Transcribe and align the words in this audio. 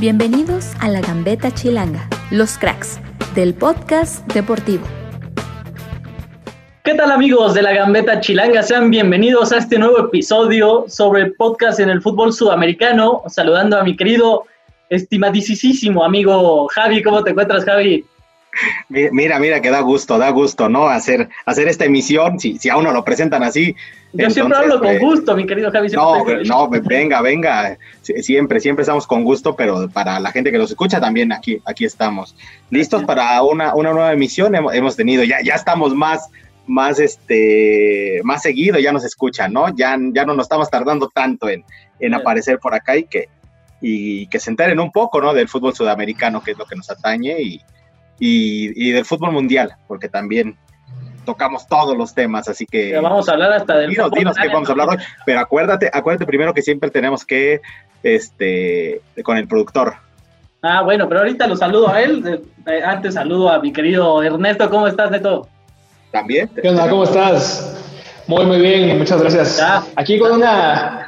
Bienvenidos 0.00 0.72
a 0.80 0.88
la 0.88 1.00
Gambeta 1.00 1.52
Chilanga, 1.52 2.08
los 2.32 2.58
cracks 2.58 2.98
del 3.36 3.54
podcast 3.54 4.26
deportivo. 4.32 4.84
¿Qué 6.82 6.94
tal 6.94 7.12
amigos 7.12 7.54
de 7.54 7.62
la 7.62 7.72
Gambeta 7.72 8.20
Chilanga? 8.20 8.64
Sean 8.64 8.90
bienvenidos 8.90 9.52
a 9.52 9.58
este 9.58 9.78
nuevo 9.78 10.00
episodio 10.00 10.84
sobre 10.88 11.22
el 11.22 11.34
podcast 11.34 11.78
en 11.78 11.90
el 11.90 12.02
fútbol 12.02 12.32
sudamericano. 12.32 13.22
Saludando 13.28 13.78
a 13.78 13.84
mi 13.84 13.96
querido, 13.96 14.42
estimadísimo 14.90 16.04
amigo 16.04 16.66
Javi. 16.68 17.00
¿Cómo 17.00 17.22
te 17.22 17.30
encuentras, 17.30 17.64
Javi? 17.64 18.04
Mira, 18.88 19.38
mira, 19.38 19.60
que 19.60 19.70
da 19.70 19.80
gusto, 19.80 20.18
da 20.18 20.30
gusto, 20.30 20.68
¿no? 20.68 20.88
Hacer, 20.88 21.28
hacer 21.46 21.68
esta 21.68 21.84
emisión, 21.84 22.38
si, 22.38 22.58
si 22.58 22.68
a 22.68 22.76
uno 22.76 22.92
lo 22.92 23.04
presentan 23.04 23.42
así. 23.42 23.74
Yo 24.12 24.30
siempre 24.30 24.56
hablo 24.56 24.80
con 24.80 24.98
gusto, 24.98 25.36
mi 25.36 25.46
querido 25.46 25.70
Javi. 25.72 25.88
No, 25.90 26.24
no, 26.44 26.68
venga, 26.68 27.20
venga, 27.20 27.78
siempre, 28.02 28.60
siempre 28.60 28.82
estamos 28.82 29.06
con 29.06 29.24
gusto, 29.24 29.56
pero 29.56 29.88
para 29.88 30.20
la 30.20 30.30
gente 30.30 30.52
que 30.52 30.58
nos 30.58 30.70
escucha 30.70 31.00
también 31.00 31.32
aquí, 31.32 31.60
aquí 31.64 31.84
estamos. 31.84 32.36
Listos 32.70 33.02
para 33.04 33.42
una, 33.42 33.74
una 33.74 33.92
nueva 33.92 34.12
emisión, 34.12 34.54
hemos, 34.54 34.96
tenido, 34.96 35.24
ya, 35.24 35.38
ya 35.42 35.54
estamos 35.54 35.94
más, 35.94 36.28
más, 36.66 37.00
este, 37.00 38.20
más 38.22 38.42
seguido, 38.42 38.78
ya 38.78 38.92
nos 38.92 39.04
escuchan, 39.04 39.52
¿no? 39.52 39.74
Ya, 39.74 39.98
ya 40.12 40.24
no 40.24 40.34
nos 40.34 40.44
estamos 40.44 40.70
tardando 40.70 41.08
tanto 41.08 41.48
en, 41.48 41.64
en 41.98 42.14
aparecer 42.14 42.58
por 42.58 42.74
acá 42.74 42.96
y 42.96 43.04
que, 43.04 43.28
y 43.80 44.28
que 44.28 44.38
se 44.38 44.50
enteren 44.50 44.78
un 44.78 44.92
poco, 44.92 45.20
¿no? 45.20 45.34
Del 45.34 45.48
fútbol 45.48 45.74
sudamericano, 45.74 46.40
que 46.40 46.52
es 46.52 46.58
lo 46.58 46.66
que 46.66 46.76
nos 46.76 46.88
atañe, 46.88 47.40
y, 47.40 47.60
y, 48.18 48.90
del 48.92 49.04
fútbol 49.04 49.32
mundial, 49.32 49.76
porque 49.86 50.08
también 50.08 50.56
tocamos 51.24 51.66
todos 51.66 51.96
los 51.96 52.14
temas, 52.14 52.48
así 52.48 52.66
que... 52.66 52.98
vamos 52.98 53.28
a 53.28 53.32
hablar 53.32 53.52
hasta 53.52 53.78
del... 53.78 53.90
Dinos, 53.90 54.10
dinos 54.10 54.36
qué 54.36 54.48
vamos 54.48 54.68
a 54.68 54.72
hablar 54.72 54.88
hoy, 54.90 54.96
pero 55.24 55.40
acuérdate, 55.40 55.90
acuérdate 55.92 56.26
primero 56.26 56.52
que 56.52 56.62
siempre 56.62 56.90
tenemos 56.90 57.24
que, 57.24 57.62
este, 58.02 59.00
con 59.22 59.38
el 59.38 59.48
productor. 59.48 59.94
Ah, 60.62 60.82
bueno, 60.82 61.08
pero 61.08 61.20
ahorita 61.20 61.46
lo 61.46 61.56
saludo 61.56 61.90
a 61.90 62.02
él, 62.02 62.42
eh, 62.66 62.82
antes 62.84 63.14
saludo 63.14 63.50
a 63.50 63.58
mi 63.58 63.72
querido 63.72 64.22
Ernesto, 64.22 64.68
¿cómo 64.70 64.86
estás, 64.86 65.10
Neto? 65.10 65.48
También. 66.10 66.48
¿Qué 66.48 66.68
onda? 66.68 66.88
¿Cómo 66.88 67.04
estás? 67.04 67.84
Muy, 68.26 68.46
muy 68.46 68.60
bien, 68.60 68.96
muchas 68.96 69.20
gracias. 69.20 69.90
Aquí 69.96 70.18
con 70.18 70.32
una 70.32 71.03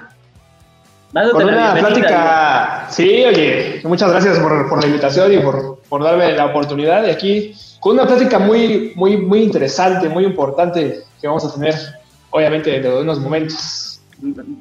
con 1.13 1.45
una 1.45 1.75
plática, 1.75 2.87
sí, 2.91 3.25
oye, 3.25 3.81
muchas 3.85 4.11
gracias 4.11 4.39
por, 4.39 4.81
la 4.81 4.87
invitación 4.87 5.33
y 5.33 5.39
por, 5.39 5.81
por, 5.89 6.03
darme 6.03 6.33
la 6.33 6.47
oportunidad 6.47 7.03
de 7.03 7.13
aquí, 7.13 7.55
con 7.81 7.95
una 7.95 8.07
plática 8.07 8.39
muy, 8.39 8.93
muy, 8.95 9.17
muy 9.17 9.41
interesante, 9.41 10.09
muy 10.09 10.25
importante 10.25 11.01
que 11.21 11.27
vamos 11.27 11.45
a 11.45 11.55
tener, 11.55 11.75
obviamente, 12.31 12.71
dentro 12.71 12.97
de 12.97 13.03
unos 13.03 13.21
momentos. 13.21 14.03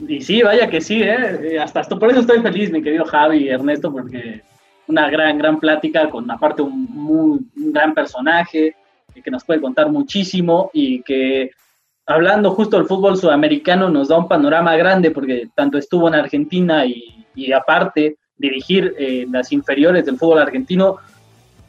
Y 0.07 0.21
sí, 0.21 0.41
vaya 0.43 0.69
que 0.69 0.81
sí, 0.81 1.01
¿eh? 1.01 1.59
Hasta, 1.59 1.79
hasta 1.81 1.95
por 1.95 2.11
eso 2.11 2.21
estoy 2.21 2.41
feliz, 2.41 2.71
mi 2.71 2.83
querido 2.83 3.05
Javi 3.05 3.37
y 3.37 3.49
Ernesto, 3.49 3.91
porque 3.91 4.41
una 4.87 5.09
gran, 5.09 5.37
gran 5.37 5.59
plática 5.59 6.09
con 6.09 6.29
aparte 6.29 6.61
un, 6.61 6.85
muy, 6.89 7.39
un 7.55 7.73
gran 7.73 7.93
personaje 7.93 8.75
que 9.23 9.31
nos 9.31 9.43
puede 9.43 9.61
contar 9.61 9.89
muchísimo 9.89 10.69
y 10.73 11.01
que 11.01 11.51
hablando 12.05 12.51
justo 12.51 12.77
del 12.77 12.85
fútbol 12.85 13.17
sudamericano 13.17 13.89
nos 13.89 14.09
da 14.09 14.17
un 14.17 14.27
panorama 14.27 14.75
grande 14.75 15.11
porque 15.11 15.49
tanto 15.55 15.77
estuvo 15.77 16.07
en 16.07 16.15
Argentina 16.15 16.85
y, 16.85 17.11
aparte 17.51 18.17
dirigir 18.37 18.93
eh, 18.97 19.25
las 19.29 19.51
inferiores 19.51 20.05
del 20.05 20.17
fútbol 20.17 20.39
argentino 20.39 20.97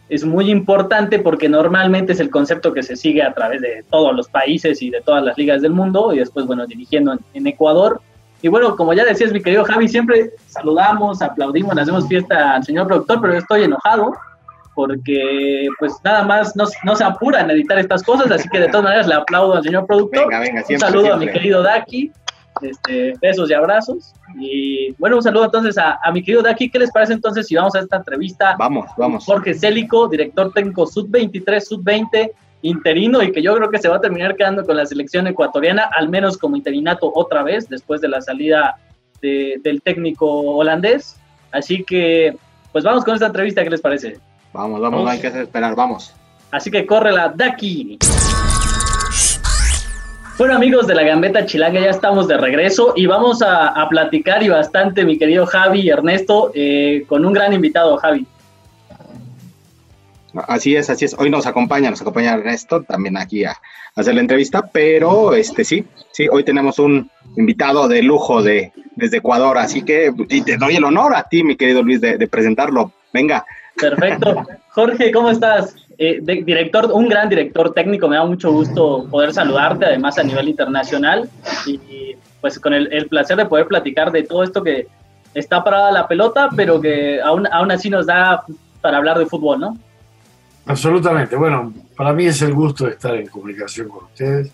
es 0.08 0.24
muy 0.24 0.50
importante 0.50 1.18
porque 1.18 1.48
normalmente 1.48 2.12
es 2.12 2.20
el 2.20 2.30
concepto 2.30 2.72
que 2.72 2.82
se 2.82 2.96
sigue 2.96 3.22
a 3.22 3.34
través 3.34 3.60
de 3.60 3.84
todos 3.90 4.14
los 4.14 4.28
países 4.28 4.80
y 4.82 4.90
de 4.90 5.00
todas 5.00 5.24
las 5.24 5.36
ligas 5.36 5.62
del 5.62 5.72
mundo 5.72 6.12
y 6.14 6.18
después, 6.18 6.46
bueno, 6.46 6.66
dirigiendo 6.66 7.18
en, 7.34 7.46
Ecuador. 7.46 8.00
Y 8.42 8.48
bueno, 8.48 8.76
como 8.76 8.92
ya 8.92 9.04
decías, 9.04 9.32
mi 9.32 9.42
querido 9.42 9.64
Javi, 9.64 9.88
siempre 9.88 10.30
saludamos, 10.46 11.22
aplaudimos, 11.22 11.76
hacemos 11.76 12.06
fiesta 12.06 12.54
al 12.54 12.64
señor 12.64 12.86
productor, 12.86 13.20
pero 13.20 13.34
estoy 13.34 13.64
enojado 13.64 14.12
porque 14.76 15.68
pues 15.78 15.94
nada 16.04 16.22
más 16.22 16.54
no, 16.54 16.66
no, 16.84 16.94
se 16.94 17.02
apura 17.02 17.40
en 17.40 17.50
editar 17.50 17.78
estas 17.78 18.02
cosas, 18.02 18.30
así 18.30 18.46
que 18.50 18.60
de 18.60 18.68
todas 18.68 18.84
maneras 18.84 19.06
le 19.06 19.14
aplaudo 19.14 19.54
al 19.54 19.62
señor 19.64 19.86
productor. 19.86 20.28
un 20.28 20.78
saludo 20.78 21.14
a 21.14 21.16
mi 21.16 21.26
querido 21.28 21.62
Daki, 21.62 22.12
este, 22.60 23.14
besos 23.22 23.50
y 23.50 23.54
abrazos. 23.54 24.12
Y 24.38 24.92
bueno, 24.98 25.16
un 25.16 25.22
saludo 25.22 25.46
entonces 25.46 25.78
a, 25.78 25.98
mi 26.12 26.22
querido 26.22 26.42
Daki. 26.42 26.68
¿Qué 26.68 26.78
les 26.78 26.92
parece 26.92 27.14
entonces 27.14 27.46
si 27.46 27.54
vamos 27.54 27.74
a 27.74 27.80
esta 27.80 27.96
entrevista? 27.96 28.54
Vamos, 28.58 28.84
vamos. 28.98 29.24
Jorge 29.24 29.54
Célico, 29.54 30.08
director 30.08 30.52
técnico 30.52 30.86
Sub-23, 30.86 31.60
Sub-20, 31.60 32.30
interino 32.60 33.22
y 33.22 33.32
que 33.32 33.40
yo 33.40 33.56
creo 33.56 33.70
que 33.70 33.78
se 33.78 33.88
va 33.88 33.96
a 33.96 34.00
terminar 34.02 34.36
quedando 34.36 34.62
con 34.66 34.76
la 34.76 34.84
selección 34.84 35.26
ecuatoriana, 35.26 35.88
al 35.96 36.10
menos 36.10 36.36
como 36.36 36.54
interinato 36.54 37.10
otra 37.14 37.42
vez, 37.42 37.66
después 37.70 38.02
de 38.02 38.08
la 38.08 38.20
salida 38.20 38.76
del 39.22 39.80
técnico 39.82 40.26
holandés. 40.28 41.16
Así 41.50 41.82
que, 41.82 42.36
pues 42.72 42.84
vamos 42.84 43.04
con 43.04 43.14
esta 43.14 43.28
entrevista, 43.28 43.64
¿qué 43.64 43.70
les 43.70 43.80
parece? 43.80 44.18
Vamos, 44.56 44.80
vamos, 44.80 45.04
no 45.04 45.10
hay 45.10 45.20
que 45.20 45.26
esperar, 45.26 45.74
vamos. 45.74 46.14
Así 46.50 46.70
que 46.70 46.86
corre 46.86 47.12
la 47.12 47.28
Daki. 47.28 47.98
Bueno 50.38 50.54
amigos 50.54 50.86
de 50.86 50.94
la 50.94 51.02
Gambeta 51.02 51.44
Chilanga, 51.44 51.78
ya 51.78 51.90
estamos 51.90 52.26
de 52.26 52.38
regreso 52.38 52.94
y 52.96 53.04
vamos 53.04 53.42
a, 53.42 53.86
platicar 53.90 54.42
y 54.42 54.48
bastante, 54.48 55.04
mi 55.04 55.18
querido 55.18 55.44
Javi 55.44 55.80
y 55.80 55.90
Ernesto, 55.90 56.52
eh, 56.54 57.04
con 57.06 57.26
un 57.26 57.34
gran 57.34 57.52
invitado, 57.52 57.98
Javi. 57.98 58.26
Así 60.48 60.74
es, 60.74 60.88
así 60.88 61.04
es. 61.04 61.14
Hoy 61.18 61.28
nos 61.28 61.46
acompaña, 61.46 61.90
nos 61.90 62.00
acompaña 62.00 62.34
Ernesto 62.34 62.82
también 62.82 63.18
aquí 63.18 63.44
a, 63.44 63.56
hacer 63.94 64.14
la 64.14 64.22
entrevista, 64.22 64.62
pero 64.72 65.34
este 65.34 65.64
sí, 65.64 65.84
sí, 66.12 66.28
hoy 66.30 66.44
tenemos 66.44 66.78
un 66.78 67.10
invitado 67.36 67.88
de 67.88 68.02
lujo 68.02 68.42
de, 68.42 68.72
desde 68.94 69.18
Ecuador, 69.18 69.58
así 69.58 69.82
que 69.82 70.12
te 70.28 70.56
doy 70.56 70.76
el 70.76 70.84
honor 70.84 71.14
a 71.14 71.24
ti, 71.24 71.42
mi 71.42 71.56
querido 71.56 71.82
Luis, 71.82 72.00
de 72.00 72.26
presentarlo. 72.26 72.92
Venga, 73.12 73.46
Perfecto. 73.80 74.46
Jorge, 74.70 75.12
¿cómo 75.12 75.30
estás? 75.30 75.74
Eh, 75.98 76.20
director, 76.22 76.90
un 76.92 77.08
gran 77.08 77.28
director 77.28 77.72
técnico, 77.72 78.08
me 78.08 78.16
da 78.16 78.24
mucho 78.24 78.52
gusto 78.52 79.06
poder 79.10 79.32
saludarte, 79.32 79.86
además 79.86 80.18
a 80.18 80.22
nivel 80.22 80.48
internacional, 80.48 81.28
y, 81.66 82.16
pues 82.40 82.58
con 82.58 82.74
el, 82.74 83.06
placer 83.08 83.36
de 83.36 83.46
poder 83.46 83.66
platicar 83.66 84.12
de 84.12 84.22
todo 84.22 84.42
esto 84.42 84.62
que 84.62 84.86
está 85.32 85.64
parada 85.64 85.90
la 85.90 86.06
pelota, 86.06 86.50
pero 86.54 86.80
que 86.80 87.20
aún, 87.20 87.46
aún 87.50 87.70
así 87.70 87.88
nos 87.88 88.06
da 88.06 88.44
para 88.82 88.98
hablar 88.98 89.18
de 89.18 89.26
fútbol, 89.26 89.60
¿no? 89.60 89.78
Absolutamente. 90.66 91.36
Bueno, 91.36 91.72
para 91.96 92.12
mí 92.12 92.26
es 92.26 92.42
el 92.42 92.52
gusto 92.52 92.84
de 92.84 92.92
estar 92.92 93.14
en 93.14 93.28
comunicación 93.28 93.88
con 93.88 94.04
ustedes. 94.04 94.52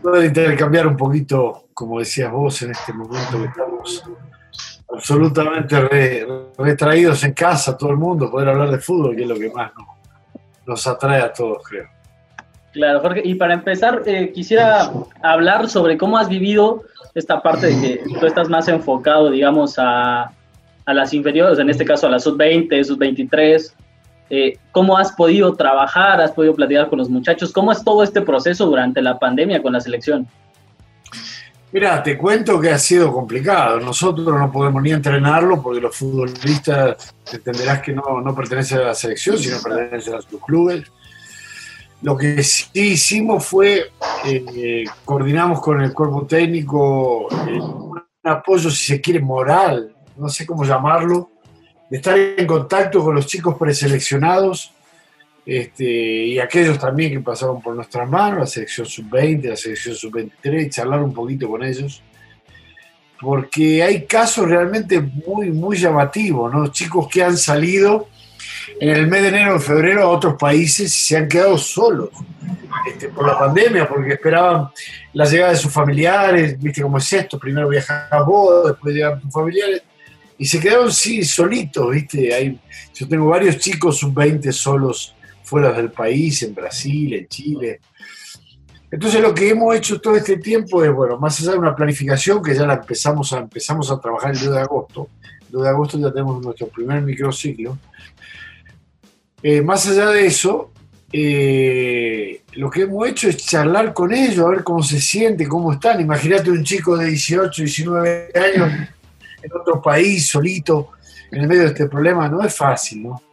Poder 0.00 0.24
intercambiar 0.24 0.86
un 0.86 0.96
poquito, 0.96 1.66
como 1.74 1.98
decías 1.98 2.32
vos, 2.32 2.62
en 2.62 2.70
este 2.70 2.92
momento 2.92 3.38
que 3.38 3.44
estamos 3.44 4.02
absolutamente 4.92 6.26
retraídos 6.58 7.24
en 7.24 7.32
casa, 7.32 7.76
todo 7.76 7.90
el 7.90 7.96
mundo, 7.96 8.30
poder 8.30 8.48
hablar 8.48 8.70
de 8.70 8.78
fútbol, 8.78 9.16
que 9.16 9.22
es 9.22 9.28
lo 9.28 9.38
que 9.38 9.50
más 9.50 9.72
nos, 10.66 10.86
atrae 10.86 11.22
a 11.22 11.32
todos, 11.32 11.62
creo. 11.68 11.88
Claro, 12.72 13.00
Jorge, 13.00 13.22
y 13.24 13.34
para 13.34 13.54
empezar, 13.54 14.02
eh, 14.06 14.30
quisiera 14.32 14.90
hablar 15.22 15.68
sobre 15.68 15.98
cómo 15.98 16.16
has 16.16 16.28
vivido 16.28 16.84
esta 17.14 17.42
parte 17.42 17.66
de 17.66 17.80
que 17.80 18.18
tú 18.20 18.26
estás 18.26 18.48
más 18.48 18.68
enfocado, 18.68 19.30
digamos, 19.30 19.74
a, 19.78 20.32
las 20.86 21.14
inferiores, 21.14 21.58
en 21.60 21.70
este 21.70 21.84
caso 21.84 22.08
a 22.08 22.10
la 22.10 22.18
sub-20, 22.18 22.82
sub-23. 22.82 23.72
Eh, 24.28 24.58
¿Cómo 24.72 24.98
has 24.98 25.12
podido 25.12 25.54
trabajar? 25.54 26.20
¿Has 26.20 26.32
podido 26.32 26.54
platicar 26.54 26.88
con 26.88 26.98
los 26.98 27.08
muchachos? 27.08 27.52
¿Cómo 27.52 27.70
es 27.70 27.84
todo 27.84 28.02
este 28.02 28.22
proceso 28.22 28.66
durante 28.66 29.00
la 29.00 29.18
pandemia 29.18 29.62
con 29.62 29.72
la 29.72 29.80
selección? 29.80 30.26
Mira, 31.72 32.02
te 32.02 32.18
cuento 32.18 32.60
que 32.60 32.70
ha 32.70 32.78
sido 32.78 33.12
complicado. 33.12 33.78
Nosotros 33.78 34.26
no 34.26 34.50
podemos 34.50 34.82
ni 34.82 34.90
entrenarlo 34.90 35.62
porque 35.62 35.80
los 35.80 35.96
futbolistas 35.96 37.14
entenderás 37.32 37.80
que 37.80 37.92
no, 37.92 38.20
no 38.20 38.34
pertenecen 38.34 38.78
a 38.78 38.84
la 38.86 38.94
selección, 38.94 39.38
sino 39.38 39.62
pertenecen 39.62 40.14
a 40.14 40.22
sus 40.22 40.40
clubes. 40.44 40.90
Lo 42.02 42.16
que 42.16 42.42
sí 42.42 42.66
hicimos 42.72 43.44
fue, 43.44 43.92
eh, 44.24 44.84
coordinamos 45.04 45.60
con 45.60 45.80
el 45.80 45.92
cuerpo 45.92 46.26
técnico 46.26 47.28
eh, 47.46 47.60
un 47.60 48.02
apoyo, 48.24 48.70
si 48.70 48.86
se 48.86 49.00
quiere, 49.00 49.20
moral, 49.20 49.94
no 50.16 50.28
sé 50.28 50.46
cómo 50.46 50.64
llamarlo, 50.64 51.30
de 51.88 51.98
estar 51.98 52.18
en 52.18 52.46
contacto 52.46 53.04
con 53.04 53.14
los 53.14 53.26
chicos 53.26 53.56
preseleccionados 53.56 54.72
este, 55.44 55.84
y 55.84 56.38
aquellos 56.38 56.78
también 56.78 57.12
que 57.12 57.20
pasaron 57.20 57.60
por 57.60 57.74
nuestras 57.74 58.08
manos, 58.08 58.40
la 58.40 58.46
selección 58.46 58.86
sub-20, 58.86 59.48
la 59.48 59.56
selección 59.56 59.94
sub-23, 59.94 60.70
charlar 60.70 61.02
un 61.02 61.14
poquito 61.14 61.48
con 61.48 61.62
ellos, 61.62 62.02
porque 63.20 63.82
hay 63.82 64.06
casos 64.06 64.48
realmente 64.48 65.00
muy, 65.00 65.50
muy 65.50 65.76
llamativos, 65.76 66.52
¿no? 66.52 66.68
Chicos 66.68 67.08
que 67.08 67.22
han 67.22 67.36
salido 67.36 68.08
en 68.80 68.90
el 68.90 69.06
mes 69.08 69.22
de 69.22 69.28
enero 69.28 69.56
o 69.56 69.60
febrero 69.60 70.02
a 70.02 70.08
otros 70.08 70.34
países 70.38 70.94
y 70.94 71.04
se 71.04 71.16
han 71.16 71.28
quedado 71.28 71.58
solos 71.58 72.10
este, 72.86 73.08
por 73.08 73.26
la 73.26 73.38
pandemia, 73.38 73.88
porque 73.88 74.14
esperaban 74.14 74.70
la 75.12 75.24
llegada 75.26 75.52
de 75.52 75.58
sus 75.58 75.72
familiares, 75.72 76.58
viste 76.58 76.82
cómo 76.82 76.98
es 76.98 77.12
esto, 77.12 77.38
primero 77.38 77.68
viajas 77.68 78.08
vos, 78.26 78.68
después 78.68 78.94
llegan 78.94 79.20
tus 79.20 79.32
familiares, 79.32 79.82
y 80.38 80.46
se 80.46 80.58
quedaron 80.58 80.90
sí, 80.90 81.22
solitos, 81.24 81.90
viste, 81.90 82.32
hay, 82.32 82.58
yo 82.94 83.06
tengo 83.06 83.26
varios 83.26 83.58
chicos 83.58 83.98
sub-20 83.98 84.50
solos 84.52 85.14
fuera 85.50 85.72
del 85.72 85.90
país, 85.90 86.44
en 86.44 86.54
Brasil, 86.54 87.12
en 87.12 87.26
Chile. 87.26 87.80
Entonces 88.88 89.20
lo 89.20 89.34
que 89.34 89.48
hemos 89.48 89.74
hecho 89.74 90.00
todo 90.00 90.14
este 90.14 90.36
tiempo 90.36 90.84
es, 90.84 90.92
bueno, 90.92 91.18
más 91.18 91.40
allá 91.40 91.52
de 91.52 91.58
una 91.58 91.74
planificación 91.74 92.40
que 92.40 92.54
ya 92.54 92.64
la 92.66 92.74
empezamos 92.74 93.32
a, 93.32 93.38
empezamos 93.38 93.90
a 93.90 94.00
trabajar 94.00 94.30
el 94.30 94.38
2 94.38 94.54
de 94.54 94.60
agosto, 94.60 95.08
2 95.48 95.62
de 95.64 95.68
agosto 95.68 95.98
ya 95.98 96.12
tenemos 96.12 96.40
nuestro 96.40 96.68
primer 96.68 97.02
microciclo. 97.02 97.76
Eh, 99.42 99.60
más 99.60 99.88
allá 99.88 100.10
de 100.10 100.26
eso, 100.26 100.70
eh, 101.12 102.42
lo 102.52 102.70
que 102.70 102.82
hemos 102.82 103.08
hecho 103.08 103.28
es 103.28 103.38
charlar 103.38 103.92
con 103.92 104.14
ellos, 104.14 104.46
a 104.46 104.50
ver 104.50 104.62
cómo 104.62 104.84
se 104.84 105.00
siente, 105.00 105.48
cómo 105.48 105.72
están. 105.72 106.00
Imagínate 106.00 106.48
un 106.52 106.62
chico 106.62 106.96
de 106.96 107.06
18, 107.06 107.62
19 107.62 108.30
años 108.36 108.88
en 109.42 109.50
otro 109.60 109.82
país, 109.82 110.28
solito, 110.28 110.90
en 111.32 111.40
el 111.42 111.48
medio 111.48 111.62
de 111.62 111.68
este 111.68 111.86
problema, 111.86 112.28
no 112.28 112.40
es 112.44 112.54
fácil, 112.56 113.02
¿no? 113.02 113.29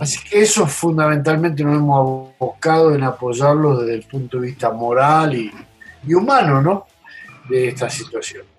Así 0.00 0.18
que 0.28 0.42
eso 0.42 0.66
fundamentalmente 0.66 1.62
nos 1.62 1.76
hemos 1.76 2.30
buscado 2.38 2.94
en 2.94 3.02
apoyarlos 3.02 3.80
desde 3.80 3.94
el 3.94 4.02
punto 4.02 4.38
de 4.38 4.46
vista 4.48 4.70
moral 4.70 5.34
y, 5.34 5.52
y 6.06 6.14
humano, 6.14 6.60
¿no? 6.60 6.86
De 7.48 7.68
esta 7.68 7.88
situación. 7.90 8.53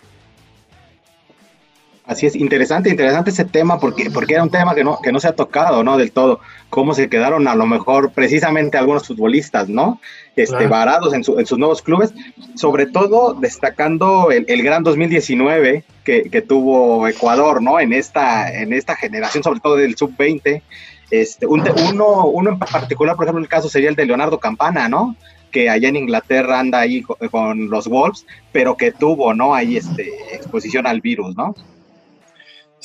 Así 2.07 2.27
es, 2.27 2.35
interesante, 2.35 2.91
interesante 2.91 3.31
ese 3.31 3.45
tema 3.45 3.79
porque, 3.79 4.11
porque 4.11 4.35
era 4.35 4.43
un 4.43 4.51
tema 4.51 4.75
que 4.75 4.83
no, 4.83 4.99
que 5.01 5.11
no 5.11 5.19
se 5.19 5.27
ha 5.27 5.35
tocado, 5.35 5.83
¿no? 5.83 5.97
Del 5.97 6.11
todo, 6.11 6.39
cómo 6.69 6.93
se 6.93 7.09
quedaron 7.09 7.47
a 7.47 7.55
lo 7.55 7.65
mejor 7.65 8.11
precisamente 8.11 8.77
algunos 8.77 9.07
futbolistas, 9.07 9.69
¿no? 9.69 9.99
Este, 10.35 10.67
varados 10.67 11.15
en, 11.15 11.23
en, 11.39 11.45
sus 11.47 11.57
nuevos 11.57 11.81
clubes, 11.81 12.13
sobre 12.55 12.85
todo 12.85 13.33
destacando 13.33 14.29
el, 14.29 14.45
el 14.47 14.61
gran 14.61 14.83
2019 14.83 15.83
que, 16.03 16.29
que, 16.29 16.41
tuvo 16.43 17.07
Ecuador, 17.07 17.63
¿no? 17.63 17.79
En 17.79 17.91
esta, 17.91 18.53
en 18.53 18.71
esta 18.71 18.95
generación, 18.95 19.43
sobre 19.43 19.59
todo 19.59 19.75
del 19.75 19.95
sub-20. 19.95 20.61
Este, 21.09 21.47
uno, 21.47 22.25
uno 22.27 22.49
en 22.51 22.59
particular, 22.59 23.15
por 23.15 23.25
ejemplo, 23.25 23.41
el 23.41 23.49
caso 23.49 23.67
sería 23.67 23.89
el 23.89 23.95
de 23.95 24.05
Leonardo 24.05 24.39
Campana, 24.39 24.87
¿no? 24.87 25.15
que 25.51 25.69
allá 25.69 25.87
en 25.87 25.95
Inglaterra 25.95 26.59
anda 26.59 26.81
ahí 26.81 27.01
con, 27.01 27.69
los 27.69 27.87
Wolves, 27.87 28.25
pero 28.51 28.75
que 28.75 28.91
tuvo, 28.91 29.33
¿no? 29.33 29.55
Ahí 29.55 29.77
este, 29.77 30.11
exposición 30.35 30.85
al 30.85 30.99
virus, 30.99 31.33
¿no? 31.37 31.55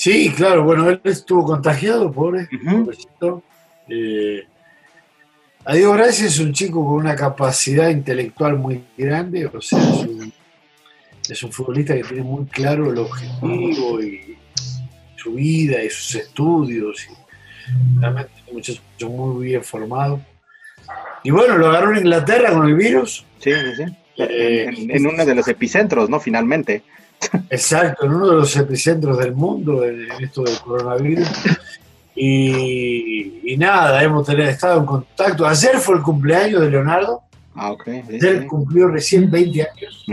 Sí, 0.01 0.33
claro, 0.35 0.65
bueno, 0.65 0.89
él 0.89 0.99
estuvo 1.05 1.45
contagiado, 1.45 2.11
pobre, 2.11 2.49
pobrecito. 2.65 3.43
Eh, 3.87 4.47
a 5.63 5.75
Dios 5.75 5.95
gracias 5.95 6.33
es 6.33 6.39
un 6.39 6.55
chico 6.55 6.83
con 6.83 6.95
una 6.95 7.15
capacidad 7.15 7.91
intelectual 7.91 8.57
muy 8.57 8.83
grande, 8.97 9.45
o 9.45 9.61
sea, 9.61 9.79
es 11.29 11.43
un, 11.43 11.53
futbolista 11.53 11.95
que 11.95 12.03
tiene 12.03 12.23
muy 12.23 12.47
claro 12.47 12.91
el 12.91 12.97
objetivo 12.97 14.03
y 14.03 14.39
su 15.17 15.35
vida 15.35 15.85
y 15.85 15.91
sus 15.91 16.15
estudios. 16.15 17.07
Y 17.07 18.01
realmente 18.01 18.33
es 18.37 18.49
un 18.49 18.55
muchacho 18.55 18.81
muy 19.11 19.49
bien 19.49 19.63
formado. 19.63 20.25
Y 21.25 21.31
bueno, 21.31 21.59
lo 21.59 21.69
agarró 21.69 21.93
en 21.93 21.99
Inglaterra 21.99 22.55
con 22.55 22.67
el 22.67 22.75
virus. 22.75 23.27
Sí, 23.39 23.53
sí, 23.53 23.85
sí. 23.85 23.97
Eh, 24.17 24.71
en, 24.89 25.07
uno 25.07 25.27
de 25.27 25.35
los 25.35 25.47
epicentros, 25.47 26.09
¿no? 26.09 26.19
Finalmente. 26.21 26.85
Exacto, 27.51 28.07
en 28.07 28.15
uno 28.15 28.29
de 28.29 28.37
los 28.37 28.57
epicentros 28.57 29.19
del 29.19 29.35
mundo, 29.35 29.85
en, 29.85 30.11
esto 30.21 30.43
del 30.43 30.59
coronavirus. 30.61 31.29
Y, 32.15 33.57
nada, 33.59 34.03
hemos 34.03 34.27
tenido, 34.27 34.49
estado 34.49 34.81
en 34.81 34.87
contacto. 34.87 35.47
Ayer 35.47 35.79
fue 35.79 35.97
el 35.97 36.03
cumpleaños 36.03 36.61
de 36.61 36.71
Leonardo. 36.71 37.23
Ah, 37.55 37.73
ok. 37.73 37.89
Él 38.09 38.47
cumplió 38.47 38.89
recién 38.89 39.31
20 39.31 39.63
años. 39.63 40.05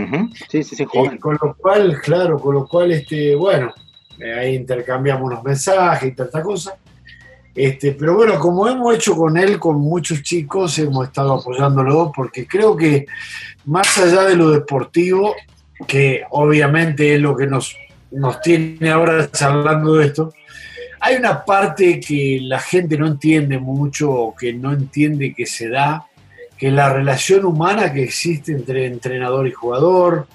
Sí, 0.50 0.62
sí, 0.64 0.76
sí, 0.76 0.84
joven. 0.84 1.14
Eh, 1.14 1.18
con 1.18 1.38
lo 1.40 1.54
cual, 1.54 2.00
claro, 2.00 2.38
con 2.38 2.54
lo 2.54 2.66
cual, 2.66 2.92
este, 2.92 3.34
bueno, 3.34 3.72
eh, 4.18 4.32
ahí 4.32 4.54
intercambiamos 4.54 5.26
unos 5.26 5.44
mensajes 5.44 6.10
y 6.10 6.14
tanta 6.14 6.42
cosa. 6.42 6.76
Este, 7.54 7.92
pero 7.92 8.14
bueno, 8.14 8.38
como 8.38 8.68
hemos 8.68 8.94
hecho 8.94 9.16
con 9.16 9.36
él, 9.36 9.58
con 9.58 9.80
muchos 9.80 10.22
chicos, 10.22 10.78
hemos 10.78 11.08
estado 11.08 11.34
apoyándolo 11.34 12.12
porque 12.14 12.46
creo 12.46 12.76
que 12.76 13.06
más 13.64 13.98
allá 13.98 14.22
de 14.22 14.36
lo 14.36 14.50
deportivo, 14.50 15.34
que 15.86 16.22
obviamente 16.30 17.14
es 17.14 17.20
lo 17.20 17.36
que 17.36 17.46
nos, 17.46 17.76
nos 18.10 18.40
tiene 18.40 18.90
ahora 18.90 19.30
charlando 19.30 19.94
de 19.94 20.06
esto, 20.06 20.34
hay 21.00 21.16
una 21.16 21.44
parte 21.44 22.00
que 22.00 22.40
la 22.42 22.58
gente 22.58 22.98
no 22.98 23.06
entiende 23.06 23.58
mucho 23.58 24.10
o 24.10 24.34
que 24.34 24.52
no 24.52 24.72
entiende 24.72 25.34
que 25.34 25.46
se 25.46 25.68
da, 25.68 26.06
que 26.56 26.70
la 26.70 26.92
relación 26.92 27.44
humana 27.44 27.92
que 27.92 28.02
existe 28.02 28.52
entre 28.52 28.86
entrenador 28.86 29.46
y 29.46 29.52
jugador, 29.52 30.26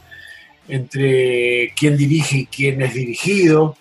entre 0.69 1.74
quien 1.75 1.98
dirige 1.98 2.38
y 2.38 2.46
quien 2.46 2.81
es 2.81 2.94
dirigido, 2.94 3.75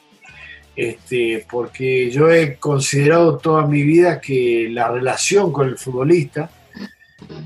este, 0.75 1.47
porque 1.51 2.11
yo 2.11 2.31
he 2.31 2.57
considerado 2.57 3.39
toda 3.39 3.67
mi 3.67 3.83
vida 3.83 4.21
que 4.21 4.69
la 4.71 4.89
relación 4.89 5.53
con 5.53 5.69
el 5.69 5.79
futbolista 5.79 6.51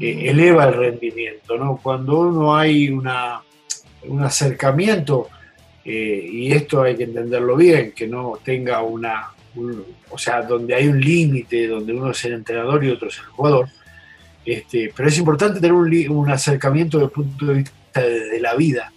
eh, 0.01 0.31
eleva 0.31 0.69
el 0.69 0.75
rendimiento, 0.75 1.59
¿no? 1.59 1.79
Cuando 1.83 2.21
uno 2.21 2.57
hay 2.57 2.89
una, 2.89 3.43
un 4.08 4.23
acercamiento, 4.23 5.29
eh, 5.85 6.29
y 6.32 6.53
esto 6.53 6.82
hay 6.82 6.97
que 6.97 7.05
entenderlo 7.05 7.56
bien, 7.56 7.93
que 7.93 8.06
no 8.06 8.38
tenga 8.44 8.82
una, 8.82 9.29
o 10.11 10.19
sea, 10.19 10.43
donde 10.43 10.75
hay 10.75 10.88
un 10.88 11.00
límite, 11.00 11.69
donde 11.69 11.93
uno 11.93 12.11
es 12.11 12.25
el 12.25 12.35
entrenador 12.35 12.85
y 12.85 12.91
otro 12.91 13.08
es 13.08 13.19
el 13.19 13.25
jugador, 13.26 13.69
este, 14.44 14.93
pero 14.97 15.08
es 15.08 15.19
importante 15.19 15.61
tener 15.61 15.73
un, 15.73 16.11
un 16.11 16.31
acercamiento 16.31 16.99
desde 16.99 17.06
el 17.06 17.12
punto 17.12 17.47
de 17.47 17.55
vista 17.55 18.00
de, 18.00 18.41
la 18.41 18.55
vida, 18.55 18.93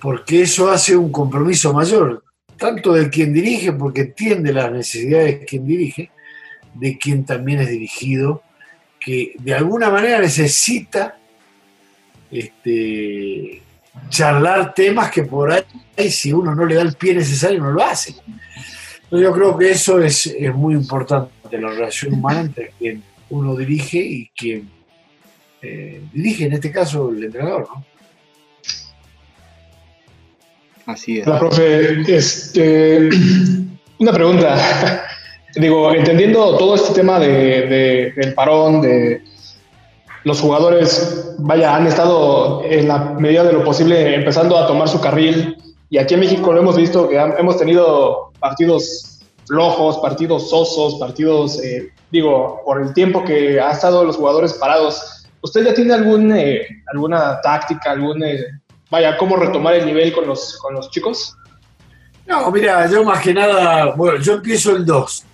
porque 0.00 0.42
eso 0.42 0.70
hace 0.70 0.96
un 0.96 1.12
compromiso 1.12 1.72
mayor, 1.72 2.24
tanto 2.56 2.94
de 2.94 3.08
quien 3.08 3.32
dirige, 3.32 3.72
porque 3.72 4.02
entiende 4.02 4.52
las 4.52 4.72
necesidades 4.72 5.40
de 5.40 5.46
quien 5.46 5.66
dirige, 5.66 6.10
de 6.74 6.98
quien 6.98 7.24
también 7.24 7.60
es 7.60 7.68
dirigido, 7.68 8.42
que 8.98 9.34
de 9.38 9.54
alguna 9.54 9.90
manera 9.90 10.20
necesita 10.20 11.18
este, 12.30 13.62
charlar 14.08 14.74
temas 14.74 15.10
que 15.10 15.22
por 15.22 15.52
ahí, 15.52 16.10
si 16.10 16.32
uno 16.32 16.54
no 16.54 16.64
le 16.64 16.74
da 16.74 16.82
el 16.82 16.94
pie 16.94 17.14
necesario, 17.14 17.60
no 17.60 17.70
lo 17.70 17.82
hace. 17.82 18.14
Yo 19.10 19.32
creo 19.32 19.56
que 19.56 19.70
eso 19.70 20.00
es, 20.00 20.34
muy 20.54 20.74
importante, 20.74 21.32
la 21.52 21.70
relación 21.70 22.14
humana 22.14 22.40
entre 22.40 22.72
quien 22.78 23.02
uno 23.30 23.56
dirige 23.56 23.98
y 23.98 24.30
quien 24.36 24.70
eh, 25.62 26.02
dirige, 26.12 26.46
en 26.46 26.52
este 26.52 26.70
caso, 26.70 27.10
el 27.10 27.24
entrenador, 27.24 27.68
¿no? 27.68 27.84
Así 30.86 31.18
es. 31.18 31.26
La 31.26 31.38
profe, 31.38 32.00
este, 32.16 33.08
una 33.98 34.12
pregunta. 34.12 35.04
Digo, 35.54 35.94
entendiendo 35.94 36.56
todo 36.56 36.76
este 36.76 36.94
tema 36.94 37.18
de, 37.18 38.12
del 38.14 38.34
parón, 38.34 38.80
de, 38.80 39.22
los 40.24 40.40
jugadores, 40.40 41.34
vaya, 41.38 41.74
han 41.74 41.86
estado 41.86 42.62
en 42.64 42.88
la 42.88 42.98
medida 43.18 43.44
de 43.44 43.52
lo 43.52 43.64
posible 43.64 44.14
empezando 44.14 44.56
a 44.56 44.66
tomar 44.66 44.88
su 44.88 45.00
carril. 45.00 45.56
Y 45.90 45.98
aquí 45.98 46.14
en 46.14 46.20
México 46.20 46.52
lo 46.52 46.60
hemos 46.60 46.76
visto 46.76 47.08
que 47.08 47.16
hemos 47.16 47.56
tenido 47.56 48.32
partidos 48.38 49.20
flojos, 49.46 49.98
partidos 49.98 50.50
sosos, 50.50 50.96
partidos, 50.96 51.62
eh, 51.62 51.92
digo, 52.10 52.60
por 52.64 52.82
el 52.82 52.92
tiempo 52.92 53.24
que 53.24 53.60
ha 53.60 53.72
estado 53.72 54.04
los 54.04 54.16
jugadores 54.16 54.52
parados. 54.54 55.26
¿Usted 55.40 55.64
ya 55.64 55.74
tiene 55.74 55.94
algún, 55.94 56.30
eh, 56.36 56.66
alguna 56.92 57.40
táctica, 57.40 57.92
algún, 57.92 58.22
eh, 58.22 58.44
vaya, 58.90 59.16
cómo 59.16 59.36
retomar 59.36 59.74
el 59.74 59.86
nivel 59.86 60.12
con 60.12 60.26
los, 60.26 60.58
con 60.58 60.74
los 60.74 60.90
chicos? 60.90 61.34
No, 62.26 62.50
mira, 62.50 62.86
yo 62.90 63.04
más 63.04 63.22
que 63.22 63.32
nada, 63.32 63.94
bueno, 63.94 64.18
yo 64.20 64.34
empiezo 64.34 64.76
el 64.76 64.84
2. 64.84 65.24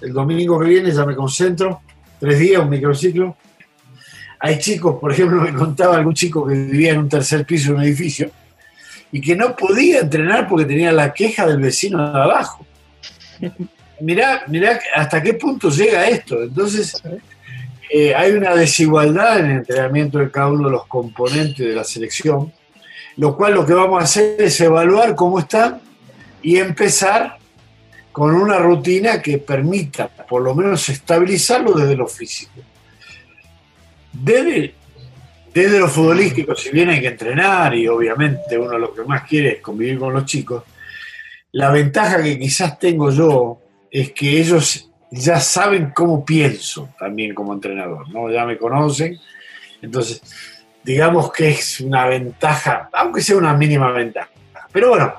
El 0.00 0.12
domingo 0.12 0.58
que 0.58 0.66
viene 0.66 0.90
ya 0.90 1.04
me 1.04 1.14
concentro, 1.14 1.80
tres 2.18 2.38
días, 2.40 2.60
un 2.60 2.70
microciclo 2.70 3.36
hay 4.38 4.58
chicos, 4.58 4.96
por 5.00 5.12
ejemplo, 5.12 5.40
me 5.40 5.52
contaba 5.52 5.96
algún 5.96 6.14
chico 6.14 6.46
que 6.46 6.54
vivía 6.54 6.92
en 6.92 6.98
un 6.98 7.08
tercer 7.08 7.44
piso 7.44 7.70
de 7.70 7.76
un 7.76 7.82
edificio 7.82 8.30
y 9.10 9.20
que 9.20 9.36
no 9.36 9.54
podía 9.54 10.00
entrenar 10.00 10.48
porque 10.48 10.64
tenía 10.64 10.92
la 10.92 11.12
queja 11.12 11.46
del 11.46 11.60
vecino 11.60 12.12
de 12.12 12.18
abajo. 12.20 12.66
Mirá, 14.00 14.42
mirá 14.48 14.80
hasta 14.94 15.22
qué 15.22 15.34
punto 15.34 15.70
llega 15.70 16.08
esto. 16.08 16.42
Entonces, 16.42 17.00
eh, 17.90 18.14
hay 18.14 18.32
una 18.32 18.54
desigualdad 18.54 19.38
en 19.38 19.46
el 19.46 19.56
entrenamiento 19.58 20.18
de 20.18 20.30
cada 20.30 20.48
uno 20.48 20.64
de 20.64 20.72
los 20.72 20.86
componentes 20.86 21.64
de 21.64 21.74
la 21.74 21.84
selección, 21.84 22.52
lo 23.16 23.36
cual 23.36 23.54
lo 23.54 23.64
que 23.64 23.72
vamos 23.72 24.00
a 24.00 24.04
hacer 24.04 24.42
es 24.42 24.60
evaluar 24.60 25.14
cómo 25.14 25.38
están 25.38 25.80
y 26.42 26.56
empezar 26.56 27.38
con 28.10 28.34
una 28.34 28.58
rutina 28.58 29.22
que 29.22 29.38
permita 29.38 30.08
por 30.08 30.42
lo 30.42 30.54
menos 30.54 30.88
estabilizarlo 30.88 31.72
desde 31.72 31.96
lo 31.96 32.06
físico. 32.06 32.52
Desde, 34.14 34.74
desde 35.52 35.80
lo 35.80 35.88
futbolístico, 35.88 36.54
si 36.54 36.70
bien 36.70 36.88
hay 36.90 37.00
que 37.00 37.08
entrenar 37.08 37.74
y 37.74 37.88
obviamente 37.88 38.56
uno 38.56 38.78
lo 38.78 38.94
que 38.94 39.02
más 39.02 39.28
quiere 39.28 39.54
es 39.54 39.60
convivir 39.60 39.98
con 39.98 40.12
los 40.12 40.24
chicos, 40.24 40.62
la 41.52 41.70
ventaja 41.70 42.22
que 42.22 42.38
quizás 42.38 42.78
tengo 42.78 43.10
yo 43.10 43.60
es 43.90 44.12
que 44.12 44.40
ellos 44.40 44.90
ya 45.10 45.38
saben 45.38 45.92
cómo 45.94 46.24
pienso 46.24 46.88
también 46.98 47.34
como 47.34 47.52
entrenador, 47.52 48.08
¿no? 48.08 48.30
Ya 48.30 48.44
me 48.44 48.58
conocen. 48.58 49.18
Entonces, 49.80 50.20
digamos 50.82 51.32
que 51.32 51.50
es 51.50 51.80
una 51.80 52.06
ventaja, 52.06 52.88
aunque 52.92 53.20
sea 53.20 53.36
una 53.36 53.54
mínima 53.54 53.92
ventaja. 53.92 54.30
Pero 54.72 54.88
bueno, 54.90 55.14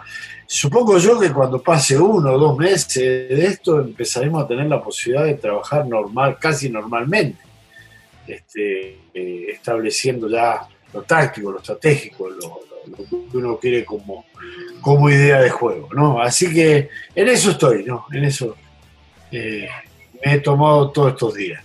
supongo 0.46 0.98
yo 0.98 1.18
que 1.20 1.32
cuando 1.32 1.62
pase 1.62 1.98
uno 1.98 2.34
o 2.34 2.38
dos 2.38 2.58
meses 2.58 2.96
de 3.30 3.46
esto 3.46 3.80
empezaremos 3.80 4.44
a 4.44 4.48
tener 4.48 4.68
la 4.68 4.84
posibilidad 4.84 5.26
de 5.26 5.36
trabajar 5.36 5.88
normal, 5.88 6.38
casi 6.40 6.70
normalmente 6.70 7.45
este, 8.28 8.98
eh, 9.14 9.46
estableciendo 9.50 10.30
ya 10.30 10.68
lo 10.94 11.02
táctico, 11.04 11.52
lo 11.52 11.60
estratégico, 11.60 12.30
lo, 12.30 12.60
lo 12.88 12.98
que 13.30 13.38
uno 13.38 13.58
quiere 13.58 13.84
como, 13.84 14.26
como 14.82 15.10
idea 15.10 15.42
de 15.42 15.50
juego, 15.50 15.90
¿no? 15.94 16.22
Así 16.22 16.54
que 16.54 16.90
en 17.14 17.28
eso 17.28 17.52
estoy, 17.52 17.84
¿no? 17.84 18.06
En 18.12 18.24
eso 18.24 18.56
eh, 19.32 19.68
me 20.24 20.36
he 20.36 20.40
tomado 20.40 20.92
todos 20.92 21.14
estos 21.14 21.34
días. 21.36 21.64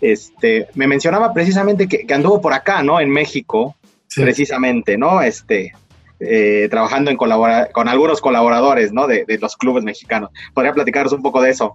Este, 0.00 0.68
me 0.74 0.86
mencionaba 0.86 1.32
precisamente 1.32 1.86
que, 1.86 2.12
anduvo 2.12 2.40
por 2.40 2.52
acá, 2.52 2.82
¿no? 2.82 3.00
En 3.00 3.10
México, 3.10 3.76
precisamente, 4.14 4.98
¿no? 4.98 5.22
Este, 5.22 5.72
eh, 6.18 6.68
trabajando 6.70 7.10
en 7.10 7.16
con 7.16 7.88
algunos 7.88 8.20
colaboradores, 8.20 8.92
¿no? 8.92 9.06
De, 9.06 9.24
de, 9.24 9.38
los 9.38 9.56
clubes 9.56 9.84
mexicanos. 9.84 10.30
¿Podría 10.54 10.72
platicaros 10.72 11.12
un 11.12 11.22
poco 11.22 11.40
de 11.40 11.50
eso? 11.50 11.74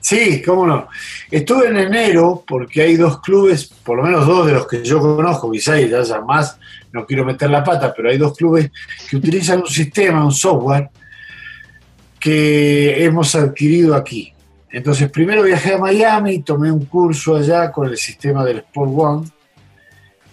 Sí, 0.00 0.42
cómo 0.42 0.66
no. 0.66 0.88
Estuve 1.30 1.68
en 1.68 1.76
enero 1.76 2.44
porque 2.46 2.82
hay 2.82 2.96
dos 2.96 3.20
clubes, 3.20 3.66
por 3.66 3.98
lo 3.98 4.04
menos 4.04 4.26
dos 4.26 4.46
de 4.46 4.52
los 4.52 4.66
que 4.66 4.82
yo 4.84 5.00
conozco, 5.00 5.50
quizá 5.50 5.80
y 5.80 5.88
ya 5.88 6.20
más, 6.20 6.58
no 6.92 7.04
quiero 7.04 7.24
meter 7.24 7.50
la 7.50 7.64
pata, 7.64 7.92
pero 7.94 8.08
hay 8.08 8.16
dos 8.16 8.36
clubes 8.36 8.70
que 9.08 9.16
utilizan 9.16 9.60
un 9.60 9.66
sistema, 9.66 10.24
un 10.24 10.32
software 10.32 10.90
que 12.18 13.04
hemos 13.04 13.34
adquirido 13.34 13.94
aquí. 13.94 14.32
Entonces, 14.70 15.10
primero 15.10 15.42
viajé 15.42 15.74
a 15.74 15.78
Miami, 15.78 16.34
y 16.34 16.42
tomé 16.42 16.70
un 16.70 16.84
curso 16.84 17.36
allá 17.36 17.72
con 17.72 17.88
el 17.88 17.96
sistema 17.96 18.44
del 18.44 18.58
Sport 18.58 18.92
One, 18.94 19.28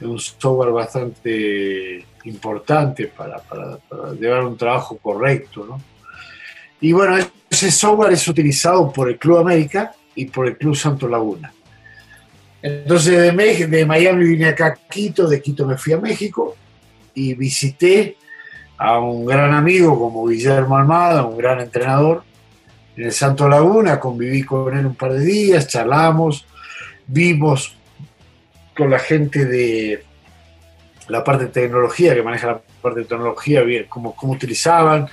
un 0.01 0.19
software 0.19 0.71
bastante 0.71 2.05
importante 2.25 3.07
para, 3.07 3.37
para 3.37 3.79
llevar 4.19 4.45
un 4.45 4.57
trabajo 4.57 4.97
correcto, 4.97 5.65
¿no? 5.67 5.81
Y 6.81 6.91
bueno, 6.91 7.17
ese 7.55 7.71
software 7.71 8.11
es 8.11 8.27
utilizado 8.27 8.91
por 8.91 9.09
el 9.09 9.17
Club 9.17 9.37
América 9.37 9.93
y 10.13 10.25
por 10.25 10.47
el 10.47 10.57
Club 10.57 10.75
Santo 10.75 11.07
Laguna. 11.07 11.53
Entonces 12.61 13.33
de, 13.33 13.67
de 13.67 13.85
Miami 13.85 14.25
vine 14.25 14.47
acá 14.47 14.67
a 14.67 14.75
Quito, 14.75 15.27
de 15.27 15.41
Quito 15.41 15.65
me 15.65 15.77
fui 15.77 15.93
a 15.93 15.97
México 15.97 16.55
y 17.13 17.33
visité 17.33 18.17
a 18.77 18.99
un 18.99 19.25
gran 19.25 19.53
amigo 19.53 19.97
como 19.97 20.27
Guillermo 20.27 20.75
Almada, 20.75 21.23
un 21.23 21.37
gran 21.37 21.61
entrenador, 21.61 22.23
en 22.97 23.05
el 23.05 23.11
Santo 23.13 23.47
Laguna, 23.47 23.99
conviví 23.99 24.43
con 24.43 24.77
él 24.77 24.85
un 24.85 24.95
par 24.95 25.13
de 25.13 25.19
días, 25.19 25.67
charlamos, 25.67 26.45
vimos 27.07 27.77
con 28.75 28.89
la 28.89 28.99
gente 28.99 29.45
de 29.45 30.03
la 31.07 31.23
parte 31.23 31.45
de 31.45 31.51
tecnología, 31.51 32.13
que 32.13 32.23
maneja 32.23 32.47
la 32.47 32.61
parte 32.81 33.01
de 33.01 33.05
tecnología, 33.05 33.63
cómo, 33.87 34.13
cómo 34.13 34.33
utilizaban, 34.33 35.07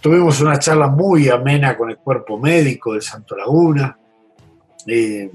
Tuvimos 0.00 0.40
una 0.40 0.58
charla 0.58 0.86
muy 0.86 1.28
amena 1.28 1.76
con 1.76 1.90
el 1.90 1.98
cuerpo 1.98 2.38
médico 2.38 2.94
de 2.94 3.02
Santo 3.02 3.36
Laguna, 3.36 3.98
eh, 4.86 5.30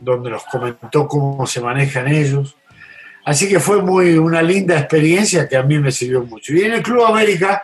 donde 0.00 0.30
nos 0.30 0.44
comentó 0.44 1.06
cómo 1.06 1.46
se 1.46 1.60
manejan 1.60 2.08
ellos. 2.08 2.56
Así 3.24 3.48
que 3.48 3.60
fue 3.60 3.80
muy 3.82 4.18
una 4.18 4.42
linda 4.42 4.78
experiencia 4.78 5.48
que 5.48 5.56
a 5.56 5.62
mí 5.62 5.78
me 5.78 5.92
sirvió 5.92 6.22
mucho. 6.22 6.52
Y 6.52 6.62
en 6.62 6.72
el 6.72 6.82
Club 6.82 7.04
América, 7.04 7.62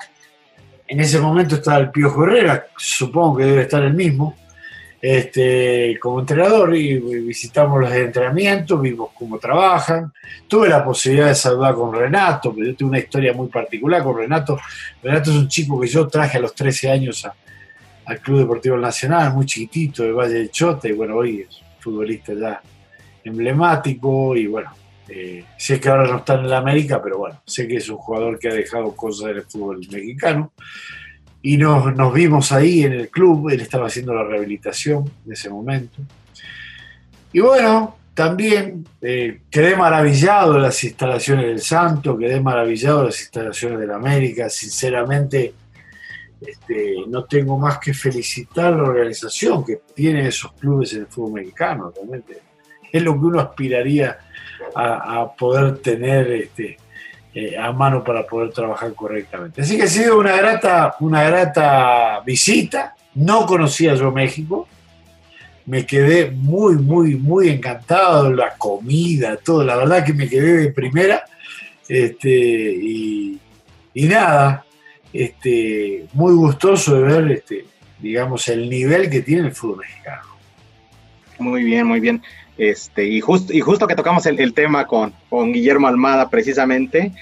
en 0.86 1.00
ese 1.00 1.18
momento 1.18 1.56
estaba 1.56 1.78
el 1.78 1.90
Pío 1.90 2.22
Herrera, 2.22 2.66
supongo 2.76 3.38
que 3.38 3.44
debe 3.44 3.62
estar 3.62 3.82
el 3.82 3.94
mismo, 3.94 4.36
este, 5.06 5.98
como 6.00 6.20
entrenador 6.20 6.74
y 6.74 6.98
visitamos 6.98 7.78
los 7.78 7.92
entrenamientos, 7.92 8.80
vimos 8.80 9.10
cómo 9.12 9.38
trabajan. 9.38 10.10
Tuve 10.48 10.70
la 10.70 10.82
posibilidad 10.82 11.26
de 11.26 11.34
saludar 11.34 11.74
con 11.74 11.94
Renato, 11.94 12.54
pero 12.54 12.68
yo 12.68 12.74
tengo 12.74 12.88
una 12.88 13.00
historia 13.00 13.34
muy 13.34 13.48
particular 13.48 14.02
con 14.02 14.16
Renato. 14.16 14.58
Renato 15.02 15.30
es 15.30 15.36
un 15.36 15.48
chico 15.48 15.78
que 15.78 15.88
yo 15.88 16.08
traje 16.08 16.38
a 16.38 16.40
los 16.40 16.54
13 16.54 16.90
años 16.90 17.28
al 18.06 18.18
Club 18.20 18.38
Deportivo 18.38 18.78
Nacional, 18.78 19.34
muy 19.34 19.44
chiquitito, 19.44 20.04
de 20.04 20.12
Valle 20.12 20.34
del 20.36 20.50
Chote, 20.50 20.88
y 20.88 20.92
bueno, 20.92 21.16
hoy 21.16 21.46
es 21.46 21.60
futbolista 21.80 22.32
ya 22.32 22.62
emblemático 23.24 24.34
y 24.34 24.46
bueno, 24.46 24.70
eh, 25.06 25.44
sé 25.58 25.78
que 25.78 25.90
ahora 25.90 26.08
no 26.08 26.16
está 26.16 26.36
en 26.36 26.48
la 26.48 26.56
América, 26.56 27.02
pero 27.02 27.18
bueno, 27.18 27.42
sé 27.44 27.68
que 27.68 27.76
es 27.76 27.90
un 27.90 27.98
jugador 27.98 28.38
que 28.38 28.48
ha 28.48 28.54
dejado 28.54 28.96
cosas 28.96 29.34
del 29.34 29.42
fútbol 29.42 29.80
mexicano 29.90 30.52
y 31.46 31.58
nos, 31.58 31.94
nos, 31.94 32.14
vimos 32.14 32.52
ahí 32.52 32.84
en 32.84 32.94
el 32.94 33.10
club, 33.10 33.50
él 33.50 33.60
estaba 33.60 33.88
haciendo 33.88 34.14
la 34.14 34.24
rehabilitación 34.24 35.04
en 35.26 35.32
ese 35.34 35.50
momento. 35.50 36.00
Y 37.34 37.40
bueno, 37.40 37.96
también 38.14 38.86
eh, 39.02 39.42
quedé 39.50 39.76
maravillado 39.76 40.54
de 40.54 40.60
las 40.60 40.82
instalaciones 40.82 41.44
del 41.44 41.60
Santo, 41.60 42.16
quedé 42.16 42.40
maravillado 42.40 43.00
de 43.00 43.06
las 43.08 43.20
instalaciones 43.20 43.78
del 43.78 43.90
América, 43.90 44.48
sinceramente 44.48 45.52
este, 46.40 46.94
no 47.08 47.24
tengo 47.24 47.58
más 47.58 47.78
que 47.78 47.92
felicitar 47.92 48.72
la 48.72 48.84
organización 48.84 49.66
que 49.66 49.80
tiene 49.94 50.26
esos 50.26 50.50
clubes 50.54 50.94
en 50.94 51.00
el 51.00 51.06
fútbol 51.08 51.42
mexicano, 51.42 51.92
realmente 51.94 52.40
es 52.90 53.02
lo 53.02 53.12
que 53.12 53.26
uno 53.26 53.40
aspiraría 53.40 54.16
a, 54.74 55.20
a 55.20 55.34
poder 55.34 55.76
tener 55.80 56.30
este, 56.30 56.78
eh, 57.36 57.58
a 57.58 57.72
mano 57.72 58.04
para 58.04 58.24
poder 58.24 58.52
trabajar 58.52 58.94
correctamente. 58.94 59.62
Así 59.62 59.76
que 59.76 59.82
ha 59.82 59.88
sido 59.88 60.18
una 60.18 60.36
grata, 60.36 60.94
una 61.00 61.24
grata 61.24 62.20
visita. 62.24 62.94
No 63.14 63.44
conocía 63.44 63.96
yo 63.96 64.12
México. 64.12 64.68
Me 65.66 65.84
quedé 65.84 66.30
muy, 66.30 66.76
muy, 66.76 67.16
muy 67.16 67.48
encantado. 67.48 68.32
La 68.32 68.54
comida, 68.56 69.36
todo. 69.36 69.64
La 69.64 69.74
verdad 69.76 70.04
que 70.04 70.12
me 70.12 70.28
quedé 70.28 70.58
de 70.58 70.70
primera. 70.70 71.24
Este, 71.88 72.30
y, 72.30 73.40
nada, 73.94 74.64
este, 75.12 76.06
muy 76.12 76.34
gustoso 76.34 76.94
de 76.94 77.02
ver, 77.02 77.32
este, 77.32 77.64
digamos, 77.98 78.46
el 78.46 78.70
nivel 78.70 79.10
que 79.10 79.22
tiene 79.22 79.48
el 79.48 79.52
fútbol 79.52 79.78
mexicano. 79.78 80.22
Muy 81.40 81.64
bien, 81.64 81.84
muy 81.86 81.98
bien. 81.98 82.22
Este, 82.56 83.06
y, 83.06 83.20
justo 83.20 83.52
y 83.52 83.60
justo 83.60 83.86
que 83.86 83.96
tocamos 83.96 84.26
el, 84.26 84.54
tema 84.54 84.86
con, 84.86 85.12
Guillermo 85.52 85.88
Almada 85.88 86.30
precisamente, 86.30 87.12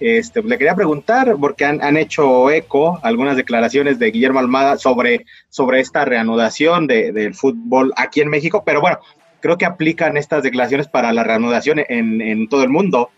este, 0.00 0.42
le 0.42 0.58
quería 0.58 0.74
preguntar, 0.74 1.36
porque 1.40 1.64
han, 1.64 1.96
hecho 1.96 2.50
eco 2.50 2.98
algunas 3.02 3.36
declaraciones 3.36 3.98
de 3.98 4.10
Guillermo 4.10 4.40
Almada 4.40 4.76
sobre, 4.76 5.24
sobre 5.48 5.80
esta 5.80 6.04
reanudación 6.04 6.86
del 6.86 7.34
fútbol 7.34 7.92
aquí 7.96 8.20
en 8.20 8.28
México, 8.28 8.62
pero 8.66 8.80
bueno, 8.80 8.98
creo 9.40 9.56
que 9.56 9.64
aplican 9.64 10.16
estas 10.16 10.42
declaraciones 10.42 10.88
para 10.88 11.12
la 11.12 11.24
reanudación 11.24 11.80
en, 11.88 12.20
en 12.20 12.48
todo 12.48 12.62
el 12.62 12.70
mundo. 12.70 13.10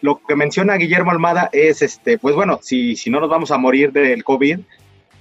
Lo 0.00 0.20
que 0.26 0.36
menciona 0.36 0.76
Guillermo 0.76 1.10
Almada 1.10 1.50
es, 1.52 1.82
este, 1.82 2.18
pues 2.18 2.36
bueno, 2.36 2.60
si, 2.62 2.94
si 2.94 3.10
no 3.10 3.18
nos 3.18 3.28
vamos 3.28 3.50
a 3.50 3.58
morir 3.58 3.90
del 3.90 4.22
COVID, 4.22 4.60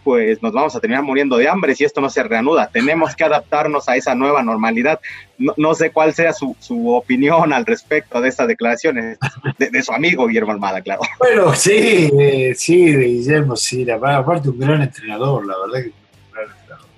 pues 0.07 0.41
nos 0.41 0.53
vamos 0.53 0.73
a 0.73 0.79
terminar 0.79 1.03
muriendo 1.03 1.35
de 1.35 1.49
hambre 1.49 1.75
si 1.75 1.83
esto 1.83 1.99
no 1.99 2.09
se 2.09 2.23
reanuda. 2.23 2.69
Tenemos 2.71 3.13
que 3.13 3.25
adaptarnos 3.25 3.89
a 3.89 3.97
esa 3.97 4.15
nueva 4.15 4.41
normalidad. 4.41 5.01
No, 5.37 5.75
sé 5.75 5.91
cuál 5.91 6.13
sea 6.13 6.31
su, 6.31 6.55
opinión 6.93 7.51
al 7.51 7.65
respecto 7.65 8.21
de 8.21 8.29
estas 8.29 8.47
declaraciones 8.47 9.17
de, 9.57 9.83
su 9.83 9.91
amigo 9.91 10.25
Guillermo 10.25 10.53
Almada, 10.53 10.79
claro. 10.79 11.01
Bueno, 11.19 11.53
sí, 11.53 12.09
sí, 12.55 12.85
de 12.93 13.03
Guillermo, 13.03 13.57
sí, 13.57 13.85
aparte 13.91 14.47
un 14.47 14.59
gran 14.59 14.81
entrenador, 14.81 15.45
la 15.45 15.55
verdad 15.59 15.83
que 15.83 15.91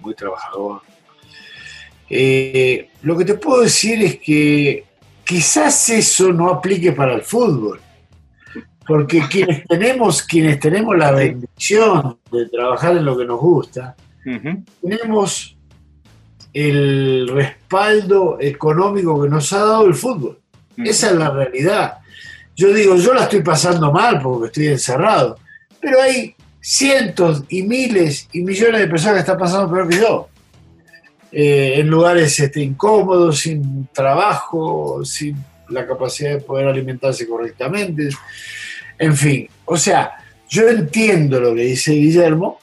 muy 0.01 0.13
trabajador. 0.13 0.81
Eh, 2.11 2.89
lo 3.01 3.17
que 3.17 3.25
te 3.25 3.33
puedo 3.33 3.63
decir 3.63 4.03
es 4.03 4.19
que 4.19 4.83
quizás 5.23 5.89
eso 5.89 6.31
no 6.31 6.51
aplique 6.51 6.91
para 6.91 7.15
el 7.15 7.23
fútbol 7.23 7.81
porque 8.89 9.21
quienes 9.29 9.67
tenemos, 9.67 10.23
quienes 10.23 10.59
tenemos 10.59 10.97
la 10.97 11.11
bendición 11.11 12.17
de 12.31 12.49
trabajar 12.49 12.97
en 12.97 13.05
lo 13.05 13.15
que 13.15 13.23
nos 13.23 13.39
gusta, 13.39 13.95
tenemos 14.81 15.55
el 16.51 17.27
respaldo 17.27 18.37
económico 18.41 19.21
que 19.21 19.29
nos 19.29 19.53
ha 19.53 19.59
dado 19.59 19.85
el 19.85 19.93
fútbol. 19.93 20.39
Esa 20.75 21.11
es 21.11 21.15
la 21.17 21.29
realidad. 21.29 21.99
Yo 22.55 22.73
digo, 22.73 22.95
yo 22.95 23.13
la 23.13 23.25
estoy 23.25 23.43
pasando 23.43 23.91
mal 23.91 24.19
porque 24.23 24.47
estoy 24.47 24.67
encerrado, 24.69 25.37
pero 25.79 26.01
hay 26.01 26.33
cientos 26.59 27.43
y 27.47 27.61
miles 27.61 28.27
y 28.33 28.41
millones 28.41 28.81
de 28.81 28.87
personas 28.87 29.17
que 29.17 29.19
están 29.19 29.37
pasando 29.37 29.71
peor 29.71 29.87
que 29.87 29.99
yo. 29.99 30.29
Eh, 31.31 31.75
en 31.75 31.87
lugares 31.87 32.39
este, 32.39 32.61
incómodos, 32.61 33.37
sin 33.37 33.87
trabajo, 33.93 35.05
sin 35.05 35.37
la 35.69 35.85
capacidad 35.85 36.31
de 36.31 36.41
poder 36.41 36.67
alimentarse 36.67 37.27
correctamente. 37.27 38.09
En 38.99 39.15
fin, 39.15 39.49
o 39.65 39.77
sea, 39.77 40.11
yo 40.49 40.67
entiendo 40.67 41.39
lo 41.39 41.55
que 41.55 41.61
dice 41.61 41.93
Guillermo, 41.93 42.59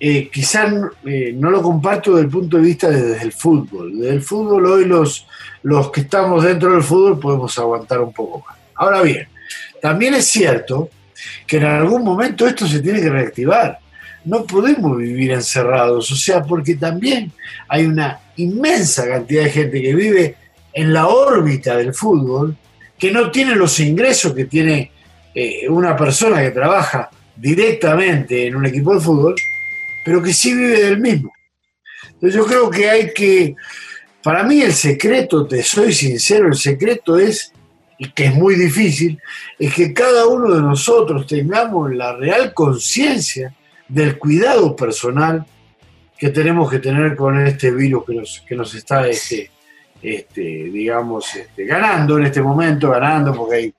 eh, 0.00 0.30
quizás 0.32 0.72
eh, 1.04 1.32
no 1.34 1.50
lo 1.50 1.60
comparto 1.60 2.12
desde 2.12 2.26
el 2.26 2.30
punto 2.30 2.56
de 2.56 2.62
vista 2.62 2.88
desde 2.88 3.22
el 3.22 3.32
fútbol. 3.32 3.98
Desde 3.98 4.14
el 4.14 4.22
fútbol 4.22 4.66
hoy 4.66 4.84
los, 4.84 5.26
los 5.64 5.90
que 5.90 6.02
estamos 6.02 6.44
dentro 6.44 6.72
del 6.72 6.82
fútbol 6.82 7.18
podemos 7.18 7.58
aguantar 7.58 8.00
un 8.00 8.12
poco 8.12 8.44
más. 8.46 8.56
Ahora 8.76 9.02
bien, 9.02 9.26
también 9.82 10.14
es 10.14 10.26
cierto 10.26 10.90
que 11.46 11.56
en 11.56 11.64
algún 11.64 12.04
momento 12.04 12.46
esto 12.46 12.66
se 12.68 12.80
tiene 12.80 13.00
que 13.00 13.10
reactivar. 13.10 13.80
No 14.24 14.44
podemos 14.44 14.96
vivir 14.96 15.32
encerrados, 15.32 16.12
o 16.12 16.16
sea, 16.16 16.42
porque 16.42 16.76
también 16.76 17.32
hay 17.66 17.86
una 17.86 18.20
inmensa 18.36 19.08
cantidad 19.08 19.44
de 19.44 19.50
gente 19.50 19.82
que 19.82 19.94
vive 19.94 20.36
en 20.72 20.92
la 20.92 21.08
órbita 21.08 21.76
del 21.76 21.92
fútbol, 21.92 22.56
que 22.96 23.10
no 23.10 23.32
tiene 23.32 23.56
los 23.56 23.80
ingresos 23.80 24.34
que 24.34 24.44
tiene 24.44 24.92
eh, 25.40 25.68
una 25.68 25.94
persona 25.96 26.42
que 26.42 26.50
trabaja 26.50 27.10
directamente 27.36 28.48
en 28.48 28.56
un 28.56 28.66
equipo 28.66 28.92
de 28.92 29.00
fútbol, 29.00 29.36
pero 30.04 30.20
que 30.20 30.32
sí 30.32 30.52
vive 30.52 30.82
del 30.82 30.98
mismo. 30.98 31.32
Entonces 32.06 32.34
yo 32.34 32.44
creo 32.44 32.68
que 32.68 32.90
hay 32.90 33.12
que, 33.14 33.54
para 34.20 34.42
mí 34.42 34.60
el 34.62 34.72
secreto, 34.72 35.46
te 35.46 35.62
soy 35.62 35.92
sincero, 35.92 36.48
el 36.48 36.56
secreto 36.56 37.16
es 37.16 37.52
y 37.98 38.10
que 38.10 38.24
es 38.24 38.34
muy 38.34 38.56
difícil, 38.56 39.20
es 39.60 39.72
que 39.72 39.94
cada 39.94 40.26
uno 40.26 40.52
de 40.52 40.60
nosotros 40.60 41.24
tengamos 41.28 41.94
la 41.94 42.16
real 42.16 42.52
conciencia 42.52 43.54
del 43.86 44.18
cuidado 44.18 44.74
personal 44.74 45.46
que 46.18 46.30
tenemos 46.30 46.68
que 46.68 46.80
tener 46.80 47.14
con 47.14 47.38
este 47.46 47.70
virus 47.70 48.42
que 48.44 48.56
nos, 48.56 48.74
está, 48.74 49.06
este, 49.06 49.52
este, 50.02 50.40
digamos, 50.40 51.32
este, 51.36 51.64
ganando 51.64 52.18
en 52.18 52.24
este 52.24 52.42
momento, 52.42 52.90
ganando 52.90 53.32
porque 53.32 53.54
hay 53.54 53.74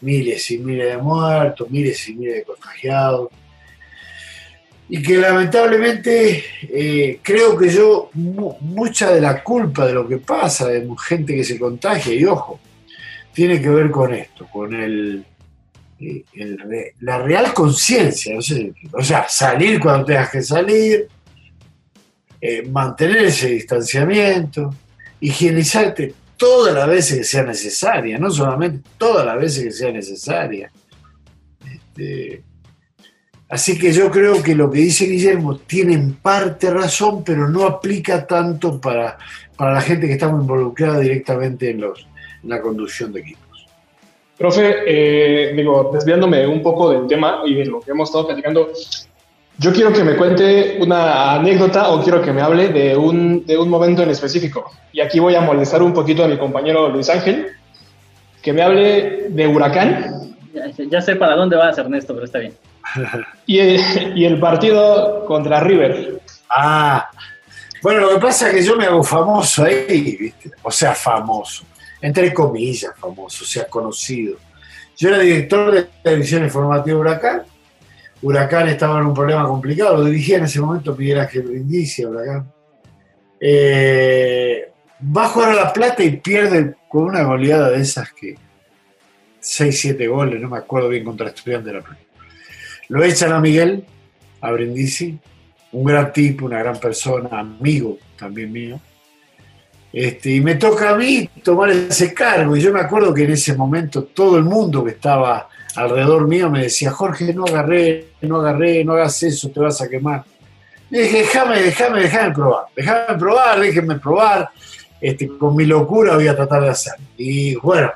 miles 0.00 0.50
y 0.50 0.58
miles 0.58 0.88
de 0.88 0.98
muertos, 0.98 1.70
miles 1.70 2.08
y 2.08 2.14
miles 2.14 2.36
de 2.36 2.42
contagiados. 2.44 3.30
Y 4.90 5.02
que 5.02 5.16
lamentablemente 5.16 6.44
eh, 6.62 7.20
creo 7.22 7.56
que 7.58 7.68
yo, 7.68 8.10
mucha 8.14 9.10
de 9.12 9.20
la 9.20 9.42
culpa 9.42 9.86
de 9.86 9.92
lo 9.92 10.08
que 10.08 10.16
pasa, 10.16 10.68
de 10.68 10.88
gente 11.06 11.34
que 11.34 11.44
se 11.44 11.58
contagia, 11.58 12.14
y 12.14 12.24
ojo, 12.24 12.58
tiene 13.32 13.60
que 13.60 13.68
ver 13.68 13.90
con 13.90 14.14
esto, 14.14 14.46
con 14.50 14.74
el, 14.74 15.24
eh, 16.00 16.24
la 17.00 17.18
real 17.18 17.52
conciencia, 17.52 18.38
o 18.38 19.02
sea, 19.02 19.28
salir 19.28 19.78
cuando 19.80 20.06
tengas 20.06 20.30
que 20.30 20.42
salir, 20.42 21.08
eh, 22.40 22.62
mantener 22.68 23.24
ese 23.24 23.48
distanciamiento, 23.48 24.72
higienizarte 25.20 26.14
todas 26.38 26.74
las 26.74 26.88
veces 26.88 27.18
que 27.18 27.24
sea 27.24 27.42
necesaria, 27.42 28.18
no 28.18 28.30
solamente 28.30 28.88
todas 28.96 29.26
las 29.26 29.38
veces 29.38 29.64
que 29.64 29.72
sea 29.72 29.92
necesaria. 29.92 30.70
Este, 31.70 32.42
así 33.48 33.78
que 33.78 33.92
yo 33.92 34.10
creo 34.10 34.42
que 34.42 34.54
lo 34.54 34.70
que 34.70 34.78
dice 34.78 35.06
Guillermo 35.06 35.58
tiene 35.58 35.94
en 35.94 36.14
parte 36.14 36.70
razón, 36.70 37.24
pero 37.24 37.48
no 37.48 37.66
aplica 37.66 38.26
tanto 38.26 38.80
para, 38.80 39.18
para 39.56 39.74
la 39.74 39.80
gente 39.80 40.06
que 40.06 40.14
estamos 40.14 40.40
involucrada 40.40 41.00
directamente 41.00 41.70
en, 41.70 41.80
los, 41.82 42.06
la 42.44 42.62
conducción 42.62 43.12
de 43.12 43.20
equipos. 43.20 43.66
Profe, 44.38 44.76
eh, 44.86 45.52
digo, 45.54 45.90
desviándome 45.92 46.46
un 46.46 46.62
poco 46.62 46.90
del 46.90 47.08
tema 47.08 47.42
y 47.44 47.54
de 47.54 47.66
lo 47.66 47.80
que 47.80 47.90
hemos 47.90 48.08
estado 48.08 48.28
platicando, 48.28 48.70
yo 49.58 49.72
quiero 49.72 49.92
que 49.92 50.04
me 50.04 50.16
cuente 50.16 50.78
una 50.80 51.34
anécdota 51.34 51.90
o 51.90 52.00
quiero 52.02 52.22
que 52.22 52.32
me 52.32 52.40
hable 52.40 52.68
de 52.68 52.96
un, 52.96 53.44
de 53.44 53.58
un 53.58 53.68
momento 53.68 54.04
en 54.04 54.10
específico. 54.10 54.70
Y 54.92 55.00
aquí 55.00 55.18
voy 55.18 55.34
a 55.34 55.40
molestar 55.40 55.82
un 55.82 55.92
poquito 55.92 56.24
a 56.24 56.28
mi 56.28 56.38
compañero 56.38 56.88
Luis 56.88 57.08
Ángel, 57.08 57.48
que 58.40 58.52
me 58.52 58.62
hable 58.62 59.26
de 59.30 59.46
Huracán. 59.48 60.36
Ya, 60.88 61.00
sé 61.00 61.16
para 61.16 61.34
dónde 61.34 61.56
vas, 61.56 61.76
Ernesto, 61.76 62.14
pero 62.14 62.26
está 62.26 62.38
bien. 62.38 62.54
y, 63.46 63.58
el, 63.58 63.80
y 64.16 64.24
el 64.24 64.38
partido 64.38 65.24
contra 65.26 65.58
River. 65.58 66.20
Ah, 66.48 67.10
bueno, 67.82 68.00
lo 68.00 68.10
que 68.10 68.20
pasa 68.20 68.48
es 68.48 68.54
que 68.54 68.62
yo 68.62 68.76
me 68.76 68.86
hago 68.86 69.02
famoso 69.02 69.64
ahí, 69.64 70.16
¿viste? 70.16 70.52
O 70.62 70.70
sea, 70.70 70.94
famoso. 70.94 71.64
Entre 72.00 72.32
comillas, 72.32 72.92
famoso, 72.96 73.42
o 73.42 73.46
sea, 73.46 73.66
conocido. 73.66 74.36
Yo 74.96 75.08
era 75.08 75.18
director 75.18 75.72
de 75.72 75.88
la 76.04 76.12
división 76.12 76.44
informativa 76.44 76.98
Huracán 76.98 77.42
Huracán 78.22 78.68
estaba 78.68 78.98
en 79.00 79.06
un 79.06 79.14
problema 79.14 79.46
complicado, 79.46 79.98
lo 79.98 80.04
dirigía 80.04 80.38
en 80.38 80.44
ese 80.44 80.60
momento 80.60 80.96
Miguel 80.96 81.20
Ángel 81.20 81.42
Brindisi, 81.42 82.04
Huracán. 82.04 82.52
Eh, 83.40 84.70
va 85.16 85.26
a 85.26 85.28
jugar 85.28 85.50
a 85.50 85.54
La 85.54 85.72
Plata 85.72 86.02
y 86.02 86.16
pierde 86.16 86.74
con 86.88 87.04
una 87.04 87.22
goleada 87.22 87.70
de 87.70 87.80
esas 87.80 88.12
que 88.12 88.36
6-7 89.40 90.08
goles, 90.08 90.40
no 90.40 90.48
me 90.48 90.58
acuerdo 90.58 90.88
bien 90.88 91.04
contra 91.04 91.28
Estudiantes 91.28 91.72
de 91.72 91.78
La 91.78 91.84
Plata. 91.84 92.00
Lo 92.88 93.04
echan 93.04 93.32
a 93.32 93.40
Miguel, 93.40 93.84
a 94.40 94.50
Brindisi, 94.50 95.18
un 95.72 95.84
gran 95.84 96.12
tipo, 96.12 96.46
una 96.46 96.58
gran 96.58 96.78
persona, 96.78 97.38
amigo 97.38 97.98
también 98.18 98.50
mío. 98.50 98.80
Este, 99.92 100.30
y 100.30 100.40
me 100.40 100.56
toca 100.56 100.90
a 100.90 100.96
mí 100.96 101.28
tomar 101.42 101.70
ese 101.70 102.12
cargo. 102.12 102.56
Y 102.56 102.60
yo 102.60 102.72
me 102.72 102.80
acuerdo 102.80 103.14
que 103.14 103.24
en 103.24 103.32
ese 103.32 103.54
momento 103.54 104.04
todo 104.04 104.36
el 104.36 104.44
mundo 104.44 104.84
que 104.84 104.92
estaba 104.92 105.48
alrededor 105.78 106.26
mío 106.26 106.50
me 106.50 106.62
decía, 106.62 106.90
Jorge, 106.90 107.32
no 107.32 107.44
agarré, 107.44 108.08
no 108.22 108.36
agarré, 108.36 108.84
no 108.84 108.94
hagas 108.94 109.22
eso, 109.22 109.50
te 109.50 109.60
vas 109.60 109.80
a 109.80 109.88
quemar. 109.88 110.24
Y 110.90 110.98
dije, 110.98 111.18
déjame, 111.18 111.62
déjame, 111.62 112.00
déjame 112.00 112.34
probar, 112.34 112.64
déjame 112.74 113.18
probar, 113.18 113.60
déjenme 113.60 113.98
probar. 113.98 114.48
Este, 115.00 115.28
con 115.28 115.54
mi 115.54 115.64
locura 115.64 116.16
voy 116.16 116.26
a 116.26 116.34
tratar 116.34 116.62
de 116.62 116.70
hacer. 116.70 116.94
Y 117.16 117.54
bueno, 117.56 117.92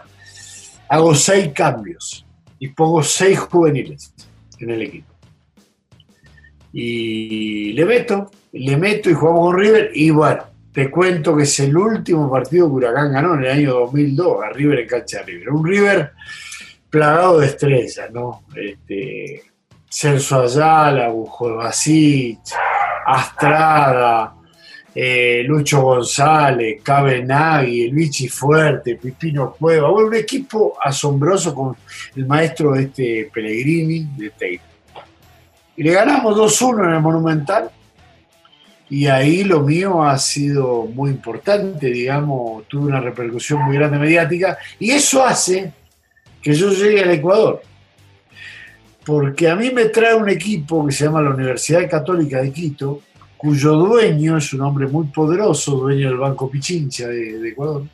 hago 0.89 1.15
seis 1.15 1.51
cambios 1.53 2.25
y 2.59 2.69
pongo 2.69 3.03
seis 3.03 3.39
juveniles 3.41 4.15
en 4.61 4.71
el 4.71 4.83
equipo. 4.83 5.13
Y 6.73 7.73
le 7.73 7.85
meto, 7.85 8.31
le 8.53 8.77
meto 8.77 9.11
y 9.11 9.15
jugamos 9.15 9.47
con 9.47 9.59
River. 9.59 9.91
Y 9.95 10.11
bueno, 10.11 10.45
te 10.73 10.91
cuento 10.91 11.37
que 11.37 11.43
es 11.43 11.61
el 11.61 11.77
último 11.77 12.31
partido 12.31 12.69
que 12.69 12.75
Huracán 12.75 13.13
ganó 13.13 13.35
en 13.35 13.45
el 13.45 13.51
año 13.51 13.73
2002 13.73 14.45
a 14.45 14.51
River 14.51 14.79
en 14.81 14.89
cancha 14.89 15.19
de 15.19 15.25
River. 15.25 15.51
Un 15.51 15.67
River 15.67 16.13
plagado 16.93 17.41
de 17.41 17.47
estrellas, 17.47 18.11
¿no? 18.13 18.45
Este, 18.55 19.43
Celso 19.89 20.43
Ayala, 20.43 21.09
Bujo 21.09 21.57
Basic, 21.57 22.39
Astrada, 23.07 24.35
eh, 24.95 25.43
Lucho 25.47 25.81
González, 25.81 26.83
Cabe 26.83 27.25
Nagui, 27.25 27.85
el 27.85 28.31
Fuerte, 28.31 28.97
Pipino 28.97 29.53
Cueva, 29.59 29.89
bueno, 29.89 30.09
un 30.09 30.15
equipo 30.15 30.75
asombroso 30.85 31.55
con 31.55 31.75
el 32.15 32.27
maestro 32.27 32.77
este 32.77 33.31
Pellegrini 33.33 34.11
de 34.15 34.29
Tate. 34.29 34.61
Y 35.75 35.85
le 35.85 35.93
ganamos 35.93 36.37
2-1 36.37 36.85
en 36.89 36.95
el 36.95 37.01
Monumental, 37.01 37.71
y 38.91 39.07
ahí 39.07 39.45
lo 39.45 39.61
mío 39.61 40.03
ha 40.03 40.19
sido 40.19 40.85
muy 40.85 41.11
importante, 41.11 41.87
digamos, 41.87 42.69
tuve 42.69 42.89
una 42.89 43.01
repercusión 43.01 43.63
muy 43.63 43.77
grande 43.77 43.99
mediática, 43.99 44.59
y 44.79 44.91
eso 44.91 45.25
hace 45.25 45.73
que 46.43 46.53
yo 46.53 46.71
llegue 46.71 47.03
al 47.03 47.11
Ecuador. 47.13 47.63
Porque 49.05 49.49
a 49.49 49.57
mí 49.57 49.71
me 49.71 49.87
trae 49.87 50.15
un 50.15 50.29
equipo 50.29 50.85
que 50.87 50.93
se 50.93 51.05
llama 51.05 51.23
la 51.23 51.31
Universidad 51.31 51.89
Católica 51.89 52.43
de 52.43 52.53
Quito, 52.53 53.01
cuyo 53.37 53.73
dueño 53.73 54.37
es 54.37 54.53
un 54.53 54.61
hombre 54.61 54.87
muy 54.87 55.07
poderoso, 55.07 55.73
dueño 55.73 56.09
del 56.09 56.19
Banco 56.19 56.49
Pichincha 56.51 57.09
de, 57.09 57.49
Ecuador, 57.49 57.85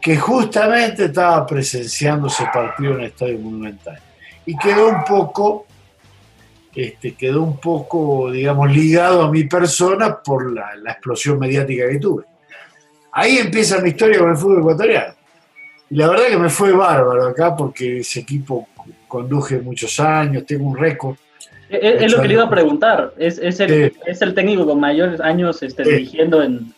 que 0.00 0.16
justamente 0.16 1.06
estaba 1.06 1.46
presenciando 1.46 2.26
ese 2.28 2.44
partido 2.52 2.94
en 2.94 3.00
el 3.00 3.06
Estadio 3.06 3.38
Monumental. 3.38 4.00
Y 4.46 4.56
quedó 4.56 4.88
un 4.88 5.04
poco, 5.04 5.66
este, 6.74 7.14
quedó 7.14 7.42
un 7.42 7.58
poco, 7.58 8.32
digamos, 8.32 8.72
ligado 8.72 9.22
a 9.22 9.30
mi 9.30 9.44
persona 9.44 10.20
por 10.20 10.52
la, 10.52 10.74
la 10.76 10.92
explosión 10.92 11.38
mediática 11.38 11.88
que 11.88 11.98
tuve. 11.98 12.24
Ahí 13.12 13.38
empieza 13.38 13.80
mi 13.80 13.90
historia 13.90 14.18
con 14.18 14.30
el 14.30 14.36
fútbol 14.36 14.60
ecuatoriano. 14.60 15.17
Y 15.90 15.96
la 15.96 16.08
verdad 16.08 16.26
que 16.28 16.38
me 16.38 16.50
fue 16.50 16.72
bárbaro 16.72 17.28
acá 17.28 17.56
porque 17.56 17.98
ese 17.98 18.20
equipo 18.20 18.68
conduje 19.06 19.58
muchos 19.58 19.98
años, 20.00 20.44
tengo 20.46 20.68
un 20.68 20.76
récord. 20.76 21.16
Es, 21.70 22.10
lo 22.12 22.22
que 22.22 22.28
le 22.28 22.34
iba 22.34 22.44
a 22.44 22.50
preguntar, 22.50 23.12
es, 23.18 23.38
es, 23.38 23.60
el, 23.60 23.92
es 24.06 24.22
el, 24.22 24.32
técnico 24.32 24.66
con 24.66 24.80
mayores 24.80 25.20
años 25.20 25.62
este, 25.62 25.82
dirigiendo 25.82 26.42
en, 26.42 26.72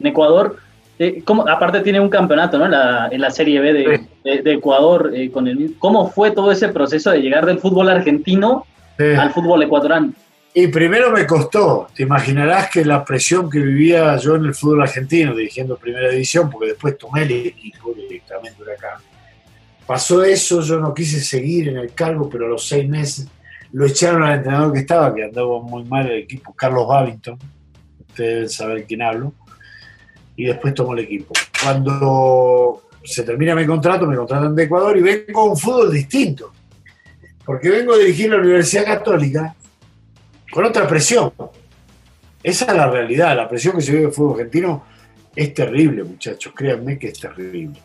Ecuador. 0.00 0.58
Eh, 0.98 1.22
¿cómo, 1.24 1.48
aparte 1.48 1.80
tiene 1.80 2.00
un 2.00 2.08
campeonato 2.08 2.58
¿no? 2.58 2.68
la, 2.68 3.08
en 3.10 3.20
la 3.20 3.30
Serie 3.30 3.60
B 3.60 3.72
de, 3.72 4.42
de, 4.42 4.52
Ecuador. 4.52 5.10
Eh, 5.14 5.30
con 5.30 5.48
el, 5.48 5.74
¿Cómo 5.78 6.10
fue 6.10 6.30
todo 6.30 6.52
ese 6.52 6.68
proceso 6.68 7.10
de 7.10 7.18
llegar 7.18 7.44
del 7.46 7.58
fútbol 7.58 7.88
argentino 7.88 8.66
al 8.98 9.30
fútbol 9.30 9.62
ecuatoriano? 9.62 10.12
Y 10.58 10.68
primero 10.68 11.10
me 11.10 11.26
costó, 11.26 11.88
te 11.94 12.04
imaginarás 12.04 12.70
que 12.70 12.82
la 12.82 13.04
presión 13.04 13.50
que 13.50 13.58
vivía 13.58 14.16
yo 14.16 14.36
en 14.36 14.46
el 14.46 14.54
fútbol 14.54 14.84
argentino, 14.84 15.36
dirigiendo 15.36 15.76
primera 15.76 16.08
división, 16.08 16.48
porque 16.48 16.68
después 16.68 16.96
tomé 16.96 17.24
el 17.24 17.48
equipo 17.48 17.92
directamente 17.92 18.62
acá. 18.72 18.98
Pasó 19.86 20.24
eso, 20.24 20.62
yo 20.62 20.80
no 20.80 20.94
quise 20.94 21.20
seguir 21.20 21.68
en 21.68 21.76
el 21.76 21.92
cargo, 21.92 22.30
pero 22.30 22.46
a 22.46 22.48
los 22.48 22.66
seis 22.66 22.88
meses 22.88 23.28
lo 23.72 23.84
echaron 23.84 24.22
al 24.22 24.38
entrenador 24.38 24.72
que 24.72 24.78
estaba, 24.78 25.14
que 25.14 25.24
andaba 25.24 25.60
muy 25.60 25.84
mal 25.84 26.06
el 26.10 26.22
equipo, 26.22 26.54
Carlos 26.54 26.88
Babington, 26.88 27.38
ustedes 28.08 28.32
deben 28.32 28.48
saber 28.48 28.86
quién 28.86 29.02
hablo, 29.02 29.34
y 30.36 30.46
después 30.46 30.72
tomó 30.72 30.94
el 30.94 31.00
equipo. 31.00 31.34
Cuando 31.62 32.88
se 33.04 33.24
termina 33.24 33.54
mi 33.54 33.66
contrato, 33.66 34.06
me 34.06 34.16
contratan 34.16 34.56
de 34.56 34.62
Ecuador 34.62 34.96
y 34.96 35.02
vengo 35.02 35.38
a 35.38 35.50
un 35.50 35.58
fútbol 35.58 35.92
distinto, 35.92 36.50
porque 37.44 37.68
vengo 37.68 37.92
a 37.92 37.98
dirigir 37.98 38.30
la 38.30 38.38
Universidad 38.38 38.86
Católica 38.86 39.54
con 40.50 40.64
otra 40.64 40.86
presión. 40.86 41.32
Esa 42.42 42.66
es 42.66 42.76
la 42.76 42.88
realidad, 42.88 43.36
la 43.36 43.48
presión 43.48 43.76
que 43.76 43.82
se 43.82 43.90
vive 43.90 44.02
en 44.04 44.08
el 44.08 44.14
fútbol 44.14 44.34
argentino 44.34 44.84
es 45.34 45.52
terrible, 45.52 46.04
muchachos, 46.04 46.52
créanme 46.56 46.98
que 46.98 47.08
es 47.08 47.20
terrible. 47.20 47.78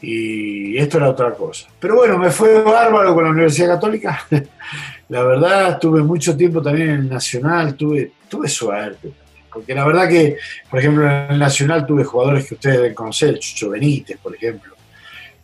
Y 0.00 0.76
esto 0.76 0.98
era 0.98 1.08
otra 1.08 1.32
cosa. 1.32 1.68
Pero 1.80 1.96
bueno, 1.96 2.18
me 2.18 2.30
fue 2.30 2.62
bárbaro 2.62 3.14
con 3.14 3.24
la 3.24 3.30
Universidad 3.30 3.68
Católica. 3.68 4.26
la 5.08 5.22
verdad, 5.22 5.78
tuve 5.78 6.02
mucho 6.02 6.36
tiempo 6.36 6.60
también 6.60 6.90
en 6.90 6.94
el 6.96 7.08
Nacional, 7.08 7.74
tuve, 7.74 8.12
tuve 8.28 8.48
suerte. 8.48 9.12
Porque 9.50 9.74
la 9.74 9.86
verdad 9.86 10.08
que, 10.08 10.36
por 10.68 10.80
ejemplo, 10.80 11.04
en 11.06 11.32
el 11.32 11.38
Nacional 11.38 11.86
tuve 11.86 12.04
jugadores 12.04 12.46
que 12.46 12.54
ustedes 12.54 12.76
deben 12.76 12.94
conocer, 12.94 13.38
Chucho 13.38 13.70
Benítez, 13.70 14.18
por 14.18 14.34
ejemplo. 14.34 14.74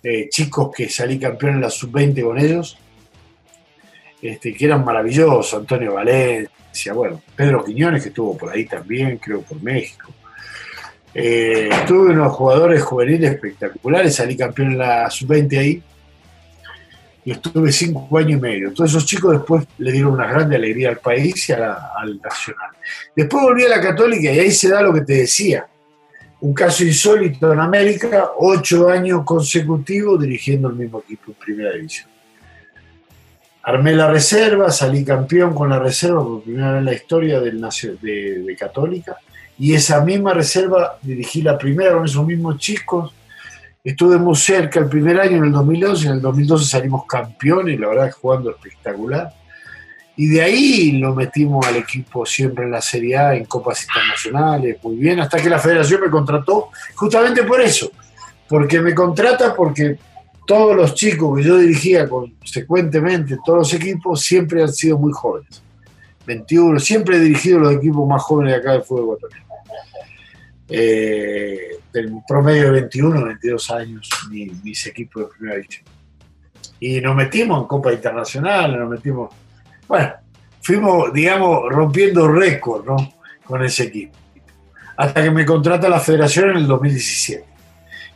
Eh, 0.02 0.28
chicos 0.28 0.70
que 0.74 0.88
salí 0.88 1.18
campeón 1.18 1.54
en 1.54 1.61
la 1.62 1.70
sub-20 1.70 2.22
con 2.22 2.38
ellos 2.38 2.78
este, 4.22 4.54
que 4.54 4.64
eran 4.64 4.85
maravillosos, 4.85 5.54
Antonio 5.54 5.94
Valencia, 5.94 6.92
bueno, 6.92 7.22
Pedro 7.35 7.64
Quiñones 7.64 8.02
que 8.02 8.09
estuvo 8.11 8.37
por 8.37 8.52
ahí 8.52 8.66
también, 8.66 9.18
creo 9.18 9.42
por 9.42 9.62
México. 9.62 10.12
Eh, 11.12 11.68
tuve 11.87 12.12
unos 12.12 12.33
jugadores 12.33 12.83
juveniles 12.83 13.33
espectaculares, 13.33 14.14
salí 14.14 14.37
campeón 14.37 14.72
en 14.72 14.78
la 14.78 15.11
sub-20 15.11 15.59
ahí 15.59 15.83
y 17.24 17.33
estuve 17.33 17.72
cinco 17.72 18.16
años 18.18 18.38
y 18.38 18.40
medio. 18.40 18.72
Todos 18.72 18.90
esos 18.90 19.06
chicos 19.06 19.33
después 19.33 19.66
le 19.78 19.92
dieron 19.92 20.12
una 20.12 20.26
grande 20.26 20.56
alegría 20.56 20.90
al 20.90 20.98
país 20.98 21.48
y 21.48 21.52
al 21.52 22.20
nacional. 22.22 22.70
Después 23.14 23.42
volví 23.42 23.64
a 23.64 23.68
la 23.68 23.80
católica 23.80 24.33
y 24.33 24.38
ahí 24.38 24.50
se 24.50 24.68
da 24.68 24.83
lo 24.83 24.92
que 24.92 25.02
te 25.02 25.14
decía. 25.14 25.66
Un 26.42 26.54
caso 26.54 26.85
insólito 26.85 27.52
en 27.52 27.61
América, 27.61 28.30
ocho 28.38 28.88
años 28.88 29.22
consecutivos 29.24 30.20
dirigiendo 30.20 30.68
el 30.68 30.76
mismo 30.76 31.00
equipo 31.00 31.33
en 31.33 31.35
primera 31.35 31.72
división. 31.72 32.10
Armé 33.70 33.94
la 33.94 34.11
reserva, 34.11 34.70
salí 34.70 35.04
campeón 35.04 35.54
con 35.54 35.70
la 35.70 35.78
reserva 35.78 36.22
por 36.22 36.42
primera 36.42 36.72
vez 36.72 36.78
en 36.78 36.85
la 36.85 36.92
historia 36.92 37.40
del, 37.40 37.61
de, 38.02 38.42
de 38.42 38.56
Católica 38.56 39.16
y 39.59 39.74
esa 39.74 40.04
misma 40.04 40.33
reserva 40.33 40.98
dirigí 41.02 41.42
la 41.42 41.59
primera 41.59 41.92
con 41.92 42.04
esos 42.04 42.26
mismos 42.26 42.59
chicos 42.59 43.12
Estuve 43.83 44.18
muy 44.18 44.37
cerca 44.37 44.78
el 44.78 44.90
primer 44.90 45.18
año, 45.18 45.38
en 45.38 45.44
el 45.44 45.52
2011, 45.52 46.06
en 46.06 46.12
el 46.12 46.20
2012 46.20 46.66
salimos 46.66 47.06
campeones, 47.06 47.80
la 47.80 47.88
verdad 47.88 48.11
jugando 48.12 48.50
espectacular. 48.50 49.33
Y 50.16 50.26
de 50.26 50.42
ahí 50.42 50.92
lo 50.98 51.14
metimos 51.14 51.66
al 51.66 51.76
equipo 51.76 52.26
siempre 52.26 52.64
en 52.64 52.72
la 52.72 52.83
Serie 52.83 53.16
A, 53.16 53.35
en 53.35 53.46
copas 53.46 53.83
internacionales, 53.83 54.76
muy 54.83 54.96
bien, 54.96 55.20
hasta 55.20 55.40
que 55.40 55.48
la 55.48 55.59
federación 55.59 56.02
me 56.02 56.11
contrató 56.11 56.68
justamente 56.94 57.42
por 57.44 57.62
eso. 57.62 57.90
Porque 58.46 58.80
me 58.80 58.94
contrata 58.94 59.54
porque 59.54 59.96
todos 60.50 60.74
los 60.74 60.96
chicos 60.96 61.38
que 61.38 61.44
yo 61.44 61.58
dirigía 61.58 62.08
consecuentemente, 62.08 63.38
todos 63.46 63.60
los 63.60 63.72
equipos, 63.72 64.20
siempre 64.20 64.60
han 64.60 64.72
sido 64.72 64.98
muy 64.98 65.12
jóvenes. 65.12 65.62
21, 66.26 66.80
siempre 66.80 67.18
he 67.18 67.20
dirigido 67.20 67.60
los 67.60 67.74
equipos 67.74 68.08
más 68.08 68.20
jóvenes 68.22 68.54
de 68.54 68.58
acá 68.58 68.72
del 68.72 68.82
fútbol 68.82 69.16
ecuatoriano. 69.16 69.46
Eh, 70.68 71.78
promedio 72.26 72.64
de 72.64 72.70
21, 72.80 73.26
22 73.26 73.70
años, 73.70 74.10
mis, 74.28 74.86
equipos 74.88 75.22
de 75.22 75.28
primera 75.28 75.56
división. 75.58 75.84
Y 76.80 77.00
nos 77.00 77.14
metimos 77.14 77.62
en 77.62 77.68
Copa 77.68 77.92
Internacional, 77.92 78.76
nos 78.76 78.90
metimos, 78.90 79.32
bueno, 79.86 80.14
fuimos, 80.62 81.12
digamos, 81.12 81.62
rompiendo 81.68 82.26
récord, 82.26 82.84
¿no? 82.84 82.96
Con 83.44 83.64
ese 83.64 83.84
equipo. 83.84 84.18
Hasta 84.96 85.22
que 85.22 85.30
me 85.30 85.46
contrata 85.46 85.88
la 85.88 86.00
federación 86.00 86.50
en 86.50 86.56
el 86.56 86.66
2017. 86.66 87.49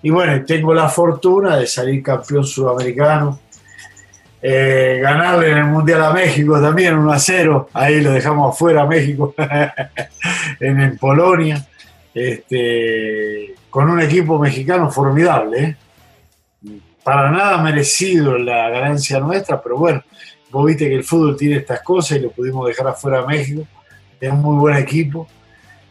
Y 0.05 0.11
bueno, 0.11 0.45
tengo 0.45 0.75
la 0.75 0.91
fortuna 0.91 1.57
de 1.57 1.67
salir 1.67 2.03
campeón 2.03 2.45
sudamericano, 2.45 3.41
eh, 4.43 4.99
ganarle 5.03 5.53
en 5.53 5.57
el 5.57 5.65
Mundial 5.65 6.03
a 6.05 6.13
México 6.13 6.61
también 6.61 6.99
1 6.99 7.11
a 7.11 7.19
0, 7.19 7.71
ahí 7.73 8.03
lo 8.03 8.13
dejamos 8.13 8.55
afuera 8.55 8.83
a 8.83 8.87
México, 8.87 9.35
en, 10.61 10.99
Polonia 10.99 11.67
este, 12.13 13.55
con 13.71 13.89
un 13.89 14.03
equipo 14.03 14.39
mexicano 14.39 14.91
formidable. 14.91 15.63
¿eh? 15.63 15.77
Para 17.03 17.31
nada 17.31 17.63
merecido 17.63 18.37
la 18.37 18.69
ganancia 18.69 19.19
nuestra, 19.21 19.63
pero 19.63 19.79
bueno, 19.79 20.03
vos 20.51 20.67
viste 20.67 20.87
que 20.87 20.97
el 20.97 21.05
fútbol 21.05 21.35
tiene 21.35 21.57
estas 21.57 21.81
cosas 21.81 22.19
y 22.19 22.21
lo 22.21 22.31
pudimos 22.31 22.69
dejar 22.69 22.89
afuera 22.89 23.21
a 23.21 23.27
México. 23.27 23.67
Es 24.21 24.31
un 24.31 24.43
muy 24.43 24.59
buen 24.59 24.77
equipo. 24.77 25.27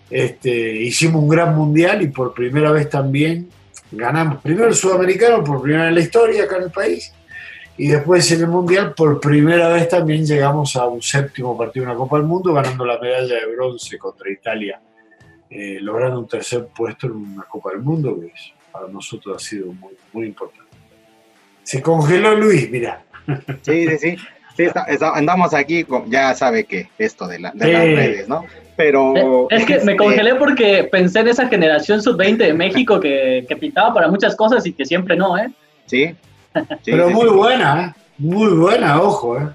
Este, 0.07 0.51
hicimos 0.83 1.23
un 1.23 1.29
gran 1.29 1.55
mundial 1.55 2.03
y 2.03 2.09
por 2.09 2.31
primera 2.35 2.71
vez 2.71 2.87
también 2.91 3.49
ganamos 3.95 4.41
primero 4.41 4.67
el 4.67 4.75
sudamericano 4.75 5.43
por 5.43 5.61
primera 5.61 5.83
vez 5.83 5.89
en 5.89 5.95
la 5.95 6.01
historia 6.01 6.43
acá 6.43 6.57
en 6.57 6.63
el 6.63 6.71
país 6.71 7.13
y 7.77 7.87
después 7.87 8.31
en 8.31 8.41
el 8.41 8.47
mundial 8.47 8.93
por 8.93 9.19
primera 9.19 9.69
vez 9.69 9.89
también 9.89 10.25
llegamos 10.25 10.75
a 10.75 10.85
un 10.85 11.01
séptimo 11.01 11.57
partido 11.57 11.85
de 11.85 11.91
una 11.91 11.97
Copa 11.97 12.17
del 12.17 12.27
Mundo 12.27 12.53
ganando 12.53 12.85
la 12.85 12.99
medalla 12.99 13.35
de 13.35 13.55
bronce 13.55 13.97
contra 13.97 14.31
Italia 14.31 14.79
eh, 15.55 15.77
logrando 15.79 16.19
un 16.19 16.27
tercer 16.27 16.67
puesto 16.75 17.05
en 17.05 17.13
una 17.13 17.43
Copa 17.43 17.69
del 17.69 17.81
Mundo, 17.81 18.19
que 18.19 18.31
para 18.71 18.87
nosotros 18.87 19.37
ha 19.37 19.39
sido 19.39 19.71
muy, 19.71 19.93
muy 20.11 20.25
importante. 20.25 20.75
Se 21.61 21.79
congeló 21.79 22.35
Luis, 22.35 22.71
mira. 22.71 23.03
Sí, 23.61 23.87
sí, 23.99 24.17
sí. 24.55 24.67
andamos 25.13 25.53
aquí, 25.53 25.85
ya 26.07 26.33
sabe 26.33 26.63
que 26.63 26.89
esto 26.97 27.27
de, 27.27 27.37
las 27.37 27.53
redes, 27.53 28.27
¿no? 28.27 28.45
Pero... 28.75 29.47
Es 29.49 29.65
que 29.65 29.73
me 29.75 29.79
este, 29.79 29.97
congelé 29.97 30.35
porque 30.35 30.83
pensé 30.91 31.19
en 31.19 31.27
esa 31.27 31.47
generación 31.47 32.01
sub-20 32.01 32.37
de 32.37 32.53
México 32.53 32.99
que, 32.99 33.45
que, 33.47 33.55
pintaba 33.55 33.93
para 33.93 34.07
muchas 34.07 34.35
cosas 34.35 34.65
y 34.65 34.73
que 34.73 34.85
siempre 34.85 35.15
no, 35.15 35.37
¿eh? 35.37 35.51
Sí. 35.85 36.15
Pero 36.85 37.09
muy 37.09 37.29
buena, 37.29 37.95
¿eh? 37.97 38.01
Muy 38.17 38.51
buena, 38.53 39.01
ojo, 39.01 39.37
¿eh? 39.37 39.47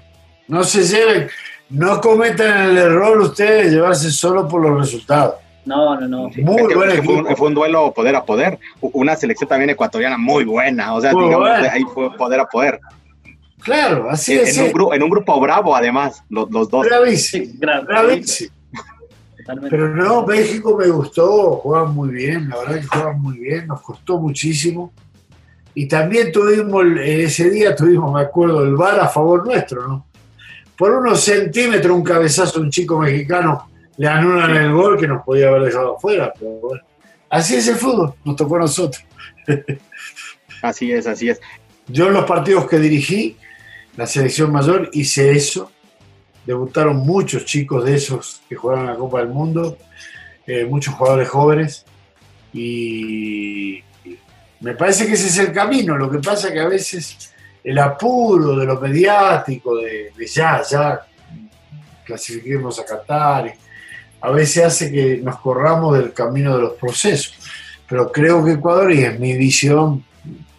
No 0.47 0.63
se 0.63 0.83
lleven, 0.83 1.29
no 1.69 2.01
cometan 2.01 2.71
el 2.71 2.77
error 2.77 3.19
ustedes 3.19 3.65
de 3.65 3.71
llevarse 3.71 4.11
solo 4.11 4.47
por 4.47 4.61
los 4.61 4.79
resultados. 4.79 5.35
No, 5.65 5.99
no, 5.99 6.07
no. 6.07 6.29
muy 6.37 6.73
fue, 6.73 7.35
fue, 7.35 7.47
un, 7.47 7.53
duelo 7.53 7.93
poder 7.93 8.15
a 8.15 8.25
poder. 8.25 8.57
Una 8.81 9.15
selección 9.15 9.47
también 9.47 9.69
ecuatoriana 9.69 10.17
muy 10.17 10.43
buena. 10.43 10.95
O 10.95 11.01
sea, 11.01 11.11
digamos, 11.11 11.47
ahí 11.47 11.83
fue 11.93 12.15
poder 12.17 12.39
a 12.39 12.47
poder. 12.47 12.79
Claro, 13.61 14.09
así 14.09 14.33
es. 14.33 14.57
En, 14.57 14.73
un, 14.73 14.93
en 14.93 15.03
un 15.03 15.09
grupo 15.09 15.39
bravo, 15.39 15.75
además, 15.75 16.23
los, 16.29 16.49
los 16.49 16.69
dos. 16.69 16.87
Bravísimo. 16.87 17.53
Bravísimo. 17.59 18.51
Pero 19.69 19.95
no, 19.95 20.25
México 20.25 20.77
me 20.77 20.87
gustó, 20.87 21.57
jugaban 21.57 21.93
muy 21.93 22.09
bien, 22.09 22.49
la 22.49 22.57
verdad 22.57 22.81
que 22.81 22.87
jugaban 22.87 23.21
muy 23.21 23.39
bien, 23.39 23.67
nos 23.67 23.81
costó 23.81 24.19
muchísimo. 24.19 24.93
Y 25.73 25.87
también 25.87 26.31
tuvimos, 26.31 26.83
ese 27.01 27.49
día 27.49 27.75
tuvimos, 27.75 28.13
me 28.13 28.21
acuerdo, 28.21 28.63
el 28.63 28.75
VAR 28.75 28.99
a 28.99 29.07
favor 29.07 29.45
nuestro, 29.45 29.87
¿no? 29.87 30.05
Por 30.77 30.91
unos 30.91 31.21
centímetros, 31.21 31.95
un 31.95 32.03
cabezazo, 32.03 32.59
un 32.61 32.69
chico 32.69 32.99
mexicano 32.99 33.69
le 33.97 34.07
anulan 34.07 34.55
el 34.55 34.71
gol 34.71 34.97
que 34.97 35.07
nos 35.07 35.23
podía 35.23 35.49
haber 35.49 35.63
dejado 35.63 35.97
afuera, 35.97 36.31
pero 36.37 36.51
bueno. 36.51 36.83
Así 37.29 37.55
es 37.55 37.67
el 37.67 37.75
fútbol, 37.75 38.13
nos 38.23 38.35
tocó 38.35 38.55
a 38.55 38.59
nosotros. 38.59 39.03
así 40.61 40.91
es, 40.91 41.05
así 41.05 41.29
es. 41.29 41.39
Yo 41.87 42.07
en 42.07 42.13
los 42.13 42.25
partidos 42.25 42.67
que 42.67 42.79
dirigí, 42.79 43.37
la 43.97 44.07
selección 44.07 44.51
mayor, 44.51 44.89
hice 44.93 45.31
eso. 45.31 45.71
Debutaron 46.49 46.97
muchos 46.97 47.45
chicos 47.45 47.85
de 47.85 47.93
esos 47.93 48.41
que 48.49 48.55
jugaron 48.55 48.87
la 48.87 48.95
Copa 48.95 49.19
del 49.19 49.27
Mundo, 49.27 49.77
eh, 50.47 50.65
muchos 50.65 50.95
jugadores 50.95 51.29
jóvenes. 51.29 51.85
Y 52.51 53.83
me 54.59 54.73
parece 54.73 55.05
que 55.05 55.13
ese 55.13 55.27
es 55.27 55.37
el 55.37 55.53
camino. 55.53 55.95
Lo 55.95 56.09
que 56.09 56.17
pasa 56.17 56.51
que 56.51 56.59
a 56.59 56.67
veces 56.67 57.31
el 57.63 57.77
apuro 57.77 58.55
de 58.55 58.65
lo 58.65 58.81
mediático, 58.81 59.75
de, 59.75 60.11
de 60.17 60.25
ya, 60.25 60.63
ya 60.67 61.05
clasifiquemos 62.03 62.79
a 62.79 62.85
Qatar, 62.85 63.53
a 64.19 64.31
veces 64.31 64.65
hace 64.65 64.91
que 64.91 65.17
nos 65.17 65.39
corramos 65.41 65.99
del 65.99 66.13
camino 66.13 66.55
de 66.55 66.63
los 66.63 66.73
procesos. 66.73 67.37
Pero 67.87 68.11
creo 68.11 68.43
que 68.43 68.53
Ecuador, 68.53 68.91
y 68.91 69.03
es 69.03 69.19
mi 69.19 69.37
visión, 69.37 70.03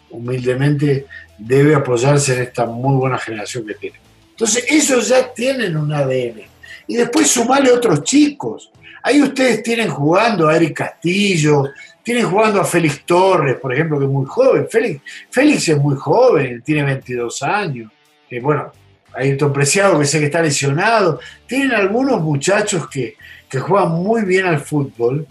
humildemente, 0.09 1.07
debe 1.37 1.75
apoyarse 1.75 2.33
en 2.33 2.43
esta 2.43 2.65
muy 2.65 2.95
buena 2.95 3.17
generación 3.17 3.65
que 3.65 3.73
tiene. 3.73 4.10
Entonces, 4.41 4.65
ellos 4.71 5.07
ya 5.07 5.31
tienen 5.31 5.77
un 5.77 5.93
ADN. 5.93 6.41
Y 6.87 6.95
después 6.95 7.29
sumarle 7.29 7.71
otros 7.71 8.01
chicos. 8.01 8.71
Ahí 9.03 9.21
ustedes 9.21 9.61
tienen 9.61 9.87
jugando 9.87 10.47
a 10.47 10.55
Eric 10.55 10.77
Castillo, 10.77 11.65
tienen 12.01 12.27
jugando 12.27 12.59
a 12.59 12.65
Félix 12.65 13.05
Torres, 13.05 13.57
por 13.59 13.71
ejemplo, 13.71 13.99
que 13.99 14.05
es 14.05 14.11
muy 14.11 14.25
joven. 14.25 14.67
Félix, 14.67 15.01
Félix 15.29 15.69
es 15.69 15.77
muy 15.77 15.95
joven, 15.95 16.59
tiene 16.63 16.81
22 16.81 17.43
años. 17.43 17.91
Que 18.27 18.39
bueno, 18.39 18.71
Ayrton 19.13 19.53
Preciado, 19.53 19.99
que 19.99 20.05
sé 20.05 20.17
que 20.17 20.25
está 20.25 20.41
lesionado. 20.41 21.19
Tienen 21.45 21.73
algunos 21.73 22.19
muchachos 22.19 22.89
que, 22.89 23.17
que 23.47 23.59
juegan 23.59 23.91
muy 23.91 24.23
bien 24.23 24.47
al 24.47 24.59
fútbol, 24.59 25.27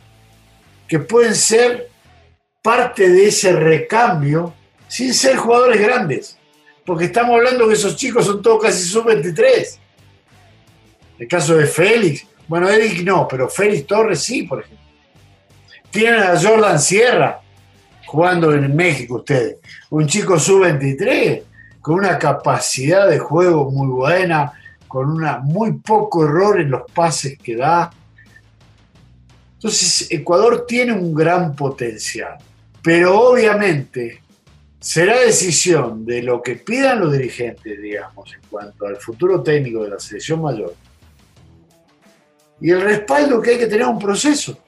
que 0.86 1.00
pueden 1.00 1.34
ser 1.34 1.88
parte 2.62 3.08
de 3.08 3.26
ese 3.26 3.54
recambio 3.54 4.54
sin 4.86 5.12
ser 5.12 5.34
jugadores 5.34 5.80
grandes. 5.80 6.36
Porque 6.84 7.06
estamos 7.06 7.36
hablando 7.36 7.68
que 7.68 7.74
esos 7.74 7.96
chicos 7.96 8.26
son 8.26 8.42
todos 8.42 8.62
casi 8.62 8.82
sub-23. 8.84 9.78
El 11.18 11.28
caso 11.28 11.56
de 11.56 11.66
Félix. 11.66 12.26
Bueno, 12.48 12.68
Eric 12.68 13.02
no, 13.04 13.28
pero 13.28 13.48
Félix 13.48 13.86
Torres 13.86 14.22
sí, 14.22 14.42
por 14.44 14.60
ejemplo. 14.60 14.78
Tienen 15.90 16.20
a 16.20 16.40
Jordan 16.40 16.78
Sierra 16.78 17.40
jugando 18.06 18.52
en 18.52 18.74
México 18.74 19.16
ustedes. 19.16 19.58
Un 19.90 20.06
chico 20.06 20.38
sub-23 20.38 21.42
con 21.80 21.96
una 21.96 22.18
capacidad 22.18 23.08
de 23.08 23.18
juego 23.18 23.70
muy 23.70 23.88
buena, 23.88 24.52
con 24.86 25.10
una 25.10 25.38
muy 25.38 25.74
poco 25.74 26.24
error 26.24 26.60
en 26.60 26.70
los 26.70 26.82
pases 26.92 27.38
que 27.38 27.56
da, 27.56 27.90
entonces, 29.60 30.10
Ecuador 30.10 30.64
tiene 30.66 30.94
un 30.94 31.14
gran 31.14 31.54
potencial, 31.54 32.38
pero 32.82 33.20
obviamente 33.20 34.22
será 34.80 35.20
decisión 35.20 36.06
de 36.06 36.22
lo 36.22 36.42
que 36.42 36.56
pidan 36.56 37.00
los 37.00 37.12
dirigentes, 37.12 37.80
digamos, 37.80 38.32
en 38.32 38.40
cuanto 38.48 38.86
al 38.86 38.96
futuro 38.96 39.42
técnico 39.42 39.84
de 39.84 39.90
la 39.90 40.00
selección 40.00 40.40
mayor, 40.40 40.74
y 42.60 42.70
el 42.70 42.80
respaldo 42.80 43.40
que 43.40 43.50
hay 43.50 43.58
que 43.58 43.66
tener 43.66 43.82
a 43.82 43.88
un 43.88 43.98
proceso. 43.98 44.58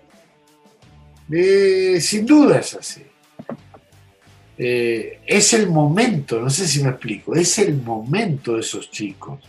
Eh, 1.31 1.99
sin 2.01 2.27
duda 2.27 2.59
es 2.59 2.75
así. 2.75 3.03
Eh, 4.57 5.21
es 5.27 5.53
el 5.55 5.69
momento, 5.69 6.41
no 6.41 6.51
sé 6.51 6.67
si 6.67 6.83
me 6.83 6.91
explico, 6.91 7.35
es 7.35 7.59
el 7.59 7.75
momento 7.75 8.55
de 8.55 8.61
esos 8.61 8.91
chicos. 8.91 9.41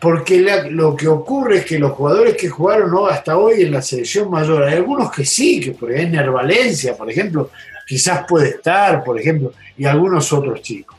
porque 0.00 0.40
lo 0.70 0.96
que 0.96 1.06
ocurre 1.06 1.58
es 1.58 1.64
que 1.64 1.78
los 1.78 1.92
jugadores 1.92 2.36
que 2.36 2.48
jugaron 2.48 2.90
hasta 3.08 3.36
hoy 3.38 3.62
en 3.62 3.70
la 3.70 3.80
selección 3.80 4.28
mayor, 4.28 4.64
hay 4.64 4.74
algunos 4.74 5.12
que 5.12 5.24
sí, 5.24 5.60
que 5.60 5.70
por 5.72 5.92
ejemplo 5.92 6.32
Valencia, 6.32 6.96
por 6.96 7.08
ejemplo, 7.08 7.52
quizás 7.92 8.24
puede 8.26 8.48
estar, 8.48 9.04
por 9.04 9.20
ejemplo, 9.20 9.52
y 9.76 9.84
algunos 9.84 10.32
otros 10.32 10.62
chicos. 10.62 10.96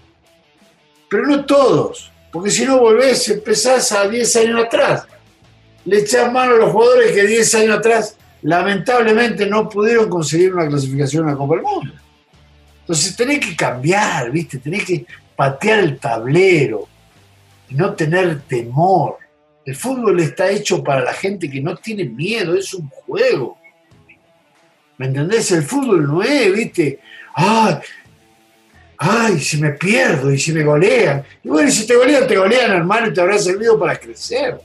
Pero 1.09 1.25
no 1.25 1.43
todos, 1.43 2.11
porque 2.31 2.51
si 2.51 2.65
no 2.65 2.77
volvés, 2.77 3.27
empezás 3.29 3.91
a 3.93 4.07
10 4.07 4.35
años 4.35 4.63
atrás. 4.63 5.07
Le 5.85 6.01
echás 6.01 6.31
mano 6.31 6.53
a 6.53 6.57
los 6.57 6.71
jugadores 6.71 7.11
que 7.11 7.25
10 7.25 7.55
años 7.55 7.79
atrás 7.79 8.15
lamentablemente 8.43 9.47
no 9.47 9.67
pudieron 9.67 10.07
conseguir 10.07 10.53
una 10.53 10.67
clasificación 10.67 11.27
a 11.27 11.31
la 11.31 11.37
Copa 11.37 11.55
del 11.55 11.63
Mundo. 11.63 11.93
Entonces 12.81 13.15
tenés 13.15 13.39
que 13.39 13.55
cambiar, 13.55 14.29
¿viste? 14.29 14.59
Tenés 14.59 14.85
que 14.85 15.03
patear 15.35 15.79
el 15.79 15.97
tablero 15.97 16.87
no 17.71 17.95
tener 17.95 18.41
temor. 18.41 19.17
El 19.65 19.75
fútbol 19.75 20.19
está 20.19 20.47
hecho 20.51 20.83
para 20.83 21.03
la 21.03 21.13
gente 21.13 21.49
que 21.49 21.59
no 21.59 21.75
tiene 21.75 22.03
miedo, 22.03 22.53
es 22.55 22.71
un 22.75 22.87
juego. 22.87 23.57
¿Me 25.03 25.09
entendés? 25.09 25.51
El 25.51 25.63
fútbol 25.63 26.07
no 26.07 26.23
es, 26.23 26.53
¿viste? 26.53 27.01
Ay, 27.35 27.75
ay, 28.97 29.37
si 29.37 29.57
me 29.57 29.71
pierdo 29.71 30.31
y 30.31 30.39
si 30.39 30.53
me 30.53 30.63
golean. 30.63 31.25
Y 31.43 31.49
bueno, 31.49 31.69
si 31.69 31.85
te 31.85 31.93
golean, 31.93 32.25
te 32.25 32.37
golean, 32.37 32.71
hermano, 32.71 33.07
y 33.07 33.13
te 33.13 33.19
habrá 33.19 33.37
servido 33.37 33.77
para 33.77 33.97
crecer. 33.97 34.61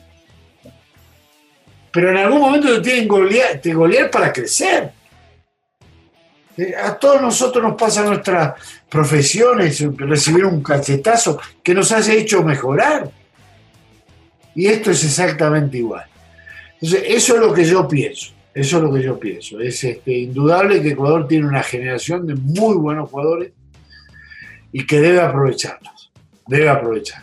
Pero 1.90 2.10
en 2.12 2.18
algún 2.18 2.40
momento 2.40 2.72
te 2.72 2.82
tienen 2.82 3.08
golear, 3.08 3.60
te 3.60 3.74
golear 3.74 4.12
para 4.12 4.32
crecer. 4.32 4.92
Eh, 6.56 6.72
a 6.76 6.94
todos 6.96 7.20
nosotros 7.20 7.60
nos 7.60 7.74
pasa 7.74 8.04
nuestras 8.04 8.54
profesiones 8.88 9.84
recibir 9.96 10.44
un 10.44 10.62
cachetazo 10.62 11.40
que 11.64 11.74
nos 11.74 11.90
haya 11.90 12.14
hecho 12.14 12.44
mejorar. 12.44 13.10
Y 14.54 14.68
esto 14.68 14.92
es 14.92 15.02
exactamente 15.02 15.78
igual. 15.78 16.06
Entonces, 16.74 17.02
eso 17.08 17.34
es 17.34 17.40
lo 17.40 17.52
que 17.52 17.64
yo 17.64 17.88
pienso. 17.88 18.37
Eso 18.54 18.76
es 18.78 18.82
lo 18.82 18.92
que 18.92 19.02
yo 19.02 19.18
pienso. 19.18 19.60
Es 19.60 19.84
este, 19.84 20.18
indudable 20.18 20.82
que 20.82 20.90
Ecuador 20.90 21.28
tiene 21.28 21.46
una 21.46 21.62
generación 21.62 22.26
de 22.26 22.34
muy 22.34 22.76
buenos 22.76 23.10
jugadores 23.10 23.52
y 24.72 24.86
que 24.86 25.00
debe 25.00 25.20
aprovecharlos. 25.20 26.10
Debe 26.46 26.68
aprovechar. 26.68 27.22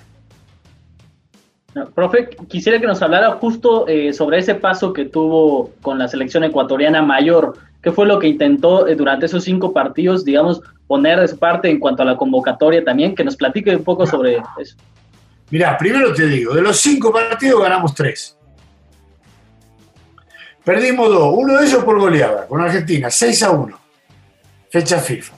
profe, 1.94 2.30
quisiera 2.48 2.80
que 2.80 2.88
nos 2.88 3.02
hablara 3.02 3.32
justo 3.32 3.88
eh, 3.88 4.14
sobre 4.14 4.40
ese 4.40 4.56
paso 4.56 4.94
que 4.94 5.06
tuvo 5.06 5.72
con 5.82 5.98
la 6.00 6.08
selección 6.08 6.44
ecuatoriana 6.44 7.02
mayor 7.02 7.58
¿Qué 7.86 7.92
fue 7.92 8.08
lo 8.08 8.18
que 8.18 8.26
intentó 8.26 8.88
eh, 8.88 8.96
durante 8.96 9.28
esos 9.28 9.44
cinco 9.44 9.72
partidos, 9.72 10.26
digamos, 10.26 10.60
poner 10.88 11.20
de 11.20 11.28
su 11.28 11.38
parte 11.38 11.70
en 11.70 11.80
cuanto 11.80 12.02
a 12.02 12.06
la 12.06 12.18
convocatoria 12.18 12.84
también? 12.84 13.14
Que 13.14 13.24
nos 13.24 13.36
platique 13.36 13.76
un 13.76 13.84
poco 13.84 14.08
sobre 14.08 14.42
eso. 14.60 14.76
Mirá, 15.52 15.78
primero 15.78 16.12
te 16.12 16.26
digo, 16.26 16.56
de 16.56 16.64
los 16.64 16.78
cinco 16.78 17.14
partidos 17.14 17.62
ganamos 17.62 17.94
tres. 17.94 18.36
Perdimos 20.66 21.10
dos, 21.10 21.34
uno 21.38 21.58
de 21.58 21.68
ellos 21.68 21.84
por 21.84 22.00
goleada, 22.00 22.48
con 22.48 22.60
Argentina, 22.60 23.12
6 23.12 23.44
a 23.44 23.52
1, 23.52 23.80
fecha 24.70 25.00
FIFA. 25.00 25.36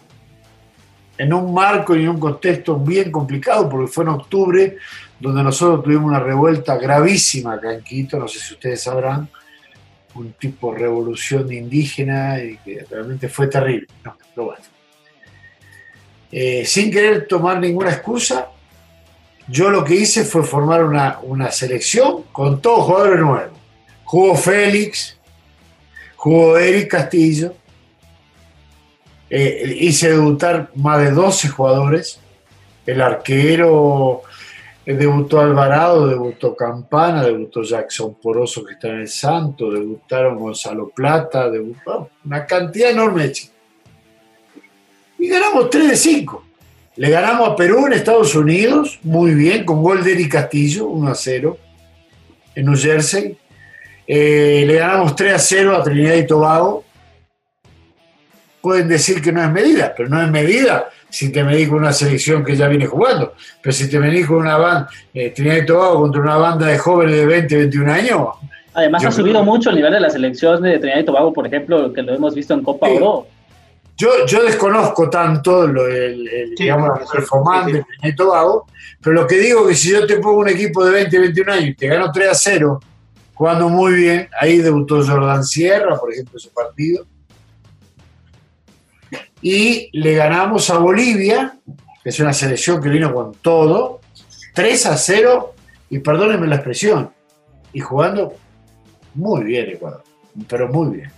En 1.17 1.33
un 1.33 1.53
marco 1.53 1.95
y 1.95 2.03
en 2.03 2.09
un 2.09 2.19
contexto 2.19 2.77
bien 2.77 3.11
complicado, 3.11 3.67
porque 3.67 3.91
fue 3.91 4.05
en 4.05 4.11
octubre, 4.11 4.77
donde 5.19 5.43
nosotros 5.43 5.83
tuvimos 5.83 6.05
una 6.05 6.19
revuelta 6.19 6.77
gravísima 6.77 7.53
acá 7.53 7.73
en 7.73 7.83
Quito, 7.83 8.17
no 8.17 8.27
sé 8.27 8.39
si 8.39 8.53
ustedes 8.53 8.81
sabrán, 8.81 9.29
un 10.15 10.31
tipo 10.33 10.71
de 10.71 10.79
revolución 10.79 11.51
indígena 11.51 12.41
y 12.41 12.57
que 12.57 12.85
realmente 12.89 13.27
fue 13.27 13.47
terrible. 13.47 13.87
Eh, 16.31 16.65
sin 16.65 16.91
querer 16.91 17.27
tomar 17.27 17.59
ninguna 17.59 17.91
excusa, 17.91 18.47
yo 19.47 19.69
lo 19.69 19.83
que 19.83 19.95
hice 19.95 20.25
fue 20.25 20.43
formar 20.43 20.83
una, 20.83 21.51
selección 21.51 22.23
con 22.31 22.61
todos 22.61 22.85
jugadores 22.85 23.19
nuevos. 23.19 23.57
Jugó 24.03 24.35
Félix, 24.35 25.16
jugó 26.17 26.57
Eric 26.57 26.91
Castillo, 26.91 27.53
eh, 29.29 29.77
hice 29.79 30.09
debutar 30.09 30.71
más 30.75 30.99
de 30.99 31.11
12 31.11 31.47
jugadores, 31.47 32.19
el 32.85 33.01
arquero 33.01 34.23
debutó 34.85 35.41
Alvarado, 35.41 36.07
debutó 36.07 36.55
Campana, 36.55 37.23
debutó 37.23 37.61
Jackson 37.61 38.15
Poroso 38.21 38.63
que 38.63 38.73
está 38.73 38.87
en 38.89 39.01
el 39.01 39.07
Santo, 39.07 39.71
debutaron 39.71 40.37
Gonzalo 40.37 40.89
Plata, 40.89 41.49
debutó 41.49 42.09
una 42.23 42.45
cantidad 42.45 42.91
enorme 42.91 43.23
de 43.23 43.31
chicos. 43.33 43.55
Y 45.19 45.27
ganamos 45.27 45.69
3 45.69 45.89
de 45.89 45.95
5. 45.95 46.43
Le 46.95 47.09
ganamos 47.09 47.49
a 47.49 47.55
Perú 47.55 47.85
en 47.87 47.93
Estados 47.93 48.33
Unidos, 48.33 48.99
muy 49.03 49.33
bien, 49.35 49.65
con 49.65 49.83
gol 49.83 50.03
de 50.03 50.13
Eric 50.13 50.31
Castillo, 50.31 50.87
1 50.87 51.11
a 51.11 51.15
0, 51.15 51.57
en 52.55 52.65
New 52.65 52.77
Jersey. 52.77 53.37
Eh, 54.07 54.63
le 54.65 54.75
ganamos 54.75 55.15
3 55.15 55.33
a 55.33 55.39
0 55.39 55.75
a 55.75 55.83
Trinidad 55.83 56.15
y 56.15 56.25
Tobago. 56.25 56.85
Pueden 58.61 58.87
decir 58.87 59.21
que 59.21 59.31
no 59.31 59.43
es 59.43 59.51
medida, 59.51 59.93
pero 59.95 60.09
no 60.09 60.21
es 60.21 60.31
medida 60.31 60.89
si 61.09 61.31
te 61.31 61.43
medís 61.43 61.69
con 61.69 61.79
una 61.79 61.93
selección 61.93 62.43
que 62.43 62.55
ya 62.55 62.67
viene 62.67 62.85
jugando. 62.85 63.33
Pero 63.61 63.73
si 63.73 63.89
te 63.89 63.99
medís 63.99 64.27
con 64.27 64.37
una 64.37 64.57
banda, 64.57 64.89
eh, 65.13 65.31
Trinidad 65.31 65.57
y 65.57 65.65
Tobago 65.65 66.01
contra 66.01 66.21
una 66.21 66.37
banda 66.37 66.67
de 66.67 66.77
jóvenes 66.77 67.15
de 67.15 67.25
20, 67.25 67.57
21 67.57 67.91
años. 67.91 68.27
Además 68.73 69.05
ha 69.05 69.11
subido 69.11 69.43
mucho 69.43 69.69
el 69.71 69.77
nivel 69.77 69.91
de 69.91 69.99
la 69.99 70.09
selección 70.09 70.61
de 70.61 70.79
Trinidad 70.79 70.99
y 70.99 71.05
Tobago, 71.05 71.33
por 71.33 71.47
ejemplo, 71.47 71.91
que 71.91 72.01
lo 72.01 72.13
hemos 72.13 72.33
visto 72.33 72.53
en 72.53 72.63
Copa 72.63 72.87
Oro. 72.87 73.27
Yo, 73.97 74.27
yo 74.27 74.43
desconozco 74.43 75.09
tanto 75.09 75.65
lo, 75.65 75.87
el, 75.87 76.27
el 76.27 76.55
digamos, 76.55 76.99
el 76.99 77.07
performance 77.11 77.73
de 77.73 77.83
Trinidad 77.83 78.09
y 78.09 78.15
Tobago, 78.15 78.67
pero 79.01 79.15
lo 79.15 79.27
que 79.27 79.39
digo 79.39 79.61
es 79.61 79.69
que 79.69 79.75
si 79.75 79.91
yo 79.91 80.05
te 80.05 80.17
pongo 80.17 80.39
un 80.39 80.49
equipo 80.49 80.85
de 80.85 80.91
20, 80.91 81.19
21 81.19 81.51
años 81.51 81.69
y 81.69 81.73
te 81.73 81.87
gano 81.87 82.11
3 82.11 82.29
a 82.29 82.35
0, 82.35 82.79
jugando 83.37 83.69
muy 83.69 83.93
bien, 83.93 84.29
ahí 84.39 84.57
debutó 84.57 85.05
Jordan 85.05 85.43
Sierra, 85.43 85.97
por 85.97 86.11
ejemplo, 86.11 86.37
ese 86.37 86.49
partido 86.49 87.05
y 89.41 89.89
le 89.93 90.15
ganamos 90.15 90.69
a 90.69 90.77
Bolivia, 90.77 91.57
que 92.03 92.09
es 92.09 92.19
una 92.19 92.33
selección 92.33 92.81
que 92.81 92.89
vino 92.89 93.13
con 93.13 93.33
todo, 93.35 94.01
3 94.53 94.85
a 94.87 94.97
0, 94.97 95.53
y 95.89 95.99
perdónenme 95.99 96.47
la 96.47 96.55
expresión, 96.55 97.11
y 97.73 97.79
jugando 97.79 98.33
muy 99.13 99.43
bien 99.43 99.69
Ecuador, 99.69 100.03
pero 100.47 100.67
muy 100.67 100.97
bien. 100.97 101.11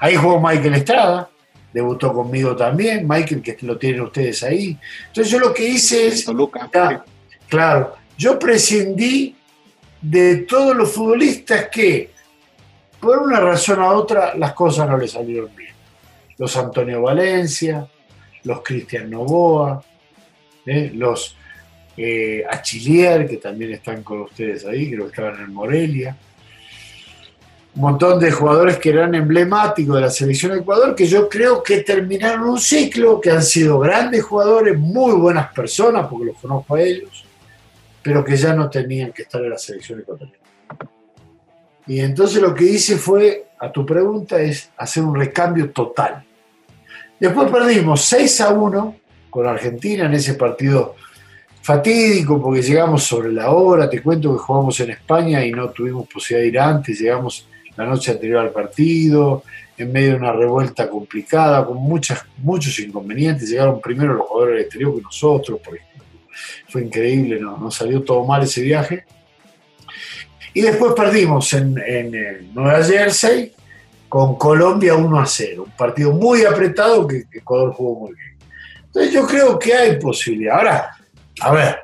Ahí 0.00 0.16
jugó 0.16 0.40
Michael 0.40 0.74
Estrada, 0.74 1.28
debutó 1.72 2.12
conmigo 2.12 2.56
también, 2.56 3.06
Michael, 3.06 3.42
que 3.42 3.56
lo 3.62 3.76
tienen 3.78 4.00
ustedes 4.00 4.42
ahí. 4.42 4.78
Entonces 5.08 5.30
yo 5.30 5.38
lo 5.38 5.52
que 5.52 5.68
hice 5.68 6.08
es... 6.08 6.26
claro, 7.48 7.94
yo 8.16 8.38
prescindí 8.38 9.36
de 10.00 10.38
todos 10.38 10.76
los 10.76 10.92
futbolistas 10.92 11.68
que, 11.68 12.10
por 13.00 13.18
una 13.18 13.40
razón 13.40 13.80
u 13.80 13.86
otra, 13.86 14.34
las 14.36 14.52
cosas 14.52 14.88
no 14.88 14.96
les 14.96 15.12
salieron 15.12 15.54
bien 15.54 15.66
los 16.38 16.56
Antonio 16.56 17.02
Valencia, 17.02 17.86
los 18.44 18.62
Cristian 18.62 19.10
Novoa, 19.10 19.82
¿eh? 20.64 20.90
los 20.94 21.36
eh, 21.96 22.44
Achillier, 22.48 23.26
que 23.26 23.38
también 23.38 23.72
están 23.72 24.02
con 24.02 24.22
ustedes 24.22 24.64
ahí, 24.66 24.90
creo 24.90 25.04
que 25.04 25.10
estaban 25.10 25.40
en 25.40 25.52
Morelia. 25.52 26.16
Un 27.74 27.82
montón 27.82 28.18
de 28.18 28.30
jugadores 28.30 28.78
que 28.78 28.88
eran 28.88 29.14
emblemáticos 29.14 29.96
de 29.96 30.00
la 30.00 30.10
selección 30.10 30.52
de 30.52 30.60
Ecuador, 30.60 30.94
que 30.94 31.06
yo 31.06 31.28
creo 31.28 31.62
que 31.62 31.82
terminaron 31.82 32.48
un 32.48 32.58
ciclo, 32.58 33.20
que 33.20 33.30
han 33.30 33.42
sido 33.42 33.78
grandes 33.78 34.24
jugadores, 34.24 34.78
muy 34.78 35.12
buenas 35.12 35.52
personas, 35.52 36.06
porque 36.08 36.26
los 36.26 36.38
conozco 36.38 36.74
a 36.74 36.80
ellos, 36.80 37.25
pero 38.06 38.24
que 38.24 38.36
ya 38.36 38.54
no 38.54 38.70
tenían 38.70 39.10
que 39.12 39.22
estar 39.22 39.42
en 39.42 39.50
la 39.50 39.58
selección 39.58 39.98
ecuatoriana. 39.98 40.38
Y 41.88 41.98
entonces 41.98 42.40
lo 42.40 42.54
que 42.54 42.62
hice 42.62 42.98
fue, 42.98 43.46
a 43.58 43.72
tu 43.72 43.84
pregunta, 43.84 44.40
es 44.40 44.70
hacer 44.76 45.02
un 45.02 45.16
recambio 45.16 45.70
total. 45.70 46.24
Después 47.18 47.50
perdimos 47.50 48.02
6 48.02 48.40
a 48.42 48.50
1 48.50 48.96
con 49.28 49.44
Argentina 49.44 50.06
en 50.06 50.14
ese 50.14 50.34
partido 50.34 50.94
fatídico 51.62 52.40
porque 52.40 52.62
llegamos 52.62 53.02
sobre 53.02 53.32
la 53.32 53.50
hora. 53.50 53.90
Te 53.90 54.00
cuento 54.00 54.32
que 54.32 54.38
jugamos 54.38 54.78
en 54.78 54.90
España 54.90 55.44
y 55.44 55.50
no 55.50 55.70
tuvimos 55.70 56.06
posibilidad 56.06 56.42
de 56.44 56.48
ir 56.48 56.60
antes. 56.60 57.00
Llegamos 57.00 57.48
la 57.76 57.86
noche 57.86 58.12
anterior 58.12 58.38
al 58.38 58.52
partido, 58.52 59.42
en 59.76 59.90
medio 59.90 60.10
de 60.10 60.16
una 60.18 60.32
revuelta 60.32 60.88
complicada, 60.88 61.66
con 61.66 61.78
muchas, 61.78 62.24
muchos 62.38 62.78
inconvenientes. 62.78 63.50
Llegaron 63.50 63.80
primero 63.80 64.14
los 64.14 64.28
jugadores 64.28 64.54
del 64.54 64.62
exterior 64.62 64.94
que 64.94 65.02
nosotros, 65.02 65.58
porque 65.64 65.80
fue 66.68 66.82
increíble, 66.82 67.40
nos 67.40 67.60
no 67.60 67.70
salió 67.70 68.02
todo 68.02 68.24
mal 68.24 68.42
ese 68.42 68.62
viaje. 68.62 69.04
Y 70.54 70.62
después 70.62 70.94
perdimos 70.94 71.52
en, 71.52 71.76
en 71.78 72.54
Nueva 72.54 72.82
Jersey 72.82 73.52
con 74.08 74.36
Colombia 74.36 74.94
1 74.94 75.20
a 75.20 75.26
0. 75.26 75.64
Un 75.66 75.76
partido 75.76 76.12
muy 76.12 76.44
apretado 76.44 77.06
que, 77.06 77.24
Ecuador 77.32 77.72
jugó 77.72 78.06
muy 78.06 78.14
bien. 78.14 78.38
Entonces 78.86 79.12
yo 79.12 79.26
creo 79.26 79.58
que 79.58 79.74
hay 79.74 79.98
posibilidad. 79.98 80.56
Ahora, 80.56 80.96
a 81.40 81.52
ver, 81.52 81.80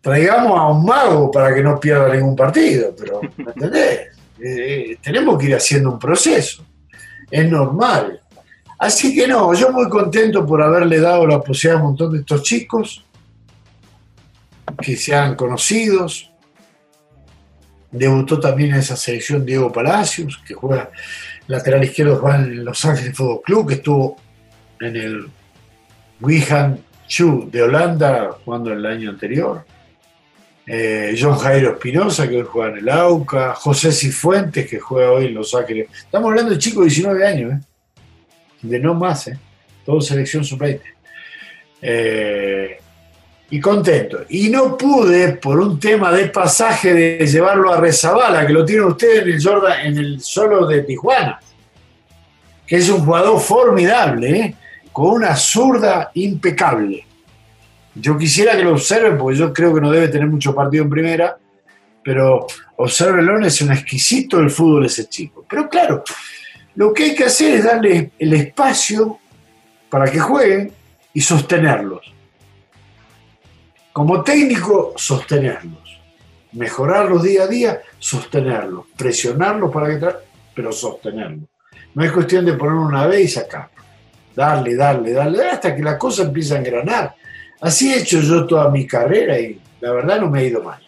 traigamos 0.00 0.58
a 0.58 0.68
un 0.68 0.84
mago 0.84 1.30
para 1.30 1.54
que 1.54 1.62
no 1.62 1.78
pierda 1.78 2.14
ningún 2.14 2.36
partido, 2.36 2.94
pero 2.96 3.20
¿me 3.36 3.52
entendés? 3.52 4.00
Eh, 4.38 4.90
eh, 4.90 4.98
tenemos 5.02 5.38
que 5.38 5.46
ir 5.46 5.54
haciendo 5.54 5.92
un 5.92 5.98
proceso. 5.98 6.62
Es 7.30 7.50
normal. 7.50 8.20
Así 8.78 9.14
que 9.14 9.26
no, 9.26 9.54
yo 9.54 9.72
muy 9.72 9.88
contento 9.88 10.44
por 10.44 10.62
haberle 10.62 11.00
dado 11.00 11.26
la 11.26 11.40
posibilidad 11.40 11.80
a 11.80 11.82
un 11.82 11.88
montón 11.88 12.12
de 12.12 12.18
estos 12.18 12.42
chicos 12.42 13.02
que 14.80 14.96
sean 14.96 15.34
conocidos, 15.34 16.30
Debutó 17.96 18.38
también 18.38 18.70
en 18.70 18.80
esa 18.80 18.96
selección 18.96 19.46
Diego 19.46 19.72
Palacios, 19.72 20.42
que 20.46 20.54
juega 20.54 20.90
lateral 21.46 21.84
izquierdo, 21.84 22.16
juega 22.16 22.36
en 22.36 22.64
Los 22.64 22.84
Ángeles 22.84 23.16
Fútbol 23.16 23.40
Club, 23.42 23.68
que 23.68 23.74
estuvo 23.74 24.16
en 24.80 24.96
el 24.96 25.26
Wihan 26.20 26.78
Chu 27.06 27.48
de 27.50 27.62
Holanda 27.62 28.36
jugando 28.44 28.72
el 28.72 28.84
año 28.84 29.10
anterior. 29.10 29.64
Eh, 30.66 31.16
John 31.18 31.38
Jairo 31.38 31.74
Espinosa, 31.74 32.28
que 32.28 32.38
hoy 32.38 32.46
juega 32.46 32.72
en 32.72 32.78
el 32.78 32.88
AUCA. 32.88 33.54
José 33.54 33.92
Cifuentes, 33.92 34.68
que 34.68 34.80
juega 34.80 35.12
hoy 35.12 35.26
en 35.26 35.34
Los 35.34 35.54
Ángeles. 35.54 35.88
Estamos 35.96 36.28
hablando 36.28 36.50
de 36.50 36.58
chicos 36.58 36.84
de 36.84 36.90
19 36.90 37.26
años, 37.26 37.52
¿eh? 37.52 37.60
de 38.62 38.80
no 38.80 38.94
más, 38.94 39.28
¿eh? 39.28 39.38
todo 39.86 40.00
selección 40.00 40.44
sub-20. 40.44 40.80
Eh, 41.80 42.78
y 43.50 43.60
contento. 43.60 44.18
Y 44.28 44.48
no 44.48 44.76
pude, 44.76 45.32
por 45.32 45.60
un 45.60 45.78
tema 45.78 46.12
de 46.12 46.26
pasaje, 46.26 46.92
de 46.92 47.26
llevarlo 47.26 47.72
a 47.72 47.80
Rezabala, 47.80 48.46
que 48.46 48.52
lo 48.52 48.64
tiene 48.64 48.82
usted 48.82 49.22
en 49.22 49.28
el, 49.28 49.42
Jordan, 49.42 49.86
en 49.86 49.98
el 49.98 50.20
solo 50.20 50.66
de 50.66 50.82
Tijuana, 50.82 51.40
que 52.66 52.76
es 52.76 52.88
un 52.88 53.04
jugador 53.04 53.40
formidable, 53.40 54.30
¿eh? 54.30 54.54
con 54.92 55.12
una 55.12 55.36
zurda 55.36 56.10
impecable. 56.14 57.04
Yo 57.94 58.18
quisiera 58.18 58.56
que 58.56 58.64
lo 58.64 58.72
observen, 58.72 59.16
porque 59.16 59.38
yo 59.38 59.52
creo 59.52 59.74
que 59.74 59.80
no 59.80 59.90
debe 59.90 60.08
tener 60.08 60.26
mucho 60.26 60.54
partido 60.54 60.84
en 60.84 60.90
primera, 60.90 61.36
pero 62.02 62.46
observenlo, 62.76 63.38
es 63.44 63.60
un 63.62 63.72
exquisito 63.72 64.38
el 64.38 64.50
fútbol 64.50 64.86
ese 64.86 65.08
chico. 65.08 65.44
Pero 65.48 65.68
claro, 65.68 66.04
lo 66.74 66.92
que 66.92 67.04
hay 67.04 67.14
que 67.14 67.24
hacer 67.24 67.54
es 67.54 67.64
darle 67.64 68.10
el 68.18 68.32
espacio 68.34 69.18
para 69.88 70.10
que 70.10 70.18
jueguen 70.18 70.72
y 71.14 71.20
sostenerlos. 71.20 72.15
Como 73.96 74.22
técnico, 74.22 74.92
sostenerlos. 74.94 75.98
Mejorarlos 76.52 77.22
día 77.22 77.44
a 77.44 77.46
día, 77.46 77.80
sostenerlos. 77.98 78.84
Presionarlos 78.94 79.72
para 79.72 79.88
que 79.88 80.06
pero 80.54 80.70
sostenerlos. 80.70 81.48
No 81.94 82.04
es 82.04 82.12
cuestión 82.12 82.44
de 82.44 82.52
poner 82.52 82.74
una 82.74 83.06
vez 83.06 83.24
y 83.24 83.28
sacarlo. 83.28 83.70
Darle, 84.34 84.76
darle, 84.76 85.12
darle, 85.14 85.48
hasta 85.48 85.74
que 85.74 85.82
la 85.82 85.96
cosa 85.96 86.24
empieza 86.24 86.56
a 86.56 86.58
engranar. 86.58 87.14
Así 87.58 87.90
he 87.90 88.00
hecho 88.00 88.20
yo 88.20 88.44
toda 88.44 88.68
mi 88.68 88.86
carrera 88.86 89.40
y 89.40 89.58
la 89.80 89.92
verdad 89.92 90.20
no 90.20 90.28
me 90.28 90.40
ha 90.40 90.44
ido 90.44 90.62
mal. 90.62 90.82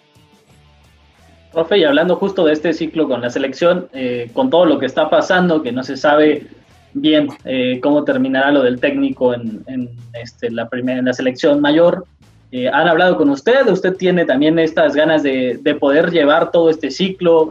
Profe, 1.51 1.79
y 1.79 1.85
hablando 1.85 2.16
justo 2.16 2.44
de 2.44 2.53
este 2.53 2.75
ciclo 2.75 3.09
con 3.09 3.23
la 3.23 3.31
selección, 3.31 3.88
eh, 3.94 4.31
con 4.35 4.51
todo 4.51 4.66
lo 4.66 4.79
que 4.79 4.85
está 4.85 5.09
pasando, 5.09 5.62
que 5.62 5.73
no 5.73 5.83
se 5.83 5.97
sabe 5.97 6.47
bien 6.92 7.31
eh, 7.47 7.81
cómo 7.83 8.05
terminará 8.05 8.51
lo 8.51 8.62
del 8.62 8.79
técnico 8.79 9.33
en, 9.33 9.64
este, 10.12 10.51
la, 10.51 10.68
primera, 10.68 10.99
en 10.99 11.07
la 11.07 11.14
selección 11.14 11.62
mayor, 11.62 12.05
eh, 12.50 12.68
han 12.68 12.88
hablado 12.88 13.16
con 13.16 13.28
usted, 13.30 13.66
usted 13.68 13.94
tiene 13.96 14.24
también 14.24 14.58
estas 14.58 14.94
ganas 14.94 15.22
de, 15.22 15.76
poder 15.80 16.11
llevar 16.11 16.50
todo 16.50 16.70
este 16.70 16.90
ciclo, 16.90 17.50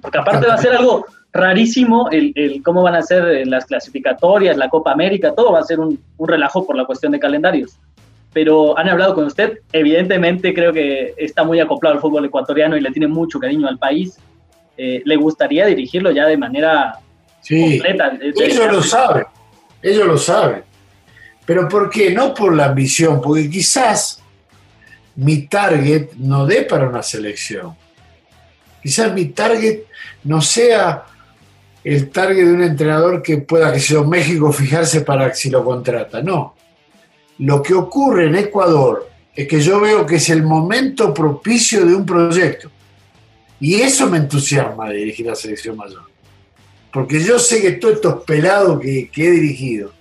porque 0.00 0.18
aparte 0.18 0.46
va 0.46 0.54
a 0.54 0.58
ser 0.58 0.74
algo 0.74 1.06
rarísimo 1.32 2.08
el, 2.10 2.62
cómo 2.62 2.82
van 2.82 2.94
a 2.94 3.02
ser 3.02 3.46
las 3.46 3.64
clasificatorias, 3.64 4.56
la 4.56 4.68
Copa 4.68 4.92
América, 4.92 5.34
todo 5.34 5.52
va 5.52 5.60
a 5.60 5.64
ser 5.64 5.80
un 5.80 5.98
relajo 6.18 6.66
por 6.66 6.76
la 6.76 6.84
cuestión 6.84 7.12
de 7.12 7.18
calendarios 7.18 7.78
pero 8.34 8.76
han 8.76 8.88
hablado 8.88 9.14
con 9.14 9.24
usted. 9.24 9.60
Evidentemente 9.72 10.52
creo 10.52 10.72
que 10.72 11.14
está 11.16 11.44
muy 11.44 11.60
acoplado 11.60 11.94
al 11.94 12.02
fútbol 12.02 12.26
ecuatoriano 12.26 12.76
y 12.76 12.80
le 12.80 12.90
tiene 12.90 13.06
mucho 13.06 13.38
cariño 13.38 13.66
al 13.66 13.78
país. 13.78 14.18
Eh, 14.76 15.00
¿Le 15.04 15.16
gustaría 15.16 15.66
dirigirlo 15.66 16.10
ya 16.10 16.26
de 16.26 16.36
manera 16.36 16.98
completa? 17.48 18.18
Ellos 18.20 18.72
lo 18.72 18.82
saben, 18.82 19.24
ellos 19.80 20.06
lo 20.06 20.18
saben. 20.18 20.64
Pero 21.46 21.68
¿por 21.68 21.88
qué? 21.88 22.10
No 22.10 22.34
por 22.34 22.54
la 22.54 22.66
ambición, 22.66 23.20
porque 23.22 23.48
quizás 23.48 24.20
mi 25.16 25.46
target 25.46 26.12
no 26.16 26.46
dé 26.46 26.62
para 26.62 26.88
una 26.88 27.02
selección. 27.02 27.76
Quizás 28.82 29.12
mi 29.14 29.26
target 29.26 29.80
no 30.24 30.40
sea 30.40 31.04
el 31.82 32.10
target 32.10 32.46
de 32.46 32.52
un 32.52 32.62
entrenador 32.62 33.22
que 33.22 33.38
pueda, 33.38 33.72
que 33.72 33.80
sea 33.80 34.02
México, 34.02 34.52
fijarse 34.52 35.02
para 35.02 35.32
si 35.34 35.50
lo 35.50 35.64
contrata. 35.64 36.22
No. 36.22 36.54
Lo 37.38 37.62
que 37.62 37.74
ocurre 37.74 38.26
en 38.26 38.36
Ecuador 38.36 39.10
es 39.34 39.48
que 39.48 39.60
yo 39.60 39.80
veo 39.80 40.06
que 40.06 40.16
es 40.16 40.30
el 40.30 40.42
momento 40.42 41.12
propicio 41.12 41.84
de 41.84 41.94
un 41.94 42.06
proyecto. 42.06 42.70
Y 43.60 43.76
eso 43.76 44.08
me 44.08 44.18
entusiasma 44.18 44.90
dirigir 44.90 45.26
la 45.26 45.34
selección 45.34 45.76
mayor. 45.76 46.02
Porque 46.92 47.22
yo 47.22 47.38
sé 47.38 47.60
que 47.60 47.72
todos 47.72 47.94
estos 47.94 48.22
pelados 48.24 48.80
que, 48.80 49.10
he 49.14 49.30
dirigido 49.30 49.92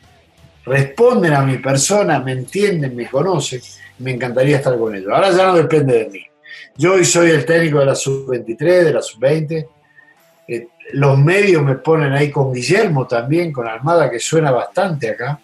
responden 0.66 1.34
a 1.34 1.42
mi 1.42 1.58
persona, 1.58 2.20
me 2.20 2.34
entienden, 2.34 2.96
me 2.96 3.10
conocen, 3.10 3.62
me 4.00 4.12
encantaría 4.12 4.58
estar 4.58 4.78
con 4.78 4.96
ellos. 4.96 5.12
Ahora 5.12 5.32
ya 5.32 5.48
no 5.48 5.56
depende 5.56 6.00
de 6.00 6.10
mí. 6.10 6.22
Yo 6.78 6.94
hoy 6.94 7.06
soy 7.06 7.32
el 7.32 7.46
técnico 7.46 7.80
de 7.80 7.86
la 7.86 7.96
sub-23, 7.96 8.84
de 8.84 8.94
la 8.94 9.02
sub-20. 9.02 9.68
Eh, 10.48 10.68
los 10.94 11.18
medios 11.18 11.64
me 11.64 11.76
ponen 11.76 12.14
ahí 12.14 12.32
con 12.32 12.52
Guillermo 12.52 13.08
también, 13.08 13.52
con 13.52 13.68
Armada, 13.68 14.10
que 14.10 14.20
suena 14.20 14.52
bastante 14.52 15.10
acá 15.10 15.40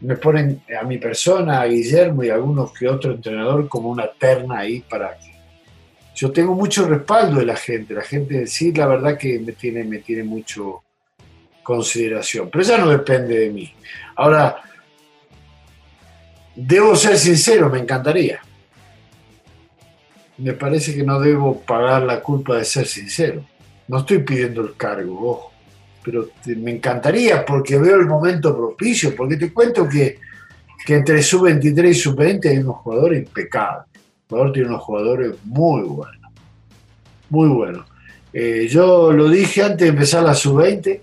me 0.00 0.16
ponen 0.16 0.62
a 0.80 0.84
mi 0.84 0.98
persona, 0.98 1.60
a 1.60 1.66
Guillermo 1.66 2.22
y 2.22 2.30
a 2.30 2.34
algunos 2.34 2.72
que 2.72 2.88
otro 2.88 3.12
entrenador 3.12 3.68
como 3.68 3.88
una 3.90 4.08
terna 4.10 4.60
ahí 4.60 4.80
para 4.80 5.16
que 5.18 5.34
yo 6.14 6.30
tengo 6.30 6.54
mucho 6.54 6.86
respaldo 6.88 7.38
de 7.38 7.46
la 7.46 7.56
gente, 7.56 7.94
la 7.94 8.02
gente 8.02 8.46
sí, 8.46 8.72
la 8.72 8.86
verdad 8.86 9.16
que 9.16 9.38
me 9.38 9.52
tiene, 9.52 9.84
me 9.84 9.98
tiene 9.98 10.24
mucho 10.24 10.82
consideración, 11.62 12.48
pero 12.50 12.64
ya 12.64 12.78
no 12.78 12.88
depende 12.90 13.38
de 13.38 13.50
mí. 13.50 13.72
Ahora, 14.16 14.62
debo 16.66 16.96
ser 16.96 17.18
sincero, 17.18 17.68
me 17.68 17.80
encantaría. 17.80 18.40
Me 20.38 20.52
parece 20.52 20.94
que 20.94 21.02
no 21.02 21.20
debo 21.20 21.60
pagar 21.60 22.02
la 22.02 22.20
culpa 22.20 22.56
de 22.56 22.64
ser 22.64 22.86
sincero. 22.86 23.44
No 23.88 23.98
estoy 23.98 24.18
pidiendo 24.18 24.60
el 24.62 24.76
cargo, 24.76 25.30
ojo 25.30 25.52
pero 26.08 26.30
me 26.56 26.70
encantaría 26.70 27.44
porque 27.44 27.76
veo 27.76 27.96
el 27.96 28.06
momento 28.06 28.56
propicio, 28.56 29.14
porque 29.14 29.36
te 29.36 29.52
cuento 29.52 29.86
que, 29.86 30.18
entre 30.86 31.22
sub-23 31.22 31.90
y 31.90 31.94
sub-20 31.94 32.48
hay 32.48 32.58
unos 32.58 32.76
jugadores 32.76 33.26
impecables. 33.26 33.86
El 33.94 34.00
jugador 34.30 34.52
tiene 34.52 34.68
unos 34.68 34.82
jugadores 34.82 35.34
muy 35.44 35.82
buenos, 35.82 36.32
muy 37.28 37.48
buenos. 37.48 37.86
Eh, 38.32 38.68
yo 38.70 39.12
lo 39.12 39.28
dije 39.28 39.62
antes 39.62 39.80
de 39.80 39.88
empezar 39.88 40.22
la 40.22 40.34
sub-20, 40.34 41.00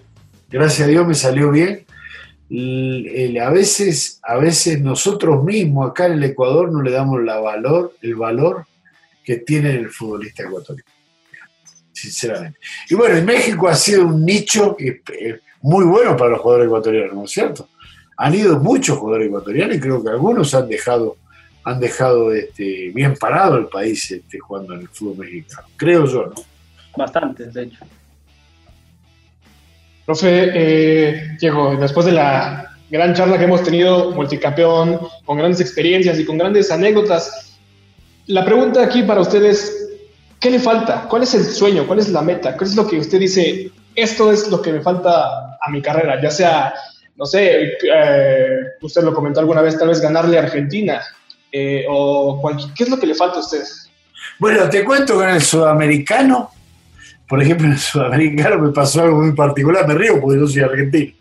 gracias 0.50 0.88
a 0.88 0.90
Dios 0.90 1.08
me 1.08 1.14
salió 1.14 1.52
bien. 1.52 1.85
A, 3.42 3.50
veces, 3.50 4.20
a 4.24 4.38
veces 4.38 4.82
nosotros 4.82 5.44
mismos 5.44 5.90
acá 5.90 6.08
en 6.08 6.14
el 6.14 6.24
Ecuador 6.24 6.72
no 6.72 6.82
le 6.82 6.92
damos 6.92 7.22
la 7.24 7.40
valor, 7.40 7.96
el 8.02 8.16
valor 8.16 8.66
que 9.24 9.38
tiene 9.38 9.72
el 9.72 9.90
futbolista 9.90 10.44
ecuatoriano 10.44 10.96
sinceramente. 11.96 12.60
Y 12.90 12.96
bueno, 12.96 13.16
en 13.16 13.26
México 13.26 13.68
ha 13.68 13.76
sido 13.76 14.06
un 14.06 14.26
nicho 14.26 14.76
eh, 14.80 15.02
muy 15.62 15.86
bueno 15.86 16.16
para 16.16 16.32
los 16.32 16.42
jugadores 16.42 16.68
ecuatorianos, 16.68 17.16
¿no 17.16 17.24
es 17.24 17.32
cierto? 17.32 17.70
Han 18.18 18.36
ido 18.36 18.60
muchos 18.60 18.98
jugadores 18.98 19.28
ecuatorianos 19.28 19.78
y 19.78 19.80
creo 19.80 20.04
que 20.04 20.10
algunos 20.10 20.54
han 20.54 20.68
dejado, 20.68 21.18
han 21.64 21.80
dejado 21.80 22.34
este, 22.34 22.92
bien 22.94 23.16
parado 23.16 23.58
el 23.58 23.68
país 23.68 24.12
este, 24.12 24.40
jugando 24.40 24.74
en 24.74 24.82
el 24.82 24.90
fútbol 24.90 25.26
mexicano, 25.26 25.68
creo 25.76 26.06
yo, 26.06 26.28
¿no? 26.28 26.36
Bastantes, 26.96 27.54
de 27.54 27.64
hecho. 27.64 27.86
Profe, 30.06 30.52
eh, 30.54 31.38
Diego, 31.40 31.76
después 31.76 32.06
de 32.06 32.12
la 32.12 32.72
gran 32.90 33.14
charla 33.14 33.38
que 33.38 33.46
hemos 33.46 33.64
tenido, 33.64 34.12
multicampeón, 34.12 35.00
con 35.26 35.38
grandes 35.38 35.62
experiencias 35.62 36.20
y 36.20 36.26
con 36.26 36.38
grandes 36.38 36.72
anécdotas, 36.72 37.58
la 38.28 38.46
pregunta 38.46 38.84
aquí 38.84 39.04
para 39.04 39.22
ustedes 39.22 39.86
¿Qué 40.46 40.52
le 40.52 40.60
falta? 40.60 41.08
¿Cuál 41.10 41.24
es 41.24 41.34
el 41.34 41.44
sueño? 41.44 41.88
¿Cuál 41.88 41.98
es 41.98 42.10
la 42.10 42.22
meta? 42.22 42.56
¿Qué 42.56 42.66
es 42.66 42.76
lo 42.76 42.88
que 42.88 43.00
usted 43.00 43.20
dice? 43.20 43.72
Esto 43.96 44.32
es 44.32 44.48
lo 44.50 44.62
que 44.62 44.72
me 44.72 44.80
falta 44.80 45.58
a 45.60 45.72
mi 45.72 45.82
carrera, 45.82 46.22
ya 46.22 46.30
sea, 46.30 46.72
no 47.16 47.26
sé, 47.26 47.78
eh, 47.82 48.60
usted 48.80 49.02
lo 49.02 49.12
comentó 49.12 49.40
alguna 49.40 49.62
vez, 49.62 49.76
tal 49.76 49.88
vez 49.88 50.02
ganarle 50.02 50.38
a 50.38 50.44
Argentina, 50.44 51.02
eh, 51.52 51.86
o 51.90 52.40
¿qué 52.78 52.84
es 52.84 52.90
lo 52.90 53.00
que 53.00 53.08
le 53.08 53.16
falta 53.16 53.38
a 53.38 53.40
usted? 53.40 53.64
Bueno, 54.38 54.70
te 54.70 54.86
cuento 54.86 55.16
con 55.16 55.30
el 55.30 55.42
sudamericano, 55.42 56.52
por 57.28 57.42
ejemplo, 57.42 57.68
en 57.68 57.74
el 57.74 57.80
sudamericano 57.80 58.60
me 58.60 58.72
pasó 58.72 59.02
algo 59.02 59.22
muy 59.22 59.34
particular, 59.34 59.88
me 59.88 59.96
río 59.96 60.20
porque 60.22 60.40
yo 60.40 60.48
soy 60.48 60.62
argentino, 60.62 61.14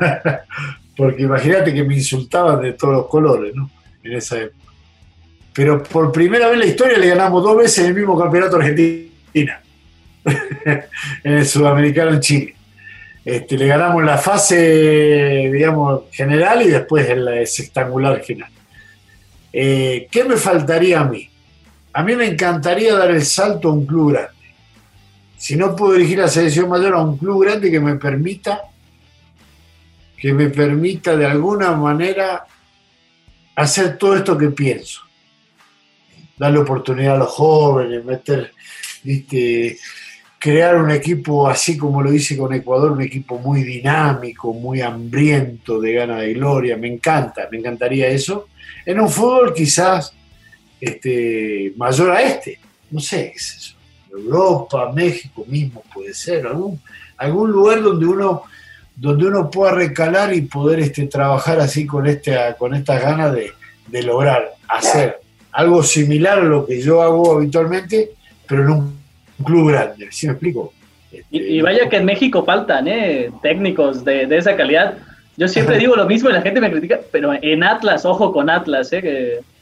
porque 0.96 1.22
imagínate 1.22 1.74
que 1.74 1.84
me 1.84 1.94
insultaban 1.94 2.62
de 2.62 2.72
todos 2.72 2.94
los 2.94 3.06
colores, 3.06 3.54
¿no? 3.54 3.70
En 4.02 4.12
esa 4.14 4.38
época 4.38 4.66
pero 5.56 5.82
por 5.82 6.12
primera 6.12 6.48
vez 6.48 6.54
en 6.54 6.60
la 6.60 6.66
historia 6.66 6.98
le 6.98 7.08
ganamos 7.08 7.42
dos 7.42 7.56
veces 7.56 7.86
el 7.86 7.94
mismo 7.94 8.18
campeonato 8.18 8.56
Argentina, 8.56 9.62
en 11.24 11.32
el 11.32 11.46
sudamericano 11.46 12.10
en 12.10 12.20
Chile. 12.20 12.54
Este, 13.24 13.56
le 13.56 13.66
ganamos 13.66 14.04
la 14.04 14.18
fase, 14.18 15.48
digamos, 15.50 16.02
general 16.12 16.60
y 16.60 16.68
después 16.68 17.08
en 17.08 17.24
la 17.24 17.46
sextangular 17.46 18.22
final. 18.22 18.50
Eh, 19.50 20.06
¿Qué 20.10 20.24
me 20.24 20.36
faltaría 20.36 21.00
a 21.00 21.04
mí? 21.04 21.28
A 21.94 22.02
mí 22.02 22.14
me 22.14 22.26
encantaría 22.26 22.94
dar 22.94 23.10
el 23.10 23.24
salto 23.24 23.70
a 23.70 23.72
un 23.72 23.86
club 23.86 24.12
grande. 24.12 24.35
Si 25.36 25.56
no 25.56 25.76
puedo 25.76 25.94
dirigir 25.94 26.18
la 26.18 26.28
selección 26.28 26.68
mayor 26.68 26.94
a 26.94 27.02
un 27.02 27.18
club 27.18 27.44
grande 27.44 27.70
que 27.70 27.80
me 27.80 27.96
permita, 27.96 28.62
que 30.16 30.32
me 30.32 30.48
permita 30.48 31.16
de 31.16 31.26
alguna 31.26 31.72
manera 31.72 32.46
hacer 33.54 33.98
todo 33.98 34.16
esto 34.16 34.36
que 34.36 34.48
pienso 34.48 35.02
darle 36.38 36.58
oportunidad 36.58 37.14
a 37.14 37.18
los 37.18 37.28
jóvenes, 37.28 38.04
meter, 38.04 38.52
¿viste? 39.02 39.78
crear 40.38 40.76
un 40.76 40.90
equipo 40.90 41.48
así 41.48 41.76
como 41.76 42.02
lo 42.02 42.12
hice 42.12 42.36
con 42.36 42.52
Ecuador, 42.52 42.92
un 42.92 43.02
equipo 43.02 43.38
muy 43.38 43.62
dinámico, 43.62 44.52
muy 44.52 44.80
hambriento 44.80 45.80
de 45.80 45.92
gana 45.92 46.18
de 46.18 46.34
gloria, 46.34 46.76
me 46.76 46.88
encanta, 46.88 47.48
me 47.50 47.58
encantaría 47.58 48.08
eso. 48.08 48.48
En 48.84 49.00
un 49.00 49.08
fútbol 49.08 49.54
quizás 49.54 50.12
este, 50.80 51.72
mayor 51.76 52.10
a 52.12 52.22
este, 52.22 52.60
no 52.90 53.00
sé 53.00 53.30
qué 53.32 53.38
es 53.38 53.54
eso. 53.56 53.75
Europa, 54.16 54.92
México 54.92 55.44
mismo 55.46 55.82
puede 55.92 56.14
ser, 56.14 56.46
algún, 56.46 56.80
algún 57.16 57.50
lugar 57.50 57.82
donde 57.82 58.06
uno, 58.06 58.42
donde 58.94 59.26
uno 59.26 59.50
pueda 59.50 59.72
recalar 59.72 60.34
y 60.34 60.42
poder 60.42 60.80
este, 60.80 61.06
trabajar 61.06 61.60
así 61.60 61.86
con, 61.86 62.06
este, 62.06 62.36
con 62.58 62.74
estas 62.74 63.02
ganas 63.02 63.32
de, 63.32 63.52
de 63.88 64.02
lograr 64.02 64.54
hacer 64.68 65.20
algo 65.52 65.82
similar 65.82 66.38
a 66.38 66.44
lo 66.44 66.66
que 66.66 66.80
yo 66.82 67.02
hago 67.02 67.36
habitualmente, 67.36 68.10
pero 68.46 68.62
en 68.62 68.70
un 68.70 68.98
club 69.42 69.70
grande, 69.70 70.08
¿sí 70.10 70.26
me 70.26 70.32
explico? 70.32 70.72
Y, 71.30 71.60
vaya 71.62 71.88
que 71.88 71.96
en 71.96 72.04
México 72.04 72.44
faltan 72.44 72.88
¿eh? 72.88 73.30
técnicos 73.42 74.04
de, 74.04 74.26
de 74.26 74.36
esa 74.36 74.56
calidad. 74.56 74.98
Yo 75.36 75.48
siempre 75.48 75.78
digo 75.78 75.96
lo 75.96 76.06
mismo 76.06 76.28
y 76.28 76.32
la 76.32 76.42
gente 76.42 76.60
me 76.60 76.70
critica, 76.70 77.00
pero 77.10 77.32
en 77.40 77.64
Atlas, 77.64 78.04
ojo 78.04 78.32
con 78.32 78.50
Atlas, 78.50 78.92
¿eh? 78.92 79.00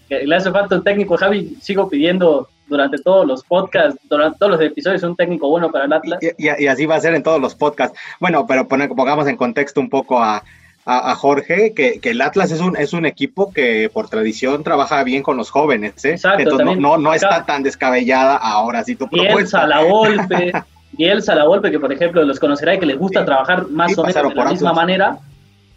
que, 0.09 0.25
le 0.27 0.37
hace 0.37 0.51
falta 0.51 0.77
un 0.77 0.85
técnico. 0.85 1.17
Javi, 1.17 1.57
sigo 1.61 1.89
pidiendo 1.89 2.49
durante 2.67 2.99
todos 2.99 3.27
los 3.27 3.43
podcasts, 3.45 4.01
durante 4.09 4.39
todos 4.39 4.53
los 4.53 4.61
episodios, 4.61 5.03
un 5.03 5.17
técnico 5.17 5.49
bueno 5.49 5.71
para 5.71 5.85
el 5.85 5.93
Atlas. 5.93 6.19
Y, 6.23 6.65
y, 6.65 6.67
así 6.67 6.87
va 6.87 6.97
a 6.97 7.01
ser 7.01 7.15
en 7.15 7.23
todos 7.23 7.41
los 7.41 7.55
podcasts. 7.55 7.99
Bueno, 8.21 8.47
pero 8.47 8.67
pongamos 8.69 9.27
en 9.29 9.37
contexto 9.37 9.81
un 9.81 9.91
poco 9.91 10.23
a, 10.23 10.43
a, 10.87 11.15
Jorge 11.15 11.73
que, 11.75 11.99
que, 12.01 12.11
el 12.11 12.21
Atlas 12.21 12.51
es 12.51 12.61
un, 12.61 12.77
es 12.77 12.93
un 12.93 13.07
equipo 13.07 13.53
que 13.53 13.91
por 13.93 14.09
tradición 14.09 14.63
trabaja 14.63 15.03
bien 15.03 15.23
con 15.23 15.37
los 15.37 15.51
jóvenes, 15.51 16.05
¿eh? 16.05 16.13
Exacto, 16.13 16.43
Entonces 16.43 16.79
no, 16.79 16.99
no, 16.99 17.15
está 17.15 17.45
tan 17.45 17.63
descabellada 17.63 18.37
ahora 18.37 18.85
sí 18.85 18.95
tu 18.95 19.09
propuesta. 19.09 19.67
la 19.67 19.83
golpe, 19.83 20.53
Bielsa 20.93 21.35
la 21.35 21.45
golpe 21.45 21.71
que 21.71 21.81
por 21.81 21.93
ejemplo 21.93 22.23
los 22.23 22.39
conocerá 22.39 22.75
y 22.75 22.79
que 22.79 22.87
les 22.87 22.99
gusta 22.99 23.25
trabajar 23.25 23.69
más 23.69 23.97
o 23.99 24.05
menos 24.05 24.29
de 24.29 24.35
la 24.35 24.51
misma 24.51 24.73
manera, 24.73 25.19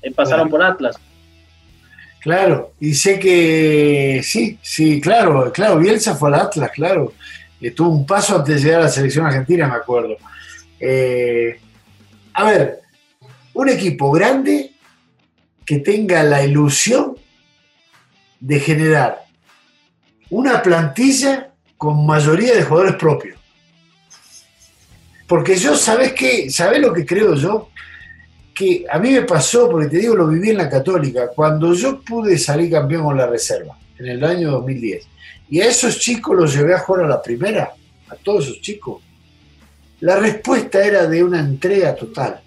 eh, 0.02 0.12
pasaron 0.12 0.50
por 0.50 0.62
Atlas. 0.62 1.00
Claro, 2.28 2.74
y 2.82 2.94
sé 2.94 3.18
que 3.20 4.20
sí, 4.22 4.60
sí, 4.62 5.00
claro, 5.00 5.50
claro, 5.54 5.80
Bielsa 5.80 6.14
fue 6.14 6.28
al 6.28 6.42
Atlas, 6.42 6.72
claro. 6.74 7.14
Estuvo 7.62 7.88
un 7.88 8.06
paso 8.06 8.36
antes 8.36 8.56
de 8.56 8.62
llegar 8.64 8.82
a 8.82 8.84
la 8.84 8.90
selección 8.90 9.26
argentina, 9.26 9.66
me 9.66 9.76
acuerdo. 9.76 10.18
Eh, 10.78 11.58
a 12.34 12.44
ver, 12.44 12.82
un 13.54 13.70
equipo 13.70 14.12
grande 14.12 14.74
que 15.66 15.80
tenga 15.80 16.22
la 16.24 16.44
ilusión 16.44 17.16
de 18.42 18.60
generar 18.60 19.24
una 20.30 20.62
plantilla 20.62 21.54
con 21.78 22.06
mayoría 22.06 22.56
de 22.56 22.64
jugadores 22.64 22.96
propios. 22.98 23.40
Porque 25.28 25.56
yo, 25.56 25.78
¿sabes 25.78 26.12
qué? 26.12 26.52
¿Sabes 26.52 26.82
lo 26.82 26.92
que 26.92 27.06
creo 27.06 27.36
yo? 27.36 27.70
Que 28.58 28.86
a 28.90 28.98
mí 28.98 29.12
me 29.12 29.22
pasó, 29.22 29.70
porque 29.70 29.88
te 29.88 29.98
digo, 29.98 30.16
lo 30.16 30.28
viví 30.28 30.50
en 30.50 30.58
la 30.58 30.70
Católica, 30.70 31.28
cuando 31.28 31.74
yo 31.74 32.02
pude 32.02 32.38
salir 32.38 32.72
campeón 32.72 33.04
con 33.04 33.18
la 33.18 33.28
reserva, 33.28 33.78
en 34.00 34.08
el 34.08 34.24
año 34.24 34.52
2010, 34.52 35.08
y 35.50 35.62
a 35.62 35.66
esos 35.66 36.00
chicos 36.00 36.36
los 36.36 36.56
llevé 36.56 36.74
a 36.74 36.80
jugar 36.80 37.06
a 37.06 37.08
la 37.08 37.22
primera, 37.22 37.72
a 38.10 38.16
todos 38.16 38.46
esos 38.46 38.62
chicos, 38.62 39.02
la 40.00 40.16
respuesta 40.16 40.84
era 40.84 41.08
de 41.08 41.24
una 41.24 41.40
entrega 41.40 41.96
total. 41.96 42.42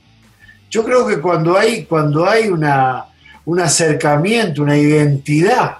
Yo 0.71 0.85
creo 0.85 1.07
que 1.07 1.21
cuando 1.21 1.57
hay, 1.57 1.85
cuando 1.85 2.29
hay 2.29 2.49
una, 2.49 3.07
un 3.45 3.61
acercamiento, 3.61 4.63
una 4.63 4.77
identidad 4.77 5.77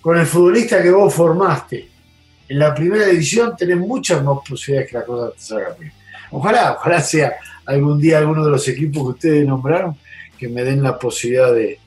con 0.00 0.16
el 0.18 0.26
futbolista 0.26 0.82
que 0.82 0.90
vos 0.90 1.12
formaste. 1.12 1.88
En 2.48 2.58
la 2.58 2.74
primera 2.74 3.06
división 3.06 3.56
tenés 3.56 3.76
muchas 3.76 4.22
más 4.22 4.38
posibilidades 4.48 4.90
que 4.90 4.98
la 4.98 5.04
cosa 5.04 5.32
te 5.32 5.40
salga 5.40 5.76
bien. 5.78 5.92
Ojalá, 6.30 6.72
ojalá 6.78 7.00
sea 7.00 7.36
algún 7.66 8.00
día 8.00 8.18
alguno 8.18 8.44
de 8.44 8.50
los 8.50 8.66
equipos 8.68 9.02
que 9.02 9.08
ustedes 9.10 9.46
nombraron 9.46 9.96
que 10.38 10.48
me 10.48 10.62
den 10.62 10.82
la 10.82 10.98
posibilidad 10.98 11.52
de, 11.52 11.78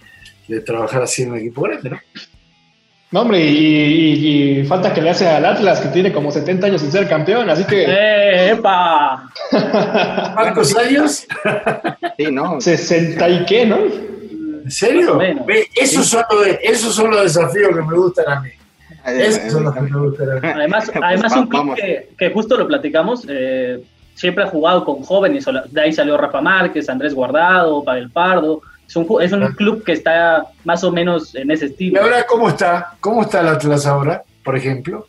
trabajar 0.66 1.04
así 1.04 1.22
en 1.22 1.32
un 1.32 1.38
equipo 1.38 1.62
grande, 1.62 1.92
¿no? 1.92 2.00
No, 3.12 3.22
hombre, 3.22 3.40
y, 3.44 4.64
falta 4.66 4.94
que 4.94 5.02
le 5.02 5.10
hace 5.10 5.28
al 5.28 5.46
Atlas, 5.46 5.80
que 5.80 5.90
tiene 5.90 6.12
como 6.12 6.32
70 6.32 6.68
años 6.68 6.82
sin 6.82 6.92
ser 6.92 7.08
campeón, 7.08 7.50
así 7.50 7.64
que. 7.64 7.86
¡Eh, 7.88 8.52
¡Epa! 8.52 9.32
¿Cuántos 10.36 10.76
años? 10.78 11.28
sí, 12.18 12.32
¿no? 12.32 12.62
60 12.62 13.30
y 13.30 13.46
qué, 13.46 13.66
¿no? 13.66 13.78
¿En 14.64 14.72
serio? 14.72 15.20
esos, 15.76 16.08
son 16.08 16.24
los, 16.30 16.48
esos 16.62 16.94
son 16.94 17.10
los 17.10 17.24
desafíos 17.24 17.76
que 17.76 17.82
me 17.82 17.96
gustan 17.96 18.30
a 18.30 18.42
mí. 18.42 18.50
Esos 19.06 19.54
son 19.54 19.64
los 19.64 19.74
que 19.74 19.82
me 19.82 20.00
gustan 20.00 20.30
a 20.30 20.34
mí. 20.36 20.48
Además, 20.48 20.92
además 21.02 21.36
un 21.36 21.48
club 21.48 21.76
que, 21.76 22.10
que, 22.18 22.30
justo 22.30 22.58
lo 22.58 22.68
platicamos, 22.68 23.26
eh, 23.28 23.84
siempre 24.20 24.44
ha 24.44 24.48
jugado 24.48 24.84
con 24.84 25.02
jóvenes, 25.02 25.46
de 25.70 25.82
ahí 25.82 25.94
salió 25.94 26.18
Rafa 26.18 26.42
Márquez, 26.42 26.90
Andrés 26.90 27.14
Guardado, 27.14 27.86
Pavel 27.86 28.10
Pardo. 28.10 28.62
Es 28.86 28.96
un, 28.98 29.08
es 29.22 29.32
un 29.32 29.48
club 29.54 29.82
que 29.84 29.94
está 29.94 30.46
más 30.66 30.84
o 30.84 30.92
menos 30.92 31.34
en 31.36 31.50
ese 31.52 31.68
estilo. 31.68 32.02
¿Y 32.02 32.04
ahora 32.04 32.26
cómo 32.28 32.50
está? 32.50 32.96
¿Cómo 33.00 33.22
está 33.22 33.40
el 33.40 33.48
Atlas 33.48 33.86
ahora, 33.86 34.24
por 34.44 34.58
ejemplo? 34.58 35.08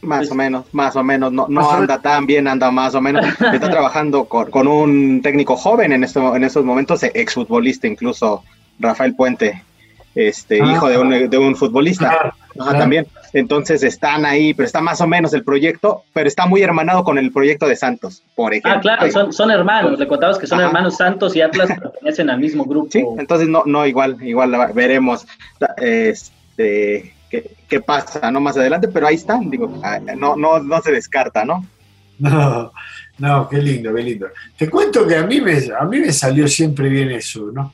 Más 0.00 0.20
pues 0.20 0.30
o 0.30 0.34
menos, 0.34 0.64
más 0.72 0.96
o 0.96 1.02
menos, 1.02 1.30
no, 1.30 1.46
no 1.48 1.70
anda 1.70 2.00
tan 2.00 2.24
bien, 2.24 2.48
anda 2.48 2.70
más 2.70 2.94
o 2.94 3.00
menos. 3.02 3.26
Está 3.52 3.68
trabajando 3.68 4.26
con, 4.26 4.48
con 4.48 4.68
un 4.68 5.20
técnico 5.20 5.56
joven 5.56 5.92
en, 5.92 6.04
esto, 6.04 6.36
en 6.36 6.44
estos 6.44 6.64
momentos, 6.64 7.02
exfutbolista 7.02 7.88
incluso, 7.88 8.44
Rafael 8.78 9.16
Puente, 9.16 9.64
este, 10.14 10.62
ah. 10.62 10.72
hijo 10.72 10.88
de 10.88 10.98
un, 10.98 11.28
de 11.28 11.36
un 11.36 11.56
futbolista 11.56 12.32
también. 12.56 13.08
Entonces 13.32 13.82
están 13.82 14.24
ahí, 14.24 14.54
pero 14.54 14.66
está 14.66 14.80
más 14.80 15.00
o 15.00 15.06
menos 15.06 15.32
el 15.34 15.44
proyecto, 15.44 16.04
pero 16.12 16.28
está 16.28 16.46
muy 16.46 16.62
hermanado 16.62 17.04
con 17.04 17.18
el 17.18 17.30
proyecto 17.32 17.66
de 17.66 17.76
Santos, 17.76 18.22
por 18.34 18.52
ah, 18.52 18.56
ejemplo. 18.56 18.72
Ah, 18.76 18.80
claro, 18.80 19.10
son, 19.10 19.32
son 19.32 19.50
hermanos, 19.50 19.98
le 19.98 20.08
contabas 20.08 20.38
que 20.38 20.46
son 20.46 20.60
hermanos 20.60 20.96
Santos 20.96 21.36
y 21.36 21.40
Atlas 21.40 21.68
pertenecen 21.80 22.30
al 22.30 22.40
mismo 22.40 22.64
grupo. 22.64 22.88
Sí, 22.90 23.04
entonces 23.18 23.48
no, 23.48 23.62
no, 23.66 23.86
igual, 23.86 24.16
igual 24.22 24.52
veremos 24.74 25.26
este, 25.76 27.14
qué, 27.30 27.50
qué 27.68 27.80
pasa, 27.80 28.30
¿no? 28.30 28.40
Más 28.40 28.56
adelante, 28.56 28.88
pero 28.88 29.06
ahí 29.06 29.16
están, 29.16 29.50
digo, 29.50 29.80
ah, 29.82 29.98
no, 29.98 30.36
no, 30.36 30.58
no 30.60 30.80
se 30.82 30.92
descarta, 30.92 31.44
¿no? 31.44 31.66
No, 32.18 32.72
no, 33.18 33.48
qué 33.48 33.58
lindo, 33.58 33.94
qué 33.94 34.02
lindo. 34.02 34.26
Te 34.56 34.68
cuento 34.68 35.06
que 35.06 35.16
a 35.16 35.22
mí 35.24 35.40
me, 35.40 35.56
a 35.78 35.84
mí 35.84 36.00
me 36.00 36.12
salió 36.12 36.48
siempre 36.48 36.88
bien 36.88 37.10
eso, 37.10 37.50
¿no? 37.52 37.72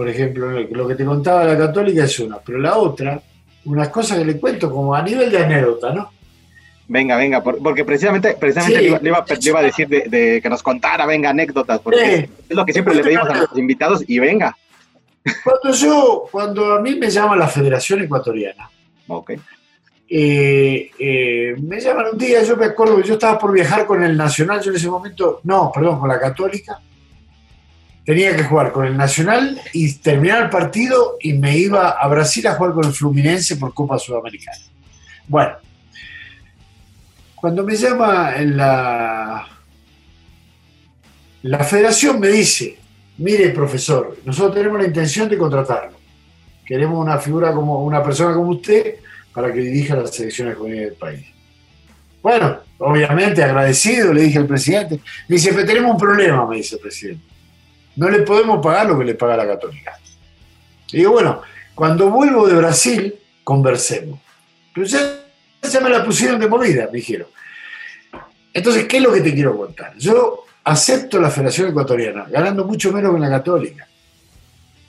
por 0.00 0.08
ejemplo, 0.08 0.50
lo 0.50 0.88
que 0.88 0.94
te 0.94 1.04
contaba 1.04 1.44
la 1.44 1.58
católica 1.58 2.04
es 2.04 2.18
una, 2.20 2.38
pero 2.38 2.58
la 2.58 2.78
otra, 2.78 3.20
una 3.64 3.90
cosa 3.90 4.16
que 4.16 4.24
le 4.24 4.38
cuento 4.38 4.70
como 4.70 4.94
a 4.94 5.02
nivel 5.02 5.30
de 5.30 5.38
anécdota, 5.38 5.92
¿no? 5.92 6.10
Venga, 6.88 7.16
venga, 7.16 7.40
porque 7.40 7.84
precisamente, 7.84 8.36
precisamente 8.38 8.80
le, 8.80 8.86
iba, 8.86 9.58
a 9.58 9.62
decir 9.62 9.86
de, 9.86 10.40
que 10.42 10.48
nos 10.48 10.60
contara, 10.60 11.06
venga, 11.06 11.30
anécdotas, 11.30 11.78
porque 11.78 12.28
es 12.48 12.56
lo 12.56 12.66
que 12.66 12.72
siempre 12.72 12.96
le 12.96 13.04
pedimos 13.04 13.28
a 13.28 13.34
los 13.34 13.56
invitados 13.56 14.02
y 14.08 14.18
venga. 14.18 14.56
Cuando 15.44 15.72
yo, 15.72 16.24
cuando 16.32 16.74
a 16.74 16.80
mí 16.80 16.96
me 16.96 17.08
llama 17.08 17.36
la 17.36 17.46
Federación 17.46 18.02
Ecuatoriana, 18.02 18.68
okay. 19.06 19.38
Eh, 20.08 20.90
eh, 20.98 21.54
me 21.62 21.78
llaman 21.78 22.06
un 22.12 22.18
día, 22.18 22.42
yo 22.42 22.56
me 22.56 22.66
acuerdo 22.66 22.96
que 22.96 23.06
yo 23.06 23.14
estaba 23.14 23.38
por 23.38 23.52
viajar 23.52 23.86
con 23.86 24.02
el 24.02 24.16
Nacional, 24.16 24.60
yo 24.60 24.70
en 24.70 24.76
ese 24.76 24.88
momento, 24.88 25.40
no, 25.44 25.70
perdón, 25.72 26.00
con 26.00 26.08
la 26.08 26.18
Católica, 26.18 26.80
tenía 28.10 28.34
que 28.34 28.42
jugar 28.42 28.72
con 28.72 28.84
el 28.86 28.96
Nacional 28.96 29.60
y 29.72 29.94
terminar 29.94 30.42
el 30.42 30.50
partido 30.50 31.16
y 31.20 31.32
me 31.32 31.56
iba 31.56 31.90
a 31.90 32.08
Brasil 32.08 32.44
a 32.48 32.54
jugar 32.54 32.72
con 32.72 32.84
el 32.84 32.92
Fluminense 32.92 33.54
por 33.54 33.72
Copa 33.72 34.00
Sudamericana. 34.00 34.58
Bueno, 35.28 35.52
cuando 37.36 37.62
me 37.62 37.76
llama 37.76 38.32
la, 38.40 39.46
la 41.42 41.58
federación 41.60 42.18
me 42.18 42.30
dice, 42.30 42.78
mire 43.18 43.50
profesor, 43.50 44.16
nosotros 44.24 44.56
tenemos 44.56 44.80
la 44.80 44.88
intención 44.88 45.28
de 45.28 45.38
contratarlo. 45.38 45.96
Queremos 46.66 46.98
una 47.00 47.16
figura 47.18 47.52
como 47.52 47.84
una 47.84 48.02
persona 48.02 48.34
como 48.34 48.50
usted 48.50 48.96
para 49.32 49.52
que 49.52 49.60
dirija 49.60 49.94
las 49.94 50.12
selecciones 50.12 50.56
juveniles 50.56 50.86
del 50.86 50.98
país. 50.98 51.26
Bueno, 52.20 52.58
obviamente 52.78 53.44
agradecido, 53.44 54.12
le 54.12 54.22
dije 54.22 54.38
al 54.38 54.48
presidente. 54.48 54.98
Me 55.28 55.36
dice, 55.36 55.52
tenemos 55.62 55.92
un 55.92 55.96
problema, 55.96 56.44
me 56.44 56.56
dice 56.56 56.74
el 56.74 56.80
presidente 56.80 57.29
no 58.00 58.08
le 58.08 58.20
podemos 58.20 58.62
pagar 58.62 58.86
lo 58.86 58.98
que 58.98 59.04
le 59.04 59.14
paga 59.14 59.36
la 59.36 59.46
Católica. 59.46 59.98
Y 60.90 60.96
digo, 60.96 61.12
bueno, 61.12 61.42
cuando 61.74 62.08
vuelvo 62.08 62.48
de 62.48 62.54
Brasil, 62.54 63.14
conversemos. 63.44 64.18
Pero 64.74 64.86
ya, 64.86 65.80
me 65.82 65.90
la 65.90 66.02
pusieron 66.02 66.40
de 66.40 66.48
movida, 66.48 66.88
me 66.90 66.96
dijeron. 66.96 67.28
Entonces, 68.54 68.86
¿qué 68.86 68.96
es 68.96 69.02
lo 69.02 69.12
que 69.12 69.20
te 69.20 69.34
quiero 69.34 69.54
contar? 69.54 69.92
Yo 69.98 70.46
acepto 70.64 71.20
la 71.20 71.28
Federación 71.28 71.68
Ecuatoriana, 71.68 72.24
ganando 72.30 72.64
mucho 72.64 72.90
menos 72.90 73.14
que 73.14 73.20
la 73.20 73.28
Católica. 73.28 73.86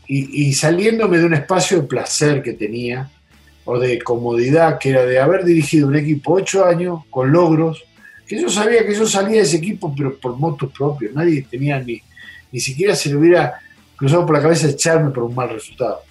Y, 0.07 0.47
y, 0.47 0.53
saliéndome 0.53 1.18
de 1.18 1.26
un 1.26 1.34
espacio 1.34 1.82
de 1.82 1.88
placer 1.89 2.41
que 2.41 2.53
tenía, 2.53 3.09
o 3.66 3.78
de 3.78 3.99
comodidad, 3.99 4.80
que 4.80 4.91
era 4.91 5.05
de 5.05 5.20
haber 5.20 5.43
dirigido 5.43 5.89
un 5.89 5.97
equipo 5.97 6.36
ocho 6.36 6.66
años, 6.66 7.01
con 7.09 7.30
logros, 7.30 7.84
que 8.26 8.39
yo 8.41 8.49
sabía 8.49 8.86
que 8.86 8.95
yo 8.95 9.05
salía 9.05 9.39
de 9.39 9.43
ese 9.43 9.57
equipo, 9.57 9.93
pero 9.93 10.18
por 10.18 10.38
motos 10.38 10.72
propios, 10.72 11.14
nadie 11.14 11.45
tenía 11.51 11.78
ni, 11.78 12.01
ni 12.52 12.60
siquiera 12.60 12.95
se 12.95 13.10
le 13.10 13.16
hubiera 13.16 13.60
cruzado 13.95 14.26
por 14.26 14.36
la 14.36 14.41
cabeza 14.41 14.68
echarme 14.68 15.12
por 15.12 15.24
un 15.24 15.36
mal 15.36 15.49
resultado. 15.49 16.02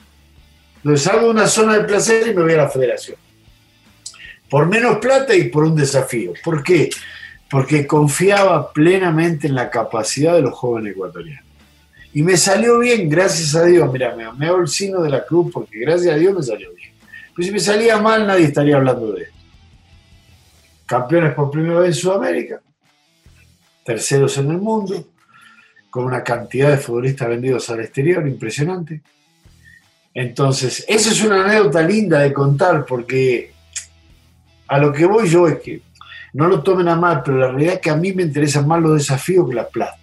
Entonces 0.76 1.03
salgo 1.03 1.26
de 1.26 1.30
una 1.30 1.47
zona 1.47 1.78
de 1.78 1.84
placer 1.84 2.28
y 2.28 2.34
me 2.34 2.43
voy 2.43 2.55
a 2.55 2.59
la 2.59 2.68
federación. 2.68 3.16
por 4.49 4.66
menos 4.66 4.99
plata 4.99 5.34
y 5.34 5.45
por 5.49 5.64
un 5.64 5.76
desafío. 5.76 6.32
¿Por 6.43 6.62
qué? 6.62 6.91
Porque 7.49 7.86
confiaba 7.86 8.72
plenamente 8.72 9.47
en 9.47 9.55
la 9.55 9.70
capacidad 9.70 10.34
de 10.34 10.43
los 10.43 10.55
jóvenes 10.55 10.93
ecuatorianos. 10.93 11.45
Y 12.12 12.22
me 12.22 12.36
salió 12.36 12.78
bien, 12.80 13.09
gracias 13.09 13.55
a 13.55 13.64
Dios. 13.64 13.93
Mira, 13.93 14.16
me 14.16 14.24
amé 14.24 14.49
el 14.49 14.66
sino 14.66 15.03
de 15.03 15.11
la 15.11 15.24
cruz 15.24 15.53
porque 15.53 15.78
gracias 15.78 16.14
a 16.14 16.16
Dios 16.16 16.34
me 16.34 16.43
salió 16.43 16.72
bien. 16.74 16.93
Pero 17.34 17.47
si 17.47 17.53
me 17.53 17.61
salía 17.61 17.99
mal, 17.99 18.26
nadie 18.26 18.47
estaría 18.47 18.76
hablando 18.76 19.12
de 19.12 19.22
esto. 19.22 19.36
Campeones 20.86 21.34
por 21.34 21.51
primera 21.51 21.78
vez 21.80 21.91
en 21.91 21.95
Sudamérica, 21.95 22.61
terceros 23.84 24.36
en 24.38 24.51
el 24.51 24.59
mundo, 24.59 25.07
con 25.91 26.05
una 26.05 26.22
cantidad 26.22 26.70
de 26.70 26.78
futbolistas 26.78 27.28
vendidos 27.28 27.68
al 27.68 27.80
exterior 27.80 28.26
impresionante. 28.26 29.03
Entonces, 30.14 30.84
esa 30.88 31.11
es 31.11 31.22
una 31.22 31.45
anécdota 31.45 31.82
linda 31.82 32.20
de 32.20 32.32
contar 32.32 32.84
porque 32.86 33.53
a 34.68 34.78
lo 34.78 34.93
que 34.93 35.05
voy 35.05 35.28
yo 35.28 35.49
es 35.49 35.59
que 35.61 35.82
no 36.32 36.47
lo 36.47 36.62
tomen 36.62 36.88
a 36.88 36.97
mal, 36.97 37.22
pero 37.24 37.38
la 37.38 37.49
realidad 37.49 37.74
es 37.74 37.80
que 37.80 37.91
a 37.91 37.97
mí 37.97 38.12
me 38.12 38.22
interesan 38.22 38.66
más 38.66 38.80
los 38.80 38.95
desafíos 38.95 39.49
que 39.49 39.55
la 39.55 39.68
plata. 39.68 39.99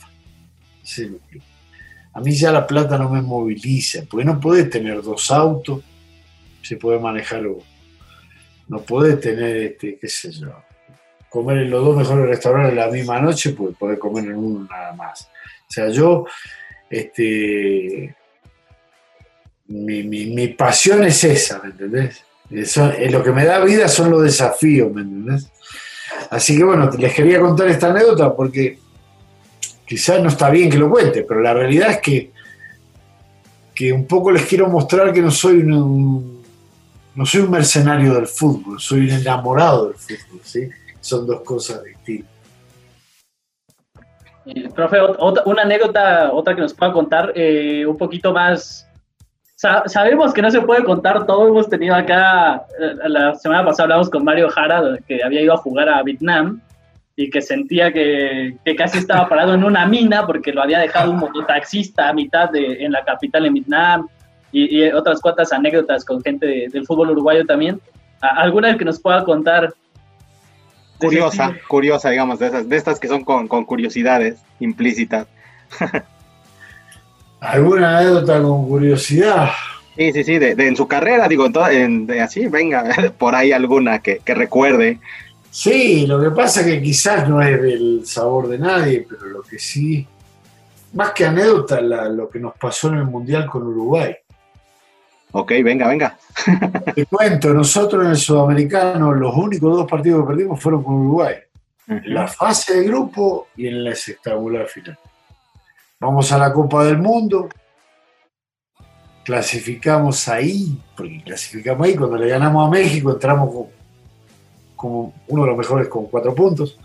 A 2.13 2.19
mí 2.19 2.31
ya 2.33 2.51
la 2.51 2.65
plata 2.65 2.97
no 2.97 3.09
me 3.09 3.21
moviliza, 3.21 4.03
porque 4.09 4.25
no 4.25 4.39
puedes 4.39 4.69
tener 4.69 5.01
dos 5.01 5.31
autos, 5.31 5.83
se 6.61 6.75
puede 6.75 6.99
manejar 6.99 7.47
uno. 7.47 7.63
No 8.67 8.79
puedes 8.81 9.21
tener, 9.21 9.55
este, 9.57 9.97
qué 9.97 10.07
sé 10.09 10.31
yo, 10.31 10.51
comer 11.29 11.59
en 11.59 11.69
los 11.69 11.85
dos 11.85 11.95
mejores 11.95 12.27
restaurantes 12.27 12.75
la 12.75 12.87
misma 12.87 13.21
noche, 13.21 13.51
pues 13.51 13.75
poder 13.77 13.97
comer 13.97 14.25
en 14.25 14.35
uno 14.35 14.67
nada 14.69 14.93
más. 14.93 15.29
O 15.67 15.71
sea, 15.71 15.89
yo, 15.89 16.25
este, 16.89 18.15
mi, 19.67 20.03
mi 20.03 20.47
pasión 20.49 21.03
es 21.03 21.23
esa, 21.23 21.59
¿me 21.61 21.71
entendés? 21.71 22.23
Lo 22.49 23.23
que 23.23 23.31
me 23.31 23.45
da 23.45 23.59
vida 23.59 23.87
son 23.87 24.11
los 24.11 24.23
desafíos, 24.23 24.91
¿me 24.93 25.01
entendés? 25.01 25.51
Así 26.29 26.57
que 26.57 26.63
bueno, 26.63 26.89
les 26.97 27.13
quería 27.13 27.39
contar 27.39 27.67
esta 27.67 27.87
anécdota 27.87 28.33
porque 28.35 28.79
quizás 29.85 30.21
no 30.21 30.29
está 30.29 30.49
bien 30.49 30.69
que 30.69 30.77
lo 30.77 30.89
cuente, 30.89 31.23
pero 31.23 31.41
la 31.41 31.53
realidad 31.53 31.91
es 31.91 31.99
que, 31.99 32.31
que 33.75 33.91
un 33.91 34.05
poco 34.05 34.31
les 34.31 34.45
quiero 34.45 34.67
mostrar 34.67 35.13
que 35.13 35.21
no 35.21 35.31
soy 35.31 35.57
un, 35.57 36.43
no 37.15 37.25
soy 37.25 37.41
un 37.41 37.51
mercenario 37.51 38.13
del 38.13 38.27
fútbol, 38.27 38.79
soy 38.79 39.01
un 39.01 39.11
enamorado 39.11 39.89
del 39.89 39.95
fútbol, 39.95 40.41
¿sí? 40.43 40.69
Son 40.99 41.25
dos 41.25 41.41
cosas 41.41 41.83
distintas. 41.83 42.36
Profe, 44.73 44.97
una 45.45 45.61
anécdota, 45.63 46.31
otra 46.31 46.55
que 46.55 46.61
nos 46.61 46.73
pueda 46.73 46.91
contar, 46.91 47.31
eh, 47.35 47.85
un 47.85 47.97
poquito 47.97 48.33
más 48.33 48.87
sabemos 49.57 50.33
que 50.33 50.41
no 50.41 50.51
se 50.51 50.61
puede 50.61 50.83
contar 50.83 51.25
todo. 51.25 51.47
Hemos 51.47 51.69
tenido 51.69 51.95
acá, 51.95 52.65
eh, 52.79 53.09
la 53.09 53.35
semana 53.35 53.65
pasada 53.65 53.85
hablamos 53.85 54.09
con 54.09 54.23
Mario 54.23 54.49
Jara, 54.49 54.97
que 55.07 55.23
había 55.23 55.41
ido 55.41 55.53
a 55.53 55.57
jugar 55.57 55.89
a 55.89 56.03
Vietnam 56.03 56.61
y 57.15 57.29
que 57.31 57.41
sentía 57.41 57.91
que, 57.91 58.55
casi 58.77 58.99
estaba 58.99 59.27
parado 59.27 59.55
en 59.55 59.63
una 59.63 59.87
mina 59.87 60.25
porque 60.27 60.53
lo 60.53 60.61
había 60.61 60.79
dejado 60.79 61.11
un 61.11 61.17
mototaxista 61.17 62.09
a 62.09 62.13
mitad 62.13 62.51
de, 62.51 62.85
en 62.85 62.91
la 62.91 63.03
capital 63.03 63.47
en 63.47 63.53
Vietnam 63.55 64.07
y, 64.51 64.83
otras 64.91 65.19
cuantas 65.19 65.51
anécdotas 65.51 66.05
con 66.05 66.21
gente 66.21 66.67
del 66.71 66.85
fútbol 66.85 67.11
uruguayo 67.11 67.45
también. 67.45 67.81
¿Alguna 68.21 68.77
que 68.77 68.85
nos 68.85 68.99
pueda 68.99 69.23
contar? 69.23 69.73
Curiosa, 70.99 71.55
curiosa, 71.67 72.09
digamos, 72.09 72.39
de, 72.39 72.47
esas, 72.47 72.67
de 72.67 72.75
estas 72.75 72.99
que 72.99 73.07
son 73.07 73.23
con, 73.23 73.47
con 73.47 73.65
curiosidades 73.65 74.39
implícitas. 74.59 75.27
¿Alguna 77.39 77.99
anécdota 77.99 78.41
con 78.41 78.67
curiosidad? 78.67 79.49
Sí, 79.95 80.11
sí, 80.13 80.23
sí, 80.23 80.37
de, 80.37 80.51
en 80.51 80.75
su 80.75 80.87
carrera, 80.87 81.27
digo, 81.27 81.49
en, 81.71 82.05
de 82.05 82.21
así, 82.21 82.47
venga, 82.47 83.13
por 83.17 83.33
ahí 83.35 83.51
alguna 83.51 83.99
que, 83.99 84.21
recuerde. 84.25 84.99
Sí, 85.49 86.05
lo 86.05 86.21
que 86.21 86.29
pasa 86.29 86.61
es 86.61 86.67
que 86.67 86.81
quizás 86.81 87.27
no 87.27 87.41
es 87.41 87.59
del 87.61 88.01
sabor 88.05 88.47
de 88.47 88.59
nadie, 88.59 89.07
pero 89.09 89.25
lo 89.25 89.41
que 89.41 89.57
sí, 89.57 90.05
más 90.93 91.11
que 91.11 91.25
anécdota, 91.25 91.81
lo 91.81 92.29
que 92.29 92.39
nos 92.39 92.55
pasó 92.57 92.89
en 92.89 92.95
el 92.95 93.05
Mundial 93.05 93.47
con 93.47 93.63
Uruguay. 93.63 94.15
Ok, 95.31 95.51
venga, 95.63 95.87
venga. 95.87 96.17
Te 96.95 97.05
cuento, 97.05 97.53
nosotros 97.53 98.05
en 98.05 98.11
el 98.11 98.17
Sudamericano, 98.17 99.13
los 99.13 99.35
únicos 99.35 99.75
dos 99.77 99.89
partidos 99.89 100.21
que 100.21 100.27
perdimos 100.27 100.61
fueron 100.61 100.83
con 100.83 100.95
Uruguay. 100.95 101.35
En 101.87 102.13
la 102.13 102.27
fase 102.27 102.79
de 102.79 102.87
grupo 102.87 103.47
y 103.55 103.67
en 103.67 103.83
la 103.83 103.95
sextabular 103.95 104.67
final. 104.67 104.97
Vamos 105.99 106.31
a 106.31 106.37
la 106.37 106.53
Copa 106.53 106.85
del 106.85 106.97
Mundo, 106.99 107.49
clasificamos 109.23 110.27
ahí, 110.27 110.79
porque 110.95 111.23
clasificamos 111.23 111.87
ahí, 111.87 111.95
cuando 111.95 112.17
le 112.17 112.29
ganamos 112.29 112.67
a 112.67 112.69
México 112.69 113.11
entramos 113.11 113.67
como, 114.75 115.13
uno 115.27 115.41
de 115.41 115.47
los 115.49 115.57
mejores 115.57 115.87
con 115.87 116.05
cuatro 116.05 116.35
puntos, 116.35 116.77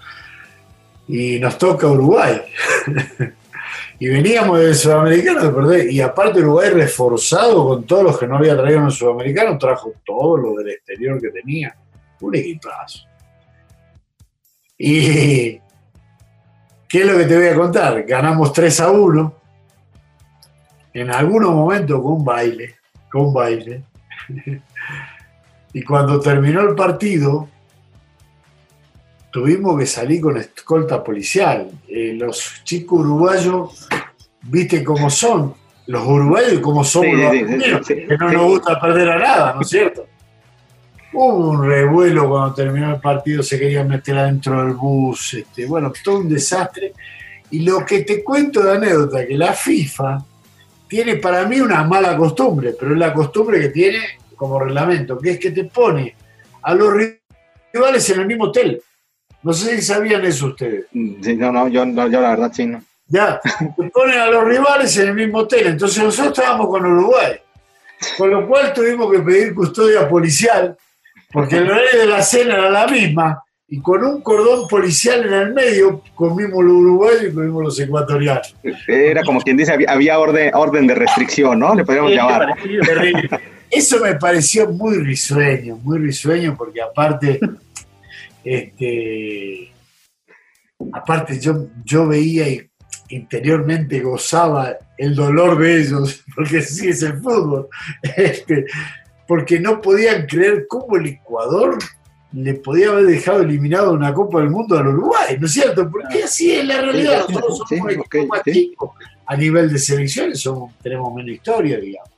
y 1.06 1.38
nos 1.38 1.58
toca 1.58 1.86
Uruguay. 1.86 2.42
y 4.02 4.08
veníamos 4.08 4.58
del 4.58 4.74
sudamericano 4.74 5.44
de 5.44 5.50
perder, 5.50 5.92
y 5.92 6.00
aparte 6.00 6.40
Uruguay 6.40 6.70
reforzado 6.70 7.68
con 7.68 7.84
todos 7.84 8.02
los 8.02 8.18
que 8.18 8.26
no 8.26 8.36
había 8.36 8.56
traído 8.56 8.80
en 8.80 8.86
el 8.86 8.90
sudamericano, 8.90 9.56
trajo 9.56 9.92
todo 10.04 10.36
lo 10.36 10.54
del 10.54 10.70
exterior 10.70 11.20
que 11.20 11.30
tenía, 11.30 11.76
un 12.20 12.34
equipazo. 12.34 13.06
Y 14.76 15.60
¿Qué 16.88 17.02
es 17.02 17.06
lo 17.06 17.16
que 17.16 17.26
te 17.26 17.36
voy 17.36 17.46
a 17.46 17.54
contar? 17.54 18.02
Ganamos 18.02 18.52
3 18.52 18.80
a 18.80 18.90
1. 18.90 19.34
En 20.94 21.10
algunos 21.12 21.54
momentos 21.54 22.02
con 22.02 22.14
un 22.14 22.24
baile, 22.24 22.74
con 23.08 23.26
un 23.26 23.32
baile. 23.32 23.84
y 25.72 25.82
cuando 25.84 26.18
terminó 26.18 26.62
el 26.62 26.74
partido, 26.74 27.48
tuvimos 29.32 29.78
que 29.78 29.86
salir 29.86 30.20
con 30.20 30.36
escolta 30.36 31.02
policial. 31.02 31.68
Eh, 31.88 32.14
los 32.16 32.62
chicos 32.62 33.00
uruguayos, 33.00 33.88
viste 34.42 34.84
cómo 34.84 35.10
son. 35.10 35.54
Los 35.86 36.06
uruguayos, 36.06 36.60
como 36.60 36.84
somos 36.84 37.16
los 37.16 37.26
argentinos, 37.26 37.86
que 37.86 38.16
no 38.18 38.30
nos 38.30 38.44
gusta 38.44 38.80
perder 38.80 39.08
a 39.08 39.18
nada, 39.18 39.54
¿no 39.54 39.62
es 39.62 39.68
cierto? 39.68 40.06
Hubo 41.14 41.50
un 41.50 41.66
revuelo 41.66 42.28
cuando 42.28 42.54
terminó 42.54 42.94
el 42.94 43.00
partido, 43.00 43.42
se 43.42 43.58
querían 43.58 43.88
meter 43.88 44.16
adentro 44.16 44.62
del 44.62 44.74
bus, 44.74 45.34
este, 45.34 45.66
bueno, 45.66 45.92
todo 46.04 46.18
un 46.18 46.28
desastre. 46.28 46.92
Y 47.50 47.60
lo 47.60 47.84
que 47.84 48.02
te 48.02 48.22
cuento 48.22 48.62
de 48.62 48.76
anécdota, 48.76 49.26
que 49.26 49.36
la 49.36 49.52
FIFA 49.52 50.24
tiene 50.88 51.16
para 51.16 51.46
mí 51.46 51.60
una 51.60 51.82
mala 51.84 52.16
costumbre, 52.16 52.74
pero 52.78 52.92
es 52.92 52.98
la 52.98 53.12
costumbre 53.12 53.60
que 53.60 53.68
tiene 53.70 53.98
como 54.36 54.60
reglamento, 54.60 55.18
que 55.18 55.32
es 55.32 55.38
que 55.38 55.50
te 55.50 55.64
pone 55.64 56.14
a 56.62 56.74
los 56.74 56.92
rivales 56.92 58.10
en 58.10 58.20
el 58.20 58.26
mismo 58.26 58.44
hotel. 58.44 58.80
No 59.42 59.52
sé 59.52 59.76
si 59.76 59.82
sabían 59.82 60.24
eso 60.24 60.46
ustedes. 60.46 60.86
Sí, 60.92 61.36
no, 61.36 61.52
no, 61.52 61.68
yo, 61.68 61.84
yo 61.84 62.20
la 62.20 62.30
verdad 62.30 62.52
sí, 62.52 62.66
no. 62.66 62.82
Ya, 63.08 63.40
ponen 63.92 64.18
a 64.18 64.26
los 64.26 64.44
rivales 64.44 64.96
en 64.98 65.08
el 65.08 65.14
mismo 65.14 65.38
hotel. 65.38 65.66
Entonces 65.66 66.02
nosotros 66.02 66.38
estábamos 66.38 66.68
con 66.68 66.86
Uruguay, 66.86 67.32
con 68.16 68.30
lo 68.30 68.46
cual 68.46 68.72
tuvimos 68.72 69.12
que 69.12 69.18
pedir 69.20 69.54
custodia 69.54 70.08
policial 70.08 70.76
porque 71.32 71.56
el 71.56 71.70
horario 71.70 72.00
de 72.00 72.06
la 72.06 72.22
cena 72.22 72.54
era 72.54 72.70
la 72.70 72.86
misma, 72.86 73.42
y 73.66 73.80
con 73.80 74.04
un 74.04 74.20
cordón 74.20 74.68
policial 74.68 75.24
en 75.26 75.32
el 75.32 75.54
medio 75.54 76.02
comimos 76.14 76.62
los 76.62 76.74
uruguayos 76.74 77.24
y 77.24 77.34
comimos 77.34 77.62
los 77.64 77.80
ecuatorianos. 77.80 78.54
Era 78.86 79.22
como 79.22 79.40
quien 79.40 79.56
dice, 79.56 79.72
había, 79.88 80.18
orden, 80.18 80.54
orden 80.54 80.86
de 80.86 80.94
restricción, 80.94 81.58
¿no? 81.58 81.74
Le 81.74 81.84
podríamos 81.84 82.12
llamar. 82.12 82.54
Eso 83.70 83.98
me 84.00 84.14
pareció 84.16 84.68
muy 84.68 84.98
risueño, 84.98 85.76
muy 85.76 85.98
risueño, 85.98 86.54
porque 86.54 86.82
aparte, 86.82 87.40
este, 88.44 89.72
aparte 90.92 91.38
yo, 91.38 91.68
yo 91.84 92.06
veía 92.06 92.48
y 92.48 92.70
interiormente 93.10 94.00
gozaba 94.00 94.76
el 94.98 95.14
dolor 95.14 95.58
de 95.58 95.82
ellos, 95.82 96.24
porque 96.34 96.62
sí 96.62 96.88
es 96.88 97.02
el 97.02 97.18
fútbol. 97.18 97.68
Este, 98.16 98.66
porque 99.26 99.60
no 99.60 99.80
podían 99.80 100.26
creer 100.26 100.66
cómo 100.68 100.96
el 100.96 101.06
Ecuador 101.06 101.78
le 102.32 102.54
podía 102.54 102.88
haber 102.88 103.06
dejado 103.06 103.42
eliminado 103.42 103.92
una 103.92 104.12
Copa 104.12 104.40
del 104.40 104.50
Mundo 104.50 104.76
al 104.76 104.88
Uruguay, 104.88 105.36
¿no 105.38 105.46
es 105.46 105.52
cierto? 105.52 105.90
Porque 105.90 106.24
así 106.24 106.52
es 106.52 106.64
la 106.64 106.80
realidad, 106.80 107.26
todos 107.26 107.62
somos 107.68 107.92
A 109.26 109.36
nivel 109.36 109.70
de 109.70 109.78
selecciones 109.78 110.40
somos, 110.40 110.72
tenemos 110.82 111.12
menos 111.14 111.30
historia, 111.30 111.78
digamos. 111.78 112.10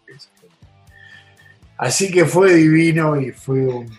Así 1.77 2.11
que 2.11 2.25
fue 2.25 2.55
divino 2.55 3.21
y 3.21 3.33
fue 3.33 3.67
un, 3.67 3.91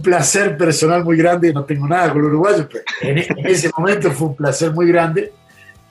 placer 0.00 0.56
personal 0.56 1.04
muy 1.04 1.16
grande. 1.16 1.52
No 1.52 1.64
tengo 1.64 1.86
nada 1.86 2.12
con 2.12 2.22
los 2.22 2.30
uruguayos, 2.30 2.66
pero 2.70 2.84
en, 3.02 3.18
ese 3.46 3.70
momento 3.76 4.10
fue 4.12 4.28
un 4.28 4.36
placer 4.36 4.72
muy 4.72 4.86
grande. 4.86 5.32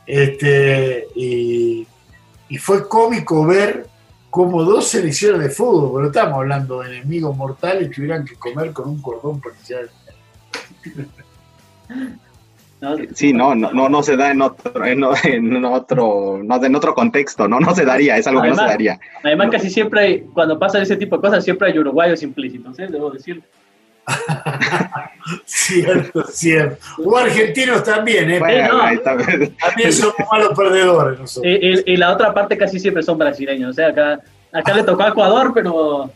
Este, 0.07 1.07
y, 1.15 1.85
y 2.49 2.57
fue 2.57 2.87
cómico 2.87 3.45
ver 3.45 3.85
como 4.31 4.63
dos 4.63 4.87
selecciones 4.87 5.41
de 5.41 5.49
fútbol, 5.49 5.91
pero 5.93 6.07
estamos 6.07 6.39
hablando 6.39 6.81
de 6.81 6.97
enemigos 6.97 7.35
mortales 7.35 7.89
que 7.89 7.95
tuvieran 7.95 8.25
que 8.25 8.35
comer 8.35 8.71
con 8.71 8.89
un 8.89 9.01
cordón 9.01 9.41
policial. 9.41 9.89
Sí, 13.13 13.31
no, 13.31 13.53
no, 13.53 13.89
no, 13.89 14.01
se 14.01 14.17
da 14.17 14.31
en 14.31 14.41
otro, 14.41 14.83
en, 14.83 15.03
otro, 15.03 16.39
no, 16.43 16.63
en 16.63 16.75
otro 16.75 16.95
contexto, 16.95 17.47
no, 17.47 17.59
no 17.59 17.75
se 17.75 17.85
daría, 17.85 18.17
es 18.17 18.25
algo 18.25 18.41
que 18.41 18.49
no 18.49 18.55
se 18.55 18.63
daría. 18.63 18.99
Además, 19.23 19.49
casi 19.51 19.69
siempre, 19.69 20.01
hay, 20.01 20.21
cuando 20.33 20.57
pasa 20.57 20.81
ese 20.81 20.97
tipo 20.97 21.17
de 21.17 21.21
cosas, 21.21 21.43
siempre 21.43 21.71
hay 21.71 21.77
uruguayos 21.77 22.23
implícitos, 22.23 22.79
¿eh? 22.79 22.87
debo 22.89 23.11
decir. 23.11 23.43
cierto, 25.45 26.23
cierto. 26.23 26.77
O 27.03 27.17
argentinos 27.17 27.83
también, 27.83 28.31
¿eh? 28.31 28.39
también 29.03 29.93
somos 29.93 30.15
malos 30.31 30.57
perdedores 30.57 31.19
nosotros. 31.19 31.53
Y, 31.85 31.97
la 31.97 32.13
otra 32.13 32.33
parte 32.33 32.57
casi 32.57 32.79
siempre 32.79 33.03
son 33.03 33.17
brasileños. 33.17 33.71
O 33.71 33.73
sea, 33.73 33.89
acá, 33.89 34.19
acá 34.51 34.73
le 34.73 34.83
tocó 34.83 35.03
a 35.03 35.09
Ecuador, 35.09 35.51
pero. 35.53 36.11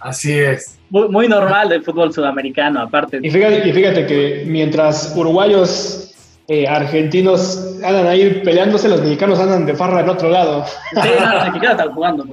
Así 0.00 0.38
es. 0.38 0.78
Muy, 0.90 1.26
normal 1.26 1.68
del 1.68 1.82
fútbol 1.82 2.12
sudamericano, 2.12 2.80
aparte. 2.80 3.18
Y 3.22 3.30
fíjate, 3.30 3.66
y 3.68 3.72
fíjate 3.72 4.06
que 4.06 4.44
mientras 4.46 5.14
uruguayos 5.16 6.14
eh, 6.48 6.66
argentinos 6.68 7.78
andan 7.82 8.06
ahí 8.06 8.42
peleándose, 8.44 8.88
los 8.88 9.00
mexicanos 9.00 9.38
andan 9.38 9.64
de 9.64 9.74
farra 9.74 10.00
en 10.00 10.08
otro 10.08 10.28
lado. 10.28 10.66
Sí, 10.66 11.08
los 11.18 11.44
mexicanos 11.46 11.78
están 11.78 11.94
jugando. 11.94 12.26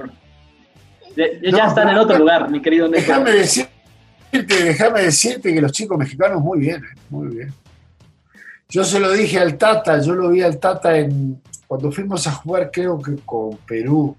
Ya, 1.16 1.66
están 1.66 1.88
en 1.88 1.98
otro 1.98 2.18
lugar, 2.18 2.50
mi 2.50 2.60
querido 2.60 2.88
Déjame 2.88 3.32
decirte, 4.30 4.64
déjame 4.64 5.02
decirte 5.02 5.54
que 5.54 5.60
los 5.60 5.72
chicos 5.72 5.98
mexicanos 5.98 6.40
muy 6.40 6.60
bien, 6.60 6.84
eh, 6.84 6.98
muy 7.10 7.28
bien. 7.28 7.52
Yo 8.68 8.84
se 8.84 9.00
lo 9.00 9.10
dije 9.12 9.38
al 9.38 9.58
Tata, 9.58 10.00
yo 10.00 10.14
lo 10.14 10.30
vi 10.30 10.42
al 10.42 10.58
Tata 10.58 10.96
en, 10.96 11.40
cuando 11.66 11.90
fuimos 11.90 12.26
a 12.26 12.32
jugar, 12.32 12.70
creo 12.72 13.00
que 13.00 13.16
con 13.24 13.56
Perú. 13.66 14.16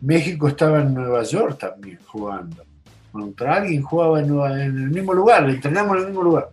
México 0.00 0.48
estaba 0.48 0.82
en 0.82 0.94
Nueva 0.94 1.22
York 1.22 1.58
también 1.58 1.98
jugando. 2.06 2.64
Contra 3.10 3.56
alguien 3.56 3.82
jugaba 3.82 4.20
en, 4.20 4.28
el 4.28 4.90
mismo 4.90 5.14
lugar, 5.14 5.48
entrenamos 5.48 5.96
en 5.96 6.02
el 6.02 6.06
mismo 6.08 6.22
lugar. 6.22 6.50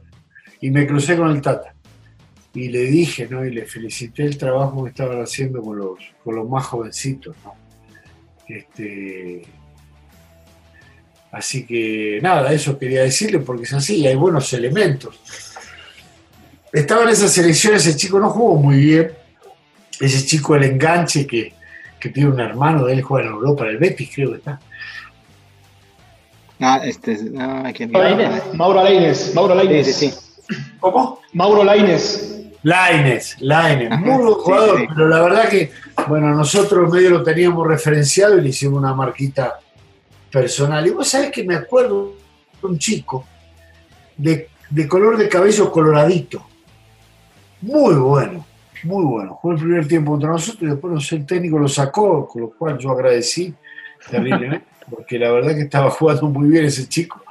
Y 0.61 0.71
me 0.71 0.87
crucé 0.87 1.17
con 1.17 1.29
el 1.29 1.41
Tata 1.41 1.73
y 2.53 2.69
le 2.69 2.83
dije, 2.85 3.27
¿no? 3.29 3.43
Y 3.45 3.51
le 3.51 3.65
felicité 3.65 4.23
el 4.23 4.37
trabajo 4.37 4.83
que 4.83 4.91
estaban 4.91 5.21
haciendo 5.21 5.61
con 5.61 5.77
los, 5.77 5.99
con 6.23 6.35
los 6.35 6.47
más 6.47 6.65
jovencitos, 6.65 7.35
¿no? 7.43 7.53
Este, 8.47 9.41
así 11.33 11.65
que 11.65 12.19
nada, 12.21 12.53
eso 12.53 12.77
quería 12.77 13.01
decirle 13.01 13.39
porque 13.39 13.63
es 13.63 13.73
así, 13.73 14.05
hay 14.05 14.15
buenos 14.15 14.53
elementos. 14.53 15.19
Estaba 16.71 17.03
en 17.03 17.09
esa 17.09 17.27
selección, 17.27 17.75
ese 17.75 17.95
chico 17.95 18.19
no 18.19 18.29
jugó 18.29 18.55
muy 18.55 18.77
bien, 18.77 19.11
ese 19.99 20.25
chico 20.25 20.55
el 20.55 20.63
enganche 20.63 21.27
que, 21.27 21.53
tiene 22.13 22.29
un 22.29 22.39
hermano 22.39 22.85
de 22.85 22.93
él, 22.93 23.01
juega 23.01 23.27
en 23.27 23.33
Europa, 23.33 23.65
el 23.65 23.77
Betis 23.77 24.09
creo 24.13 24.31
que 24.31 24.37
está. 24.37 24.59
Ah, 26.59 26.81
este, 26.83 27.17
no, 27.31 27.63
Mauro 28.53 28.81
Alaines, 28.81 29.33
Mauro 29.33 29.53
Alaines. 29.53 29.95
Sí, 29.95 30.13
¿Cómo? 30.81 31.19
Mauro 31.31 31.63
Laines. 31.63 32.41
Laines, 32.61 33.37
Laines, 33.39 33.97
muy 33.99 34.21
buen 34.21 34.33
jugador, 34.33 34.87
pero 34.89 35.07
la 35.07 35.21
verdad 35.21 35.49
que, 35.49 35.71
bueno, 36.07 36.35
nosotros 36.35 36.91
medio 36.91 37.09
lo 37.09 37.23
teníamos 37.23 37.65
referenciado 37.67 38.37
y 38.37 38.41
le 38.41 38.49
hicimos 38.49 38.79
una 38.79 38.93
marquita 38.93 39.59
personal. 40.33 40.85
Y 40.87 40.89
vos 40.89 41.07
sabés 41.07 41.29
que 41.29 41.43
me 41.43 41.55
acuerdo 41.55 42.15
de 42.59 42.67
un 42.67 42.79
chico 42.79 43.23
de, 44.17 44.49
color 44.89 45.15
de 45.15 45.29
cabello 45.29 45.71
coloradito, 45.71 46.43
muy 47.61 47.93
bueno, 47.93 48.45
muy 48.83 49.05
bueno. 49.05 49.37
Fue 49.39 49.53
el 49.53 49.59
primer 49.59 49.87
tiempo 49.87 50.11
contra 50.11 50.29
nosotros 50.29 50.63
y 50.63 50.65
después 50.65 50.91
no 50.91 50.99
sé, 50.99 51.17
el 51.17 51.25
técnico 51.27 51.59
lo 51.59 51.67
sacó, 51.67 52.27
con 52.27 52.41
lo 52.41 52.49
cual 52.49 52.79
yo 52.79 52.89
agradecí 52.89 53.53
terriblemente, 54.09 54.65
porque 54.89 55.19
la 55.19 55.31
verdad 55.31 55.53
que 55.53 55.61
estaba 55.61 55.91
jugando 55.91 56.27
muy 56.27 56.49
bien 56.49 56.65
ese 56.65 56.89
chico, 56.89 57.21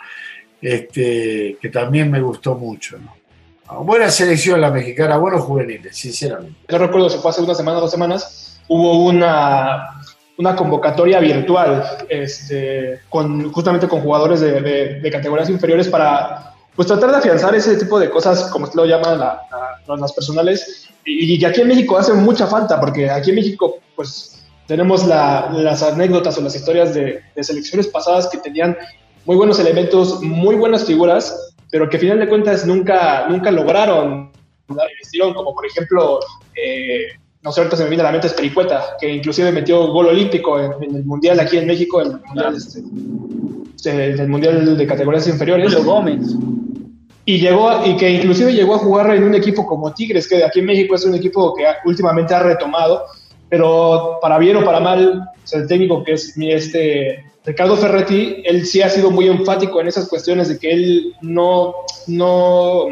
este, 0.60 1.58
que 1.60 1.68
también 1.70 2.08
me 2.08 2.20
gustó 2.20 2.54
mucho, 2.54 2.98
¿no? 2.98 3.20
Buena 3.84 4.10
selección 4.10 4.60
la 4.60 4.70
mexicana, 4.70 5.16
buenos 5.16 5.42
juveniles, 5.42 5.96
sinceramente. 5.96 6.60
Yo 6.68 6.78
recuerdo, 6.78 7.08
se 7.08 7.18
fue 7.18 7.30
hace 7.30 7.40
una 7.40 7.54
semana, 7.54 7.80
dos 7.80 7.90
semanas, 7.90 8.60
hubo 8.68 9.06
una, 9.06 10.02
una 10.42 10.56
convocatoria 10.56 11.20
virtual 11.20 11.82
este, 12.08 13.00
con, 13.08 13.50
justamente 13.52 13.88
con 13.88 14.00
jugadores 14.00 14.40
de, 14.40 14.60
de, 15.00 15.10
categorías 15.10 15.48
inferiores 15.48 15.88
para 15.88 16.54
pues 16.74 16.88
tratar 16.88 17.10
de 17.10 17.16
afianzar 17.18 17.54
ese 17.54 17.76
tipo 17.76 17.98
de 17.98 18.10
cosas, 18.10 18.44
como 18.50 18.64
usted 18.64 18.76
lo 18.76 18.86
llama, 18.86 19.40
las 19.86 20.12
personales, 20.12 20.88
y, 21.04 21.34
y, 21.34 21.44
aquí 21.44 21.60
en 21.60 21.68
México 21.68 21.96
hace 21.96 22.12
mucha 22.14 22.46
falta, 22.46 22.80
porque 22.80 23.10
aquí 23.10 23.30
en 23.30 23.36
México 23.36 23.78
pues 23.94 24.44
tenemos 24.66 25.06
las 25.06 25.82
anécdotas 25.82 26.38
o 26.38 26.40
las 26.42 26.54
historias 26.54 26.94
de, 26.94 27.20
de 27.34 27.44
selecciones 27.44 27.86
pasadas 27.88 28.28
que 28.28 28.38
tenían 28.38 28.76
muy 29.24 29.36
buenos 29.36 29.58
elementos, 29.58 30.22
muy 30.22 30.56
buenas 30.56 30.84
figuras, 30.84 31.54
pero 31.70 31.88
que 31.88 31.96
al 31.96 32.00
final 32.00 32.18
de 32.20 32.28
cuentas 32.28 32.66
nunca, 32.66 33.26
nunca 33.28 33.50
lograron 33.50 34.32
investigaron, 34.68 35.34
como 35.34 35.54
por 35.54 35.66
ejemplo, 35.66 36.20
eh, 36.56 37.06
no 37.42 37.50
sé, 37.50 37.60
ahorita 37.60 37.76
se 37.76 37.84
me 37.84 37.90
viene 37.90 38.02
a 38.02 38.06
la 38.06 38.12
mente 38.12 38.28
Espericueta, 38.28 38.96
que 39.00 39.12
inclusive 39.12 39.50
metió 39.50 39.88
gol 39.88 40.06
olímpico 40.06 40.60
en, 40.60 40.72
el 40.82 41.04
Mundial 41.04 41.40
aquí 41.40 41.58
en 41.58 41.66
México, 41.66 42.00
en 42.00 42.12
el 42.12 42.20
Mundial, 42.20 42.56
este, 42.56 44.26
mundial 44.26 44.76
de 44.76 44.86
categorías 44.86 45.26
inferiores. 45.26 45.74
Julio 45.74 45.84
Gómez. 45.92 46.36
Y, 47.24 47.38
llegó, 47.38 47.84
y 47.84 47.96
que 47.96 48.10
inclusive 48.10 48.52
llegó 48.52 48.76
a 48.76 48.78
jugar 48.78 49.14
en 49.14 49.24
un 49.24 49.34
equipo 49.34 49.66
como 49.66 49.92
Tigres, 49.92 50.28
que 50.28 50.44
aquí 50.44 50.60
en 50.60 50.66
México 50.66 50.94
es 50.94 51.04
un 51.04 51.14
equipo 51.14 51.54
que 51.54 51.64
últimamente 51.84 52.34
ha 52.34 52.42
retomado, 52.42 53.06
pero 53.48 54.18
para 54.20 54.38
bien 54.38 54.56
o 54.56 54.64
para 54.64 54.80
mal, 54.80 55.28
el 55.52 55.66
técnico 55.66 56.02
que 56.04 56.12
es 56.12 56.34
este 56.36 57.24
Ricardo 57.44 57.76
Ferretti, 57.76 58.42
él 58.44 58.64
sí 58.66 58.82
ha 58.82 58.88
sido 58.88 59.10
muy 59.10 59.26
enfático 59.26 59.80
en 59.80 59.88
esas 59.88 60.08
cuestiones 60.08 60.48
de 60.48 60.58
que 60.58 60.70
él 60.70 61.14
no, 61.22 61.74
no, 62.06 62.86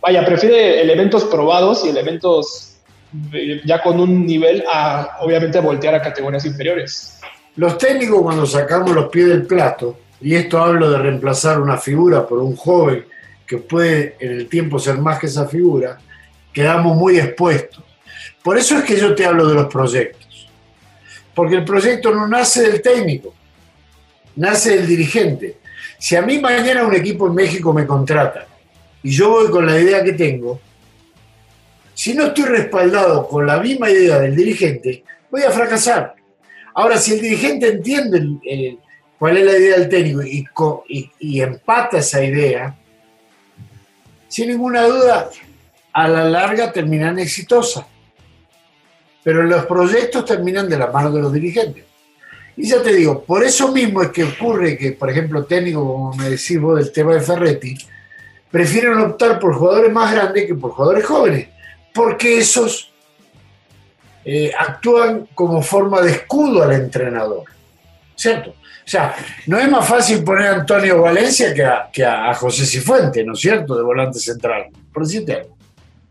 vaya, 0.00 0.24
prefiere 0.24 0.80
elementos 0.80 1.24
probados 1.24 1.84
y 1.84 1.88
elementos 1.88 2.69
ya 3.64 3.82
con 3.82 4.00
un 4.00 4.26
nivel 4.26 4.64
a, 4.72 5.18
obviamente, 5.20 5.60
voltear 5.60 5.94
a 5.94 6.02
categorías 6.02 6.44
inferiores. 6.44 7.20
Los 7.56 7.78
técnicos 7.78 8.22
cuando 8.22 8.46
sacamos 8.46 8.92
los 8.92 9.08
pies 9.08 9.28
del 9.28 9.46
plato, 9.46 9.98
y 10.20 10.34
esto 10.34 10.58
hablo 10.58 10.90
de 10.90 10.98
reemplazar 10.98 11.60
una 11.60 11.76
figura 11.78 12.26
por 12.26 12.38
un 12.38 12.54
joven 12.54 13.04
que 13.46 13.58
puede 13.58 14.16
en 14.20 14.32
el 14.32 14.48
tiempo 14.48 14.78
ser 14.78 14.98
más 14.98 15.18
que 15.18 15.26
esa 15.26 15.46
figura, 15.48 15.98
quedamos 16.52 16.96
muy 16.96 17.18
expuestos. 17.18 17.82
Por 18.42 18.56
eso 18.56 18.78
es 18.78 18.84
que 18.84 18.96
yo 18.96 19.14
te 19.14 19.26
hablo 19.26 19.48
de 19.48 19.54
los 19.54 19.66
proyectos. 19.66 20.48
Porque 21.34 21.56
el 21.56 21.64
proyecto 21.64 22.12
no 22.12 22.28
nace 22.28 22.62
del 22.62 22.82
técnico, 22.82 23.34
nace 24.36 24.74
el 24.74 24.86
dirigente. 24.86 25.56
Si 25.98 26.16
a 26.16 26.22
mí 26.22 26.38
mañana 26.38 26.84
un 26.84 26.94
equipo 26.94 27.26
en 27.26 27.34
México 27.34 27.72
me 27.72 27.86
contrata 27.86 28.46
y 29.02 29.10
yo 29.10 29.30
voy 29.30 29.50
con 29.50 29.66
la 29.66 29.78
idea 29.78 30.02
que 30.02 30.12
tengo, 30.12 30.60
si 32.00 32.14
no 32.14 32.28
estoy 32.28 32.44
respaldado 32.44 33.28
con 33.28 33.46
la 33.46 33.60
misma 33.60 33.90
idea 33.90 34.20
del 34.20 34.34
dirigente, 34.34 35.04
voy 35.30 35.42
a 35.42 35.50
fracasar. 35.50 36.14
Ahora, 36.72 36.96
si 36.96 37.12
el 37.12 37.20
dirigente 37.20 37.68
entiende 37.68 38.78
cuál 39.18 39.36
es 39.36 39.44
la 39.44 39.58
idea 39.58 39.78
del 39.78 39.90
técnico 39.90 40.82
y, 40.88 41.10
y 41.18 41.42
empata 41.42 41.98
esa 41.98 42.24
idea, 42.24 42.74
sin 44.28 44.48
ninguna 44.48 44.84
duda, 44.84 45.28
a 45.92 46.08
la 46.08 46.24
larga 46.24 46.72
terminan 46.72 47.18
exitosas. 47.18 47.84
Pero 49.22 49.42
los 49.42 49.66
proyectos 49.66 50.24
terminan 50.24 50.70
de 50.70 50.78
la 50.78 50.86
mano 50.86 51.12
de 51.12 51.20
los 51.20 51.34
dirigentes. 51.34 51.84
Y 52.56 52.66
ya 52.66 52.82
te 52.82 52.94
digo, 52.94 53.24
por 53.24 53.44
eso 53.44 53.72
mismo 53.72 54.00
es 54.00 54.08
que 54.08 54.24
ocurre 54.24 54.78
que, 54.78 54.92
por 54.92 55.10
ejemplo, 55.10 55.44
técnico, 55.44 55.84
como 55.84 56.14
me 56.14 56.30
decís 56.30 56.58
vos 56.58 56.78
del 56.78 56.92
tema 56.92 57.12
de 57.12 57.20
Ferretti, 57.20 57.76
prefieren 58.50 58.98
optar 59.00 59.38
por 59.38 59.54
jugadores 59.54 59.92
más 59.92 60.14
grandes 60.14 60.46
que 60.46 60.54
por 60.54 60.70
jugadores 60.70 61.04
jóvenes, 61.04 61.59
porque 61.92 62.38
esos 62.38 62.92
eh, 64.24 64.52
actúan 64.56 65.28
como 65.34 65.62
forma 65.62 66.00
de 66.02 66.12
escudo 66.12 66.62
al 66.62 66.72
entrenador. 66.72 67.44
¿Cierto? 68.14 68.50
O 68.50 68.90
sea, 68.90 69.14
no 69.46 69.58
es 69.58 69.70
más 69.70 69.86
fácil 69.86 70.22
poner 70.24 70.48
a 70.48 70.54
Antonio 70.56 71.00
Valencia 71.00 71.54
que 71.54 71.64
a, 71.64 71.88
que 71.92 72.04
a, 72.04 72.34
José 72.34 72.66
Cifuente, 72.66 73.24
¿no 73.24 73.34
es 73.34 73.40
cierto?, 73.40 73.76
de 73.76 73.82
volante 73.82 74.18
central. 74.18 74.66
Por 74.92 75.04
decirte 75.04 75.48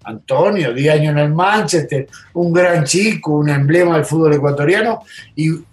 Antonio, 0.04 0.74
10 0.74 0.94
años 0.94 1.12
en 1.12 1.18
el 1.20 1.34
Manchester, 1.34 2.08
un 2.34 2.54
gran 2.54 2.86
chico, 2.86 3.34
un 3.34 3.50
emblema 3.50 3.96
del 3.96 4.06
fútbol 4.06 4.34
ecuatoriano, 4.34 5.04
y 5.36 5.50
en 5.50 5.66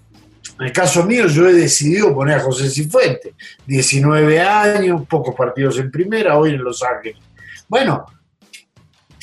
el 0.58 0.72
caso 0.72 1.04
mío, 1.04 1.26
yo 1.26 1.48
he 1.48 1.52
decidido 1.52 2.14
poner 2.14 2.38
a 2.38 2.40
José 2.40 2.68
Cifuente, 2.70 3.34
19 3.66 4.40
años, 4.40 5.02
pocos 5.08 5.34
partidos 5.34 5.78
en 5.78 5.90
primera, 5.90 6.38
hoy 6.38 6.54
en 6.54 6.64
Los 6.64 6.82
Ángeles. 6.82 7.20
Bueno, 7.68 8.06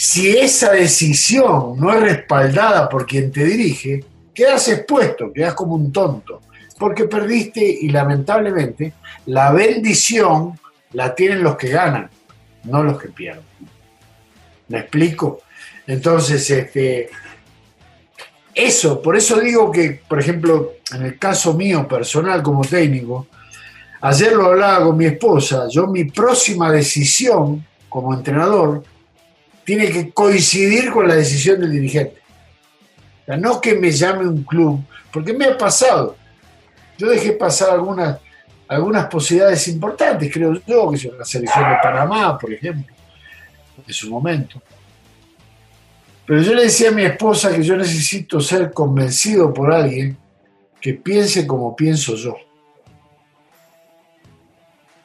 si 0.05 0.37
esa 0.37 0.73
decisión 0.73 1.79
no 1.79 1.93
es 1.93 2.01
respaldada 2.01 2.89
por 2.89 3.05
quien 3.05 3.31
te 3.31 3.45
dirige, 3.45 4.03
quedas 4.33 4.67
expuesto, 4.67 5.31
quedas 5.31 5.53
como 5.53 5.75
un 5.75 5.93
tonto, 5.93 6.41
porque 6.77 7.05
perdiste 7.05 7.63
y 7.63 7.87
lamentablemente 7.87 8.91
la 9.27 9.53
bendición 9.53 10.59
la 10.91 11.15
tienen 11.15 11.41
los 11.41 11.55
que 11.55 11.69
ganan, 11.69 12.09
no 12.65 12.83
los 12.83 13.01
que 13.01 13.07
pierden. 13.07 13.45
¿Me 14.67 14.79
explico? 14.79 15.43
Entonces, 15.87 16.49
este, 16.49 17.09
eso, 18.53 19.01
por 19.01 19.15
eso 19.15 19.39
digo 19.39 19.71
que, 19.71 20.01
por 20.05 20.19
ejemplo, 20.19 20.73
en 20.93 21.03
el 21.03 21.17
caso 21.17 21.53
mío 21.53 21.87
personal 21.87 22.43
como 22.43 22.65
técnico, 22.65 23.27
ayer 24.01 24.33
lo 24.33 24.47
hablaba 24.47 24.83
con 24.83 24.97
mi 24.97 25.05
esposa, 25.05 25.69
yo 25.69 25.87
mi 25.87 26.03
próxima 26.03 26.69
decisión 26.69 27.65
como 27.87 28.13
entrenador 28.13 28.83
tiene 29.63 29.89
que 29.89 30.11
coincidir 30.11 30.91
con 30.91 31.07
la 31.07 31.15
decisión 31.15 31.61
del 31.61 31.71
dirigente. 31.71 32.21
O 33.21 33.25
sea, 33.25 33.37
no 33.37 33.61
que 33.61 33.75
me 33.75 33.91
llame 33.91 34.27
un 34.27 34.43
club, 34.43 34.83
porque 35.11 35.33
me 35.33 35.45
ha 35.45 35.57
pasado. 35.57 36.17
Yo 36.97 37.09
dejé 37.09 37.33
pasar 37.33 37.71
algunas 37.71 38.17
algunas 38.67 39.05
posibilidades 39.07 39.67
importantes, 39.67 40.31
creo 40.31 40.53
yo, 40.65 40.89
que 40.89 40.95
es 40.95 41.05
la 41.05 41.25
selección 41.25 41.69
de 41.69 41.77
Panamá, 41.81 42.37
por 42.37 42.51
ejemplo, 42.51 42.93
en 43.85 43.93
su 43.93 44.09
momento. 44.09 44.61
Pero 46.25 46.41
yo 46.41 46.53
le 46.53 46.63
decía 46.63 46.89
a 46.89 46.93
mi 46.93 47.03
esposa 47.03 47.53
que 47.53 47.63
yo 47.63 47.75
necesito 47.75 48.39
ser 48.39 48.71
convencido 48.71 49.53
por 49.53 49.73
alguien 49.73 50.17
que 50.79 50.93
piense 50.93 51.45
como 51.45 51.75
pienso 51.75 52.15
yo. 52.15 52.35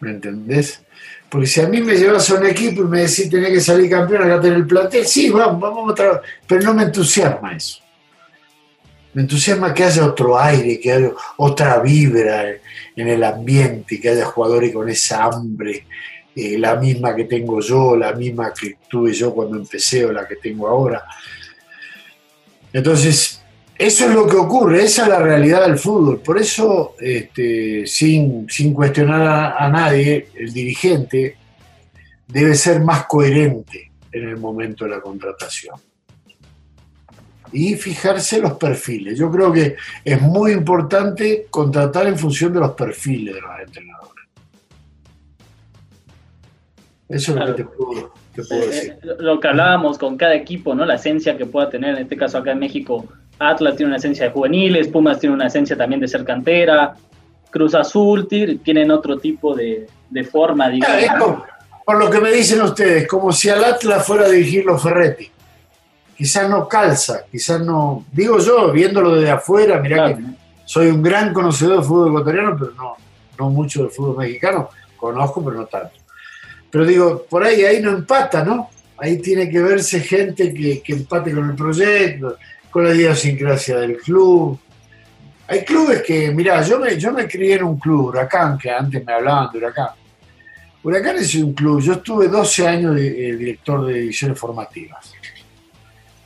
¿Me 0.01 0.11
entendés? 0.11 0.83
Porque 1.31 1.47
si 1.47 1.61
a 1.61 1.69
mí 1.69 1.81
me 1.83 1.95
llevas 1.95 2.31
a 2.31 2.37
un 2.37 2.47
equipo 2.47 2.83
y 2.83 2.87
me 2.87 3.01
decís 3.01 3.29
tenés 3.29 3.51
que 3.51 3.61
salir 3.61 3.91
campeón, 3.91 4.23
acá 4.23 4.41
tener 4.41 4.59
el 4.59 4.67
plantel, 4.67 5.07
sí, 5.07 5.29
vamos, 5.31 5.61
vamos 5.61 5.93
a 5.93 5.95
trabajar. 5.95 6.23
Pero 6.47 6.63
no 6.63 6.75
me 6.75 6.85
entusiasma 6.85 7.55
eso. 7.55 7.81
Me 9.13 9.23
entusiasma 9.23 9.75
que 9.75 9.85
haya 9.85 10.07
otro 10.07 10.39
aire, 10.39 10.79
que 10.81 10.93
haya 10.93 11.11
otra 11.37 11.81
vibra 11.81 12.51
en 12.97 13.09
el 13.09 13.25
ambiente, 13.25 14.01
que 14.01 14.11
haya 14.11 14.25
jugadores 14.25 14.73
con 14.73 14.89
esa 14.89 15.25
hambre, 15.25 15.87
eh, 16.35 16.57
la 16.59 16.77
misma 16.77 17.15
que 17.15 17.25
tengo 17.25 17.61
yo, 17.61 17.97
la 17.97 18.13
misma 18.13 18.53
que 18.55 18.77
tuve 18.89 19.13
yo 19.13 19.35
cuando 19.35 19.57
empecé 19.57 20.05
o 20.05 20.13
la 20.13 20.27
que 20.27 20.37
tengo 20.37 20.69
ahora. 20.69 21.05
Entonces, 22.73 23.38
eso 23.79 24.07
es 24.07 24.13
lo 24.13 24.27
que 24.27 24.37
ocurre, 24.37 24.83
esa 24.83 25.05
es 25.05 25.09
la 25.09 25.21
realidad 25.21 25.65
del 25.65 25.79
fútbol. 25.79 26.19
Por 26.19 26.37
eso, 26.37 26.97
este, 26.99 27.87
sin, 27.87 28.51
sin 28.51 28.75
cuestionar 28.75 29.55
a, 29.57 29.69
nadie, 29.69 30.31
el 30.35 30.53
dirigente 30.53 31.37
debe 32.27 32.57
ser 32.57 32.81
más 32.81 33.07
coherente 33.07 33.93
en 34.11 34.31
el 34.31 34.37
momento 34.37 34.85
de 34.85 34.91
la 34.91 35.01
contratación. 35.01 35.77
Y 37.53 37.77
fijarse 37.77 38.41
los 38.41 38.55
perfiles. 38.55 39.17
Yo 39.17 39.31
creo 39.31 39.53
que 39.53 39.77
es 40.05 40.21
muy 40.21 40.53
importante 40.53 41.47
contratar 41.49 42.09
en 42.09 42.19
función 42.19 42.53
de 42.53 42.61
los 42.61 42.73
perfiles 42.73 43.37
de 43.37 43.41
los 43.41 43.61
entrenadores. 43.61 44.25
Eso 47.09 47.33
es 47.33 47.39
lo 47.39 47.47
que 47.47 47.63
te 47.63 47.65
puedo, 47.65 48.15
te 48.35 48.43
puedo 48.43 48.63
eh, 48.65 48.67
decir. 48.67 48.99
Eh, 49.03 49.17
lo 49.21 49.39
que 49.39 49.49
hablábamos 49.49 49.97
con 49.99 50.17
cada 50.17 50.35
equipo, 50.35 50.75
¿no? 50.75 50.85
La 50.85 50.97
esencia 50.97 51.39
que 51.39 51.47
pueda 51.47 51.71
tener, 51.71 51.95
en 51.95 52.03
este 52.03 52.17
caso 52.17 52.37
acá 52.37 52.51
en 52.51 52.59
México, 52.59 53.09
Atlas 53.39 53.77
tiene 53.77 53.91
una 53.91 53.97
esencia 53.99 54.27
de 54.27 54.31
juveniles, 54.33 54.89
Pumas 54.89 55.19
tiene 55.19 55.35
una 55.35 55.47
esencia 55.47 55.77
también 55.77 56.01
de 56.01 56.09
ser 56.09 56.25
cantera, 56.25 56.95
Cruz 57.51 57.75
Azul 57.75 58.29
tienen 58.29 58.91
otro 58.91 59.19
tipo 59.19 59.55
de, 59.55 59.87
forma, 60.31 60.69
digamos. 60.69 61.43
por 61.85 61.99
lo 61.99 62.11
que 62.11 62.21
me 62.21 62.31
dicen 62.31 62.61
ustedes, 62.63 63.07
como 63.07 63.33
si 63.33 63.49
al 63.49 63.65
Atlas 63.65 64.07
fuera 64.07 64.27
a 64.27 64.29
dirigir 64.29 64.65
los 64.65 64.83
Ferretti. 64.83 65.31
Quizás 66.17 66.51
no 66.51 66.69
calza, 66.69 67.25
quizás 67.31 67.61
no. 67.61 68.05
Digo 68.13 68.39
yo, 68.41 68.73
viéndolo 68.73 69.15
desde 69.15 69.31
afuera, 69.31 69.79
mirá 69.81 70.09
que 70.09 70.23
soy 70.65 70.89
un 70.89 71.01
gran 71.01 71.33
conocedor 71.33 71.77
del 71.77 71.85
fútbol 71.85 72.09
ecuatoriano, 72.09 72.57
pero 72.59 72.73
no, 72.73 72.97
no 73.39 73.51
mucho 73.51 73.83
del 73.83 73.91
fútbol 73.91 74.19
mexicano. 74.19 74.69
Conozco, 74.97 75.45
pero 75.45 75.59
no 75.59 75.67
tanto. 75.67 75.93
Pero 76.71 76.85
digo, 76.85 77.25
por 77.31 77.45
ahí, 77.45 77.65
ahí 77.65 77.81
no 77.81 77.93
empata, 77.93 78.45
¿no? 78.45 78.69
Ahí 78.99 79.19
tiene 79.19 79.49
que 79.49 79.63
verse 79.63 80.01
gente 80.01 80.53
que, 80.53 80.83
que 80.83 80.93
empate 80.93 81.33
con 81.33 81.49
el 81.49 81.55
proyecto, 81.55 82.37
con 82.71 82.85
la 82.85 82.95
idiosincrasia 82.95 83.79
del 83.79 83.97
club. 83.99 84.59
Hay 85.47 85.65
clubes 85.65 86.03
que, 86.03 86.31
mirá, 86.31 86.63
yo 86.63 86.79
me, 86.79 86.99
yo 86.99 87.13
me 87.13 87.27
crié 87.27 87.55
en 87.55 87.65
un 87.65 87.79
club, 87.79 88.07
Huracán, 88.09 88.59
que 88.59 88.71
antes 88.71 89.05
me 89.05 89.13
hablaban 89.13 89.51
de 89.51 89.59
Huracán. 89.59 89.89
Huracán 90.83 91.17
es 91.17 91.35
un 91.35 91.55
club, 91.55 91.81
yo 91.81 91.95
estuve 91.95 92.29
12 92.29 92.69
años 92.69 92.95
de, 92.95 93.37
director 93.37 93.87
de 93.87 93.95
divisiones 93.95 94.39
formativas 94.39 95.13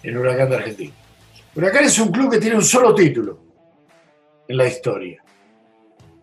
en 0.03 0.17
Huracán 0.17 0.51
de 0.51 0.57
Argentina. 0.57 0.93
Huracán 1.55 1.85
es 1.85 1.99
un 1.99 2.11
club 2.11 2.31
que 2.31 2.39
tiene 2.39 2.57
un 2.57 2.65
solo 2.65 2.95
título 2.95 3.39
en 4.49 4.57
la 4.57 4.67
historia, 4.67 5.23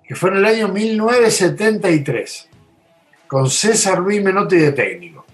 que 0.05 0.15
fue 0.15 0.31
en 0.31 0.37
el 0.37 0.45
año 0.45 0.67
1973, 0.67 2.49
con 3.27 3.49
César 3.49 3.99
Ruiz 3.99 4.21
Menotti 4.21 4.57
de 4.57 4.71
técnico. 4.73 5.25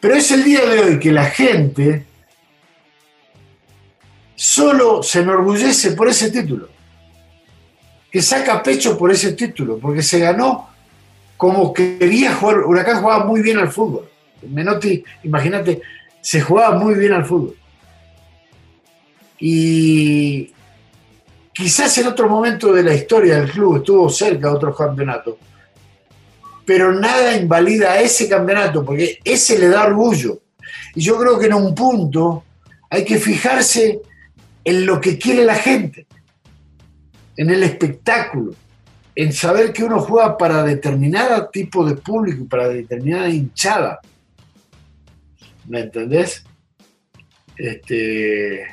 Pero 0.00 0.14
es 0.14 0.30
el 0.32 0.44
día 0.44 0.64
de 0.66 0.80
hoy 0.80 0.98
que 0.98 1.12
la 1.12 1.26
gente 1.26 2.04
solo 4.34 5.02
se 5.02 5.20
enorgullece 5.20 5.92
por 5.92 6.08
ese 6.08 6.30
título, 6.30 6.68
que 8.10 8.22
saca 8.22 8.62
pecho 8.62 8.96
por 8.98 9.10
ese 9.10 9.32
título, 9.32 9.78
porque 9.78 10.02
se 10.02 10.18
ganó 10.18 10.68
como 11.36 11.72
quería 11.72 12.34
jugar. 12.34 12.60
Huracán 12.60 13.00
jugaba 13.00 13.24
muy 13.24 13.42
bien 13.42 13.58
al 13.58 13.72
fútbol. 13.72 14.08
Menotti, 14.48 15.02
imagínate, 15.24 15.80
se 16.20 16.40
jugaba 16.40 16.78
muy 16.78 16.94
bien 16.94 17.12
al 17.12 17.24
fútbol. 17.24 17.56
Y 19.40 20.52
quizás 21.52 21.98
en 21.98 22.06
otro 22.06 22.28
momento 22.28 22.72
de 22.72 22.84
la 22.84 22.94
historia 22.94 23.40
del 23.40 23.50
club 23.50 23.78
estuvo 23.78 24.08
cerca 24.08 24.48
de 24.48 24.54
otros 24.54 24.76
campeonatos, 24.76 25.34
pero 26.64 26.92
nada 26.92 27.36
invalida 27.36 28.00
ese 28.00 28.28
campeonato, 28.28 28.84
porque 28.84 29.18
ese 29.24 29.58
le 29.58 29.68
da 29.68 29.84
orgullo. 29.84 30.42
Y 30.94 31.02
yo 31.02 31.18
creo 31.18 31.38
que 31.40 31.46
en 31.46 31.54
un 31.54 31.74
punto 31.74 32.44
hay 32.88 33.04
que 33.04 33.18
fijarse 33.18 34.00
en 34.64 34.86
lo 34.86 35.00
que 35.00 35.18
quiere 35.18 35.44
la 35.44 35.54
gente, 35.54 36.06
en 37.36 37.50
el 37.50 37.62
espectáculo, 37.62 38.52
en 39.14 39.32
saber 39.32 39.72
que 39.72 39.84
uno 39.84 40.00
juega 40.00 40.36
para 40.36 40.62
determinado 40.62 41.48
tipo 41.48 41.84
de 41.84 41.96
público, 41.96 42.46
para 42.48 42.68
determinada 42.68 43.28
hinchada. 43.28 44.00
¿Me 45.68 45.80
entendés? 45.80 46.44
Este, 47.56 48.66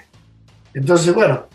entonces, 0.74 1.14
bueno, 1.14 1.48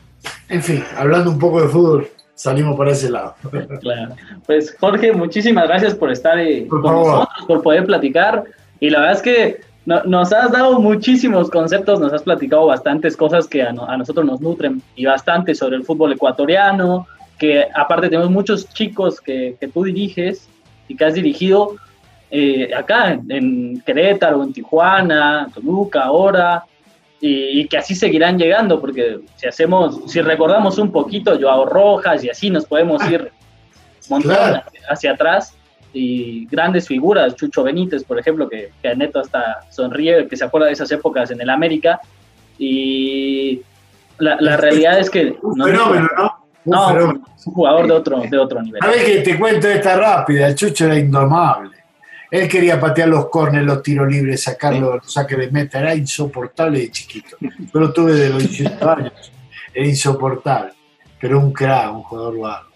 en 0.49 0.63
fin, 0.63 0.85
hablando 0.97 1.31
un 1.31 1.39
poco 1.39 1.63
de 1.63 1.69
fútbol, 1.69 2.09
salimos 2.35 2.77
para 2.77 2.93
ese 2.93 3.11
lado. 3.11 3.35
Claro. 3.81 4.17
Pues 4.47 4.77
Jorge, 4.79 5.13
muchísimas 5.13 5.67
gracias 5.67 5.95
por 5.95 6.11
estar 6.11 6.39
eh, 6.39 6.67
con 6.69 6.83
nosotros, 6.83 7.47
por 7.47 7.63
poder 7.63 7.85
platicar. 7.85 8.45
Y 8.81 8.91
la 8.91 9.01
verdad 9.01 9.17
es 9.17 9.23
que 9.23 9.61
nos 9.87 10.33
has 10.33 10.51
dado 10.51 10.81
muchísimos 10.81 11.51
conceptos, 11.51 12.01
nos 12.01 12.13
has 12.13 12.23
platicado 12.23 12.67
bastantes 12.67 13.17
cosas 13.17 13.47
que 13.47 13.63
a, 13.63 13.73
nosotros 13.73 14.25
nos 14.25 14.41
nutren 14.41 14.83
y 14.97 15.05
bastante 15.05 15.55
sobre 15.55 15.77
el 15.77 15.85
fútbol 15.85 16.13
ecuatoriano, 16.13 17.07
que 17.39 17.67
aparte 17.75 18.09
tenemos 18.09 18.31
muchos 18.31 18.69
chicos 18.73 19.21
que, 19.21 19.57
tú 19.73 19.85
diriges 19.85 20.49
y 20.89 20.97
que 20.97 21.05
has 21.05 21.15
dirigido 21.15 21.77
eh, 22.31 22.71
acá 22.75 23.21
en, 23.29 23.83
Querétaro, 23.83 24.43
en 24.43 24.53
Tijuana, 24.55 25.49
Toluca, 25.53 26.05
ahora, 26.05 26.65
y, 27.21 27.67
que 27.69 27.79
así 27.79 27.95
seguirán 27.95 28.39
llegando, 28.39 28.81
porque 28.81 29.21
si 29.37 29.47
hacemos, 29.47 30.01
si 30.07 30.21
recordamos 30.23 30.79
un 30.79 30.91
poquito, 30.93 31.39
Joao 31.39 31.67
Rojas 31.67 32.25
y 32.25 32.31
así 32.31 32.49
nos 32.49 32.65
podemos 32.65 33.03
ir 33.11 33.31
montando 34.09 34.63
hacia 34.89 35.13
atrás 35.13 35.55
y 35.95 36.47
grandes 36.47 36.89
figuras, 36.89 37.37
Chucho 37.37 37.63
Benítez, 37.63 38.05
por 38.05 38.19
ejemplo, 38.19 38.49
que, 38.49 38.73
que 38.83 38.95
neto 38.97 39.21
hasta 39.21 39.63
sonríe, 39.71 40.27
que 40.27 40.37
se 40.37 40.45
acuerda 40.45 40.67
de 40.67 40.73
esas 40.73 40.91
épocas 40.91 41.31
en 41.31 41.41
el 41.41 41.49
América. 41.49 42.01
Y 42.59 43.63
la, 44.19 44.57
realidad 44.57 44.99
es 44.99 45.09
que... 45.09 45.37
Un 45.41 45.65
fenómeno, 45.65 46.09
¿no? 46.17 46.45
no, 46.65 47.11
un 47.47 47.53
jugador 47.55 47.87
de 47.87 47.93
otro, 47.93 48.23
de 48.29 48.39
otro 48.39 48.63
nivel. 48.63 48.83
A 48.83 48.89
ver 48.89 49.05
que 49.05 49.21
te 49.21 49.39
cuento 49.39 49.69
esta 49.69 49.97
rápida, 49.97 50.49
el 50.49 50.55
Chucho 50.55 50.87
era 50.87 50.99
indomable. 50.99 51.77
Él 52.31 52.49
quería 52.49 52.81
patear 52.81 53.09
los 53.09 53.29
corners, 53.29 53.65
los 53.65 53.81
tiros 53.81 54.11
libres, 54.11 54.43
sacarlo, 54.43 54.97
los 54.97 55.13
saques 55.13 55.39
de 55.39 55.51
meta, 55.53 55.79
era 55.79 55.95
insoportable 55.95 56.81
de 56.81 56.91
chiquito. 56.91 57.37
Yo 57.41 57.81
lo 57.81 57.93
tuve 57.93 58.15
de 58.15 58.31
los 58.31 58.39
18 58.39 58.91
años, 58.91 59.33
era 59.73 59.87
insoportable, 59.87 60.73
pero 61.21 61.39
un 61.39 61.53
crack, 61.53 61.95
un 61.95 62.03
jugador 62.03 62.35
guapo. 62.35 62.74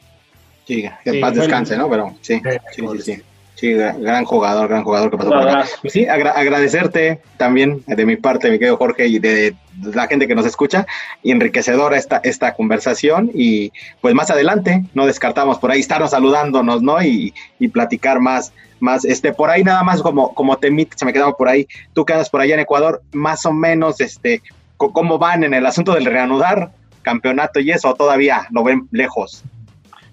Sí, 0.69 0.85
que 1.03 1.14
paz 1.14 1.35
descanse, 1.35 1.79
¿no? 1.79 1.89
Pero 1.89 2.14
sí, 2.21 2.43
sí, 2.75 2.83
sí, 2.93 3.01
sí. 3.01 3.23
Sí, 3.55 3.73
gran 3.73 4.27
jugador, 4.27 4.69
gran 4.69 4.85
jugador 4.85 5.11
que 5.11 5.16
pasó 5.16 5.31
por 5.31 5.49
acá. 5.49 5.64
Pues 5.81 5.95
sí, 5.95 6.07
agradecerte 6.07 7.23
también 7.39 7.83
de 7.87 8.05
mi 8.05 8.16
parte, 8.16 8.51
mi 8.51 8.59
querido 8.59 8.77
Jorge, 8.77 9.07
y 9.07 9.19
de, 9.19 9.57
la 9.95 10.07
gente 10.07 10.29
que 10.29 10.35
nos 10.35 10.45
escucha, 10.45 10.87
y 11.23 11.33
enriquecedora 11.33 11.97
esta, 11.97 12.21
esta 12.23 12.53
conversación. 12.53 13.31
Y 13.33 13.73
pues 14.03 14.14
más 14.14 14.31
adelante, 14.31 14.85
no 14.93 15.07
descartamos 15.07 15.59
por 15.59 15.71
ahí 15.71 15.81
estarnos 15.81 16.11
saludándonos, 16.11 16.83
¿no? 16.83 17.03
Y, 17.03 17.33
y 17.59 17.69
platicar 17.69 18.21
más, 18.21 18.53
más, 18.79 19.07
este, 19.07 19.33
por 19.33 19.49
ahí 19.49 19.64
nada 19.64 19.83
más 19.83 20.03
como, 20.03 20.35
como 20.35 20.59
te 20.59 20.69
se 20.95 21.05
me 21.07 21.14
quedaba 21.14 21.35
por 21.35 21.49
ahí, 21.49 21.66
tú 21.95 22.05
quedas 22.05 22.29
por 22.29 22.43
allá 22.43 22.55
en 22.55 22.61
Ecuador, 22.61 23.03
más 23.12 23.47
o 23.47 23.55
menos, 23.55 24.03
este, 24.03 24.43
¿cómo 24.77 25.19
van 25.19 25.45
en 25.45 25.55
el 25.55 25.64
asunto 25.64 25.95
del 25.95 26.05
reanudar 26.05 26.73
campeonato 27.01 27.59
y 27.59 27.71
eso? 27.71 27.95
¿Todavía 27.95 28.47
lo 28.51 28.62
ven 28.62 28.87
lejos? 28.93 29.43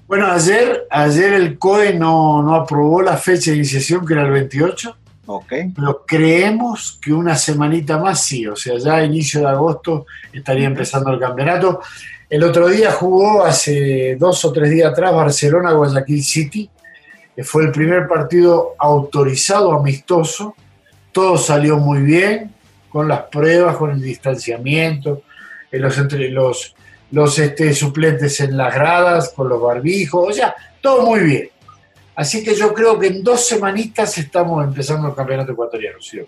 Bueno, 0.08 0.28
ayer, 0.28 0.86
ayer 0.92 1.34
el 1.34 1.58
COE 1.58 1.94
no, 1.94 2.54
aprobó 2.54 3.02
la 3.02 3.18
fecha 3.18 3.50
de 3.50 3.58
iniciación, 3.58 4.06
que 4.06 4.14
era 4.14 4.24
el 4.24 4.32
28. 4.32 4.98
Ok. 5.26 5.54
Pero 5.76 6.06
creemos 6.06 7.00
que 7.02 7.12
una 7.12 7.36
semanita 7.36 7.98
más 7.98 8.24
sí, 8.24 8.46
o 8.46 8.56
sea, 8.56 8.78
ya 8.78 8.98
a 8.98 9.04
inicio 9.04 9.40
de 9.40 9.48
agosto 9.48 10.06
estaría 10.32 10.68
empezando 10.68 11.12
el 11.12 11.20
campeonato. 11.20 11.82
El 12.30 12.44
otro 12.44 12.68
día 12.68 12.92
jugó, 12.92 13.44
hace 13.44 14.16
dos 14.20 14.46
o 14.46 14.52
tres 14.52 14.70
días 14.70 14.92
atrás, 14.92 15.12
Barcelona-Guayaquil 15.14 16.24
City, 16.24 16.70
que 17.36 17.44
fue 17.44 17.64
el 17.64 17.72
primer 17.72 18.08
partido 18.08 18.76
autorizado 18.78 19.74
amistoso. 19.74 20.56
Todo 21.12 21.38
salió 21.38 21.78
muy 21.78 22.02
bien, 22.02 22.54
con 22.90 23.08
las 23.08 23.24
pruebas, 23.24 23.76
con 23.78 23.90
el 23.90 24.02
distanciamiento, 24.02 25.24
en 25.72 25.82
los, 25.82 25.98
entre 25.98 26.30
los 26.30 26.75
los 27.12 27.38
este, 27.40 27.74
suplentes 27.74 28.40
en 28.42 28.58
las 28.58 28.74
gradas, 28.74 29.34
con 29.36 29.50
los 29.50 29.62
barbijos, 29.62 30.30
o 30.30 30.34
sea, 30.34 30.56
todo 30.82 31.06
muy 31.06 31.20
bien. 31.22 31.50
Así 32.16 32.44
que 32.44 32.56
yo 32.56 32.74
creo 32.74 32.98
que 32.98 33.08
en 33.08 33.24
dos 33.24 33.46
semanitas 33.46 34.18
estamos 34.18 34.64
empezando 34.64 35.10
el 35.10 35.16
campeonato 35.16 35.52
ecuatoriano, 35.52 36.00
¿sí? 36.00 36.20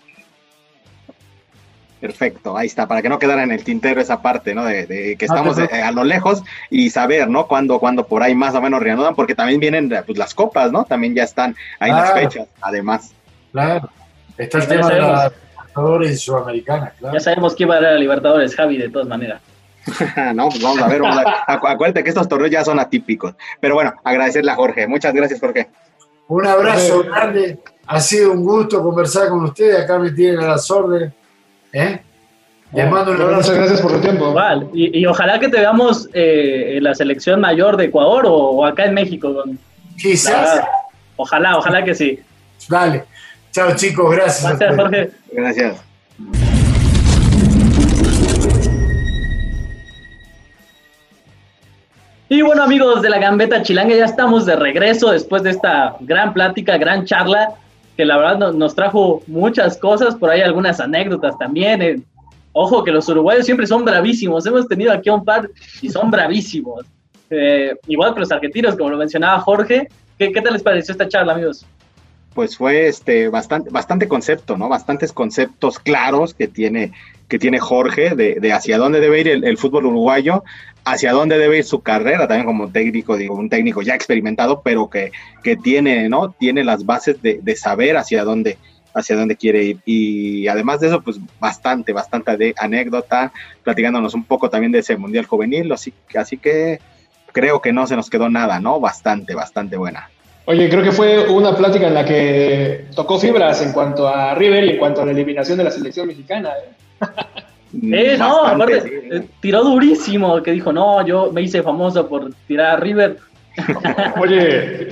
Perfecto, 2.00 2.56
ahí 2.56 2.68
está, 2.68 2.86
para 2.86 3.02
que 3.02 3.08
no 3.08 3.18
quedara 3.18 3.42
en 3.42 3.50
el 3.50 3.64
tintero 3.64 4.00
esa 4.00 4.22
parte, 4.22 4.54
¿no? 4.54 4.64
De, 4.64 5.16
que 5.18 5.24
estamos 5.24 5.58
eh, 5.58 5.82
a 5.82 5.90
lo 5.90 6.04
lejos 6.04 6.44
y 6.70 6.90
saber, 6.90 7.28
¿no? 7.28 7.48
Cuándo, 7.48 7.80
cuando 7.80 8.06
por 8.06 8.22
ahí 8.22 8.36
más 8.36 8.54
o 8.54 8.60
menos 8.60 8.80
reanudan, 8.80 9.16
porque 9.16 9.34
también 9.34 9.58
vienen 9.58 9.92
pues, 10.06 10.16
las 10.16 10.32
copas, 10.32 10.70
¿no? 10.70 10.84
También 10.84 11.14
ya 11.14 11.24
están 11.24 11.56
ahí 11.80 11.90
las 11.90 12.12
fechas, 12.12 12.46
además. 12.60 13.12
Claro, 13.50 13.88
está 14.36 14.58
el 14.58 14.68
tema 14.68 14.88
de 14.90 15.00
la 15.00 15.32
Libertadores 15.56 16.10
y 16.12 16.16
Sudamericana, 16.18 16.92
claro. 16.98 17.14
Ya 17.14 17.20
sabemos 17.20 17.56
que 17.56 17.64
va 17.64 17.76
a 17.76 17.80
dar 17.80 17.94
a 17.94 17.98
Libertadores, 17.98 18.54
Javi, 18.54 18.76
de 18.76 18.90
todas 18.90 19.08
maneras. 19.08 19.40
no, 20.34 20.48
pues 20.48 20.62
vamos 20.62 20.82
a 20.82 20.88
ver, 20.88 21.02
acuérdate 21.46 22.02
que 22.02 22.10
estos 22.10 22.28
torneos 22.28 22.50
ya 22.50 22.64
son 22.64 22.78
atípicos. 22.78 23.34
Pero 23.60 23.74
bueno, 23.74 23.94
agradecerle 24.04 24.50
a 24.50 24.56
Jorge. 24.56 24.86
Muchas 24.86 25.14
gracias, 25.14 25.40
Jorge. 25.40 25.68
Un 26.28 26.46
abrazo 26.46 27.02
grande. 27.04 27.58
Ha 27.86 28.00
sido 28.00 28.32
un 28.32 28.44
gusto 28.44 28.82
conversar 28.82 29.28
con 29.28 29.44
ustedes. 29.44 29.84
Acá 29.84 29.98
me 29.98 30.10
tienen 30.10 30.40
a 30.40 30.48
las 30.48 30.70
órdenes. 30.70 31.12
¿Eh? 31.72 32.00
Les 32.72 32.90
mando 32.90 33.12
un 33.12 33.22
abrazo. 33.22 33.54
gracias 33.54 33.80
por 33.80 33.92
el 33.92 34.00
tiempo. 34.00 34.34
Y, 34.74 35.06
ojalá 35.06 35.40
que 35.40 35.48
te 35.48 35.58
veamos 35.58 36.08
eh, 36.12 36.76
en 36.76 36.84
la 36.84 36.94
selección 36.94 37.40
mayor 37.40 37.78
de 37.78 37.86
Ecuador 37.86 38.24
o, 38.26 38.66
acá 38.66 38.84
en 38.84 38.94
México. 38.94 39.44
Quizás. 39.96 40.60
ojalá, 41.16 41.56
ojalá 41.56 41.82
que 41.82 41.94
sí. 41.94 42.20
Dale. 42.68 43.04
Chao, 43.52 43.74
chicos. 43.74 44.14
Gracias. 44.14 44.58
Gracias, 44.58 44.76
Jorge. 44.76 45.10
Gracias. 45.32 45.76
Y 52.30 52.42
bueno 52.42 52.62
amigos 52.62 53.00
de 53.00 53.08
la 53.08 53.18
Gambeta 53.18 53.62
Chilanga, 53.62 53.96
ya 53.96 54.04
estamos 54.04 54.44
de 54.44 54.54
regreso 54.54 55.10
después 55.10 55.42
de 55.42 55.50
esta 55.50 55.96
gran 56.00 56.34
plática, 56.34 56.76
gran 56.76 57.06
charla, 57.06 57.54
que 57.96 58.04
la 58.04 58.18
verdad 58.18 58.52
nos 58.52 58.74
trajo 58.74 59.22
muchas 59.26 59.78
cosas, 59.78 60.14
por 60.14 60.28
ahí 60.28 60.42
algunas 60.42 60.78
anécdotas 60.78 61.38
también. 61.38 61.80
Eh. 61.80 62.02
Ojo 62.52 62.84
que 62.84 62.90
los 62.90 63.08
uruguayos 63.08 63.46
siempre 63.46 63.66
son 63.66 63.84
bravísimos, 63.84 64.44
hemos 64.44 64.68
tenido 64.68 64.92
aquí 64.92 65.08
a 65.08 65.14
un 65.14 65.24
par 65.24 65.48
y 65.80 65.88
son 65.88 66.10
bravísimos. 66.10 66.84
Eh, 67.30 67.74
igual 67.86 68.12
que 68.12 68.20
los 68.20 68.32
argentinos, 68.32 68.76
como 68.76 68.90
lo 68.90 68.98
mencionaba 68.98 69.40
Jorge. 69.40 69.88
¿Qué, 70.18 70.30
¿Qué 70.30 70.42
tal 70.42 70.52
les 70.52 70.62
pareció 70.62 70.92
esta 70.92 71.08
charla 71.08 71.32
amigos? 71.32 71.64
pues 72.38 72.56
fue 72.56 72.86
este 72.86 73.28
bastante, 73.28 73.68
bastante 73.70 74.06
concepto, 74.06 74.56
¿no? 74.56 74.68
Bastantes 74.68 75.12
conceptos 75.12 75.80
claros 75.80 76.34
que 76.34 76.46
tiene, 76.46 76.92
que 77.28 77.38
tiene 77.38 77.58
Jorge 77.58 78.14
de, 78.14 78.52
hacia 78.52 78.78
dónde 78.78 79.00
debe 79.00 79.20
ir 79.20 79.28
el, 79.28 79.58
fútbol 79.58 79.86
uruguayo, 79.86 80.44
hacia 80.84 81.12
dónde 81.12 81.38
debe 81.38 81.58
ir 81.58 81.64
su 81.64 81.82
carrera, 81.82 82.26
también 82.26 82.46
como 82.46 82.70
técnico, 82.70 83.16
digo, 83.16 83.34
un 83.36 83.50
técnico 83.50 83.82
ya 83.82 83.94
experimentado, 83.94 84.62
pero 84.62 84.88
que, 84.88 85.12
que 85.42 85.56
tiene, 85.56 86.08
¿no? 86.08 86.30
Tiene 86.30 86.64
las 86.64 86.86
bases 86.86 87.20
de, 87.20 87.56
saber 87.56 87.98
hacia 87.98 88.24
dónde, 88.24 88.56
hacia 88.94 89.16
dónde 89.16 89.36
quiere 89.36 89.62
ir. 89.62 89.78
Y 89.84 90.48
además 90.48 90.80
de 90.80 90.88
eso, 90.88 91.02
pues 91.02 91.18
bastante, 91.38 91.92
bastante 91.92 92.36
de 92.38 92.54
anécdota, 92.56 93.30
platicándonos 93.62 94.14
un 94.14 94.24
poco 94.24 94.48
también 94.48 94.72
de 94.72 94.78
ese 94.78 94.96
Mundial 94.96 95.26
Juvenil, 95.26 95.70
así, 95.70 95.92
así 96.16 96.38
que 96.38 96.80
creo 97.32 97.60
que 97.60 97.74
no 97.74 97.86
se 97.86 97.94
nos 97.94 98.08
quedó 98.08 98.30
nada, 98.30 98.58
¿no? 98.58 98.80
Bastante, 98.80 99.34
bastante 99.34 99.76
buena. 99.76 100.08
Oye, 100.46 100.70
creo 100.70 100.82
que 100.82 100.92
fue 100.92 101.28
una 101.28 101.54
plática 101.54 101.88
en 101.88 101.94
la 101.94 102.06
que 102.06 102.86
tocó 102.94 103.18
fibras 103.18 103.60
en 103.60 103.72
cuanto 103.72 104.08
a 104.08 104.34
River 104.34 104.64
y 104.64 104.70
en 104.70 104.78
cuanto 104.78 105.02
a 105.02 105.04
la 105.04 105.10
eliminación 105.10 105.58
de 105.58 105.64
la 105.64 105.70
selección 105.70 106.06
mexicana. 106.06 106.52
¿eh? 106.52 106.87
Eh 107.92 108.16
no, 108.18 108.44
aparte, 108.44 109.16
eh, 109.16 109.28
tiró 109.40 109.62
durísimo, 109.64 110.42
que 110.42 110.52
dijo, 110.52 110.72
no, 110.72 111.06
yo 111.06 111.30
me 111.32 111.42
hice 111.42 111.62
famoso 111.62 112.08
por 112.08 112.32
tirar 112.46 112.76
a 112.76 112.80
River. 112.80 113.18
Oye. 114.20 114.88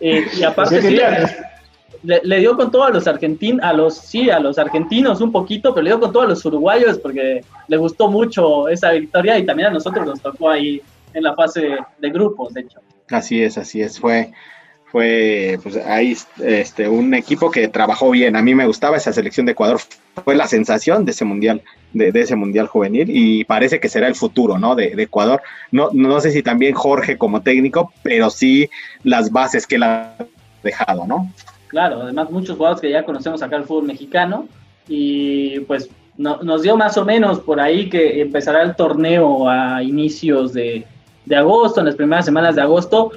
Eh, 0.00 0.26
y 0.38 0.42
aparte, 0.42 0.80
sí, 0.80 0.98
le, 2.02 2.38
dio 2.38 2.56
con 2.56 2.70
todo 2.70 2.84
a 2.84 2.90
los 2.90 3.06
argentinos, 3.06 3.62
a 3.62 3.72
los, 3.72 3.96
sí, 3.96 4.30
a 4.30 4.40
los 4.40 4.58
argentinos 4.58 5.20
un 5.20 5.32
poquito, 5.32 5.74
pero 5.74 5.84
le 5.84 5.90
dio 5.90 6.00
con 6.00 6.12
todos 6.12 6.28
los 6.28 6.44
uruguayos 6.44 6.98
porque 6.98 7.44
le 7.68 7.76
gustó 7.76 8.08
mucho 8.08 8.68
esa 8.68 8.92
victoria 8.92 9.38
y 9.38 9.44
también 9.44 9.68
a 9.68 9.72
nosotros 9.72 10.06
nos 10.06 10.20
tocó 10.20 10.50
ahí 10.50 10.80
en 11.12 11.22
la 11.22 11.34
fase 11.34 11.76
de 11.98 12.10
grupos, 12.10 12.54
de 12.54 12.62
hecho. 12.62 12.80
Así 13.10 13.42
es, 13.42 13.58
así 13.58 13.82
es, 13.82 13.98
fue 13.98 14.32
fue 14.90 15.58
pues 15.62 15.76
ahí 15.76 16.16
este 16.42 16.88
un 16.88 17.14
equipo 17.14 17.50
que 17.50 17.68
trabajó 17.68 18.10
bien. 18.10 18.36
A 18.36 18.42
mí 18.42 18.54
me 18.54 18.66
gustaba 18.66 18.96
esa 18.96 19.12
selección 19.12 19.46
de 19.46 19.52
Ecuador, 19.52 19.80
fue 20.24 20.34
la 20.34 20.46
sensación 20.46 21.04
de 21.04 21.12
ese 21.12 21.24
mundial, 21.24 21.62
de, 21.92 22.10
ese 22.14 22.36
mundial 22.36 22.66
juvenil, 22.66 23.08
y 23.08 23.44
parece 23.44 23.80
que 23.80 23.88
será 23.88 24.08
el 24.08 24.14
futuro, 24.14 24.58
¿no? 24.58 24.74
De, 24.74 24.92
Ecuador. 25.00 25.42
No, 25.70 25.90
no 25.92 26.20
sé 26.20 26.32
si 26.32 26.42
también 26.42 26.74
Jorge 26.74 27.16
como 27.16 27.42
técnico, 27.42 27.92
pero 28.02 28.30
sí 28.30 28.68
las 29.04 29.30
bases 29.30 29.66
que 29.66 29.76
él 29.76 29.84
ha 29.84 30.16
dejado, 30.62 31.06
¿no? 31.06 31.32
Claro, 31.68 32.02
además 32.02 32.30
muchos 32.30 32.56
jugadores 32.56 32.80
que 32.80 32.90
ya 32.90 33.04
conocemos 33.04 33.42
acá 33.42 33.56
el 33.56 33.64
fútbol 33.64 33.84
mexicano, 33.84 34.48
y 34.88 35.60
pues 35.60 35.88
nos 36.18 36.62
dio 36.62 36.76
más 36.76 36.98
o 36.98 37.04
menos 37.04 37.40
por 37.40 37.60
ahí 37.60 37.88
que 37.88 38.20
empezará 38.20 38.62
el 38.62 38.76
torneo 38.76 39.48
a 39.48 39.82
inicios 39.82 40.52
de, 40.52 40.84
de 41.24 41.36
agosto, 41.36 41.80
en 41.80 41.86
las 41.86 41.94
primeras 41.94 42.26
semanas 42.26 42.56
de 42.56 42.62
agosto, 42.62 43.12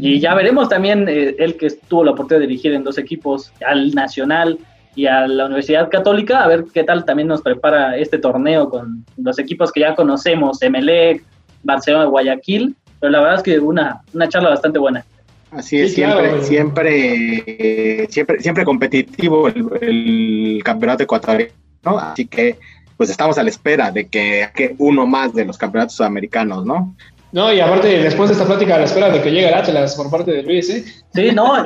y 0.00 0.20
ya 0.20 0.34
veremos 0.34 0.68
también 0.68 1.08
eh, 1.08 1.34
él 1.38 1.56
que 1.56 1.70
tuvo 1.88 2.04
la 2.04 2.12
oportunidad 2.12 2.40
de 2.40 2.46
dirigir 2.46 2.72
en 2.72 2.84
dos 2.84 2.98
equipos, 2.98 3.52
al 3.66 3.94
Nacional 3.94 4.58
y 4.94 5.06
a 5.06 5.26
la 5.26 5.46
Universidad 5.46 5.90
Católica, 5.90 6.42
a 6.42 6.48
ver 6.48 6.64
qué 6.72 6.84
tal 6.84 7.04
también 7.04 7.28
nos 7.28 7.42
prepara 7.42 7.96
este 7.96 8.18
torneo 8.18 8.68
con 8.68 9.04
los 9.16 9.38
equipos 9.38 9.72
que 9.72 9.80
ya 9.80 9.94
conocemos, 9.94 10.62
Emelec, 10.62 11.24
Barcelona, 11.62 12.06
Guayaquil, 12.06 12.74
pero 13.00 13.12
la 13.12 13.20
verdad 13.20 13.36
es 13.36 13.42
que 13.42 13.58
una, 13.58 14.00
una 14.12 14.28
charla 14.28 14.50
bastante 14.50 14.78
buena. 14.78 15.04
Así 15.50 15.80
es, 15.80 15.94
siempre, 15.94 16.42
siempre, 16.42 18.06
siempre, 18.10 18.40
siempre 18.40 18.64
competitivo 18.64 19.48
el, 19.48 20.60
campeonato 20.62 21.04
ecuatoriano, 21.04 21.52
así 21.84 22.26
que 22.26 22.58
pues 22.96 23.08
estamos 23.08 23.38
a 23.38 23.42
la 23.44 23.48
espera 23.48 23.90
de 23.90 24.08
que, 24.08 24.48
que 24.54 24.74
uno 24.78 25.06
más 25.06 25.32
de 25.32 25.44
los 25.44 25.56
campeonatos 25.56 25.94
sudamericanos, 25.94 26.66
¿no? 26.66 26.94
No, 27.32 27.52
y 27.52 27.60
aparte, 27.60 27.88
después 28.02 28.30
de 28.30 28.34
esta 28.34 28.46
plática, 28.46 28.76
a 28.76 28.78
la 28.78 28.84
espera 28.84 29.10
de 29.10 29.20
que 29.20 29.30
llegue 29.30 29.48
el 29.48 29.54
Atlas 29.54 29.94
por 29.94 30.10
parte 30.10 30.32
de 30.32 30.42
Luis, 30.42 30.70
¿eh? 30.70 30.84
Sí, 31.14 31.30
no. 31.32 31.64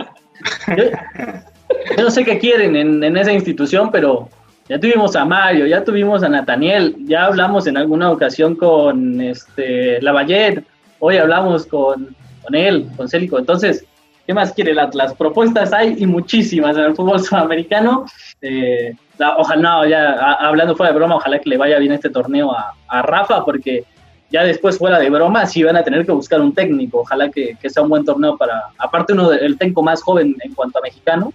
Yo, 0.76 2.02
no 2.02 2.10
sé 2.10 2.24
qué 2.24 2.38
quieren 2.38 2.74
en, 2.74 3.16
esa 3.16 3.32
institución, 3.32 3.90
pero 3.92 4.28
ya 4.68 4.78
tuvimos 4.80 5.14
a 5.14 5.24
Mario, 5.24 5.66
ya 5.66 5.84
tuvimos 5.84 6.22
a 6.24 6.28
Nathaniel, 6.28 6.96
ya 7.04 7.26
hablamos 7.26 7.66
en 7.66 7.76
alguna 7.76 8.10
ocasión 8.10 8.56
con 8.56 9.20
este 9.20 10.02
Lavallette, 10.02 10.64
hoy 10.98 11.16
hablamos 11.16 11.66
con, 11.66 12.14
con 12.42 12.54
él, 12.54 12.88
con 12.96 13.08
Célico. 13.08 13.38
Entonces, 13.38 13.84
¿qué 14.26 14.34
más 14.34 14.52
quiere 14.52 14.72
el 14.72 14.80
Atlas? 14.80 15.14
Propuestas 15.14 15.72
hay 15.72 15.94
y 15.96 16.06
muchísimas 16.06 16.76
en 16.76 16.84
el 16.84 16.96
fútbol 16.96 17.20
sudamericano. 17.22 18.06
Eh, 18.40 18.94
ojalá, 19.38 19.62
no, 19.62 19.86
ya 19.86 20.14
hablando 20.40 20.74
fuera 20.74 20.92
de 20.92 20.98
broma, 20.98 21.16
ojalá 21.16 21.38
que 21.38 21.50
le 21.50 21.56
vaya 21.56 21.78
bien 21.78 21.92
este 21.92 22.10
torneo 22.10 22.52
a, 22.52 22.74
a 22.88 23.02
Rafa, 23.02 23.44
porque 23.44 23.84
ya 24.32 24.44
después 24.44 24.78
fuera 24.78 24.98
de 24.98 25.10
broma, 25.10 25.44
sí 25.46 25.62
van 25.62 25.76
a 25.76 25.84
tener 25.84 26.06
que 26.06 26.12
buscar 26.12 26.40
un 26.40 26.54
técnico. 26.54 27.00
Ojalá 27.00 27.30
que, 27.30 27.56
sea 27.68 27.82
un 27.82 27.90
buen 27.90 28.04
torneo 28.04 28.36
para, 28.38 28.64
aparte 28.78 29.12
uno 29.12 29.28
del 29.28 29.58
técnico 29.58 29.82
más 29.82 30.02
joven 30.02 30.36
en 30.42 30.54
cuanto 30.54 30.78
a 30.78 30.82
mexicanos. 30.82 31.34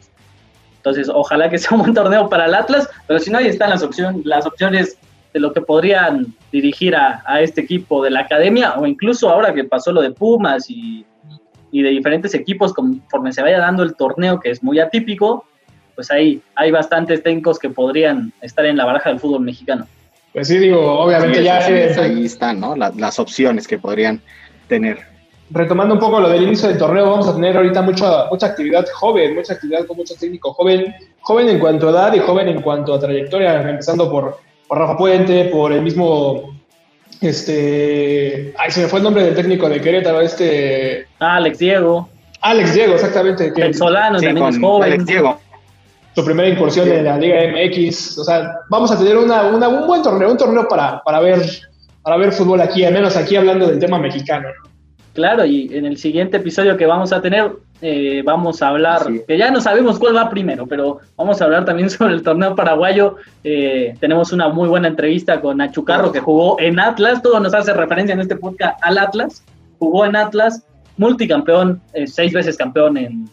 Entonces, 0.77 1.09
ojalá 1.13 1.49
que 1.49 1.57
sea 1.59 1.77
un 1.77 1.83
buen 1.83 1.93
torneo 1.93 2.27
para 2.27 2.45
el 2.45 2.55
Atlas, 2.55 2.89
pero 3.05 3.19
si 3.19 3.29
no, 3.29 3.37
ahí 3.37 3.47
están 3.47 3.69
las, 3.69 3.83
opciones 3.83 4.25
las 4.25 4.45
opciones 4.47 4.97
de 5.33 5.39
lo 5.39 5.53
que 5.53 5.61
podrían 5.61 6.33
dirigir 6.51 6.95
a, 6.95 7.21
este 7.39 7.61
equipo 7.61 8.03
de 8.03 8.09
la 8.09 8.21
academia, 8.21 8.73
o 8.77 8.87
incluso 8.87 9.29
ahora 9.29 9.53
que 9.53 9.63
pasó 9.63 9.91
lo 9.91 10.01
de 10.01 10.11
Pumas 10.11 10.67
y, 10.69 11.05
y 11.71 11.83
de 11.83 11.89
diferentes 11.89 12.33
equipos, 12.33 12.73
conforme 12.73 13.31
se 13.31 13.43
vaya 13.43 13.59
dando 13.59 13.83
el 13.83 13.95
torneo, 13.95 14.39
que 14.39 14.49
es 14.49 14.63
muy 14.63 14.79
atípico, 14.79 15.45
pues 15.93 16.09
ahí 16.09 16.41
hay 16.55 16.71
bastantes 16.71 17.21
técnicos 17.21 17.59
que 17.59 17.69
podrían 17.69 18.33
estar 18.41 18.65
en 18.65 18.77
la 18.77 18.85
baraja 18.85 19.09
del 19.09 19.19
fútbol 19.19 19.41
mexicano. 19.41 19.87
Pues 20.37 20.49
sí, 20.49 20.59
digo, 20.59 20.99
obviamente 20.99 21.41
ya... 21.41 21.65
ahí 21.65 22.23
están, 22.23 22.59
¿no? 22.59 22.75
Las, 22.75 23.17
opciones 23.17 23.67
que 23.67 23.79
podrían 23.79 24.21
tener. 24.67 24.99
Retomando 25.49 25.95
un 25.95 25.99
poco 25.99 26.19
lo 26.19 26.29
del 26.29 26.43
inicio 26.43 26.67
del 26.67 26.77
torneo, 26.77 27.09
vamos 27.09 27.27
a 27.27 27.33
tener 27.33 27.57
ahorita 27.57 27.81
mucha, 27.81 28.25
mucha 28.29 28.45
actividad 28.45 28.85
joven, 28.93 29.33
mucha 29.33 29.53
actividad 29.53 29.87
con 29.87 29.97
mucho 29.97 30.13
técnico 30.13 30.53
joven, 30.53 30.93
joven 31.21 31.49
en 31.49 31.57
cuanto 31.57 31.87
a 31.87 31.89
edad 31.89 32.13
y 32.13 32.19
joven 32.19 32.49
en 32.49 32.61
cuanto 32.61 32.93
a 32.93 32.99
trayectoria, 32.99 33.67
empezando 33.67 34.11
por, 34.11 34.37
Rafa 34.69 34.95
Puente, 34.95 35.45
por 35.45 35.73
el 35.73 35.81
mismo 35.81 36.55
este. 37.19 38.53
Ay, 38.59 38.69
se 38.69 38.83
me 38.83 38.87
fue 38.89 38.99
el 38.99 39.05
nombre 39.05 39.23
del 39.23 39.33
técnico 39.33 39.67
de 39.67 39.81
Querétaro, 39.81 40.21
este. 40.21 41.07
Alex 41.17 41.57
Diego. 41.57 42.09
Alex 42.41 42.75
Diego, 42.75 42.93
exactamente. 42.93 43.51
El 43.55 43.73
Solano 43.73 44.21
también 44.21 44.49
es 44.49 44.59
joven. 44.59 44.83
Alex 44.83 45.05
Diego 45.07 45.39
su 46.17 46.25
primera 46.25 46.49
incursión 46.49 46.91
en 46.91 47.05
la 47.05 47.15
Liga 47.15 47.41
MX. 47.51 48.17
O 48.17 48.23
sea, 48.23 48.55
vamos 48.71 48.91
a 48.91 48.97
tener 48.97 49.15
una, 49.17 49.43
un 49.43 49.85
buen 49.85 50.01
torneo, 50.01 50.31
un 50.31 50.37
torneo 50.37 50.67
para, 50.67 50.99
para, 51.03 51.19
ver, 51.19 51.47
para 52.01 52.17
ver 52.17 52.31
fútbol 52.31 52.59
aquí, 52.59 52.83
al 52.83 52.91
menos 52.91 53.15
aquí 53.15 53.35
hablando 53.35 53.67
del 53.67 53.77
tema 53.77 53.99
mexicano. 53.99 54.47
Claro, 55.13 55.45
y 55.45 55.69
en 55.71 55.85
el 55.85 55.97
siguiente 55.97 56.37
episodio 56.37 56.75
que 56.75 56.87
vamos 56.87 57.13
a 57.13 57.21
tener, 57.21 57.51
eh, 57.83 58.23
vamos 58.25 58.63
a 58.63 58.69
hablar, 58.69 59.01
que 59.27 59.37
ya 59.37 59.51
no 59.51 59.61
sabemos 59.61 59.99
cuál 59.99 60.15
va 60.15 60.27
primero, 60.27 60.65
pero 60.65 61.01
vamos 61.15 61.39
a 61.39 61.45
hablar 61.45 61.65
también 61.65 61.87
sobre 61.91 62.15
el 62.15 62.23
torneo 62.23 62.55
paraguayo. 62.55 63.17
Eh, 63.43 63.93
tenemos 63.99 64.33
una 64.33 64.49
muy 64.49 64.67
buena 64.67 64.87
entrevista 64.87 65.39
con 65.39 65.57
Nacho 65.57 65.85
Carro, 65.85 66.11
que 66.11 66.19
jugó 66.19 66.59
en 66.59 66.79
Atlas, 66.79 67.21
todo 67.21 67.39
nos 67.39 67.53
hace 67.53 67.73
referencia 67.73 68.13
en 68.13 68.21
este 68.21 68.37
podcast 68.37 68.79
al 68.81 68.97
Atlas, 68.97 69.43
jugó 69.77 70.03
en 70.03 70.15
Atlas, 70.15 70.65
multicampeón, 70.97 71.79
eh, 71.93 72.07
seis 72.07 72.33
veces 72.33 72.57
campeón 72.57 72.97
en, 72.97 73.29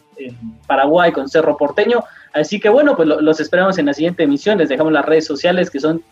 Paraguay 0.67 1.11
con 1.11 1.27
Cerro 1.27 1.57
Porteño. 1.57 2.03
Así 2.35 2.59
que 2.59 2.67
bueno, 2.67 2.97
pues 2.97 3.07
los 3.07 3.39
esperamos 3.39 3.77
en 3.77 3.85
la 3.85 3.93
siguiente 3.93 4.23
emisión. 4.23 4.57
Les 4.57 4.67
dejamos 4.67 4.91
las 4.91 5.05
redes 5.05 5.25
sociales 5.25 5.69
que 5.69 5.79
son 5.79 6.03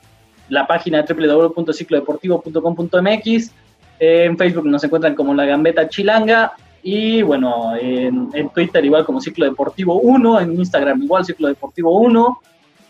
la 0.47 0.65
página 0.65 1.03
www.ciclodeportivo.com.mx. 1.07 3.51
en 3.99 4.37
Facebook 4.37 4.65
nos 4.65 4.83
encuentran 4.85 5.15
como 5.15 5.33
La 5.33 5.45
Gambeta 5.45 5.89
Chilanga. 5.89 6.53
Y 6.81 7.23
bueno, 7.23 7.75
en, 7.75 8.49
Twitter 8.53 8.85
igual 8.85 9.03
como 9.05 9.19
Ciclo 9.19 9.43
Deportivo 9.45 9.99
1, 9.99 10.39
en 10.41 10.53
Instagram 10.53 11.03
igual 11.03 11.25
Ciclo 11.25 11.49
Deportivo 11.49 11.99
1. 11.99 12.39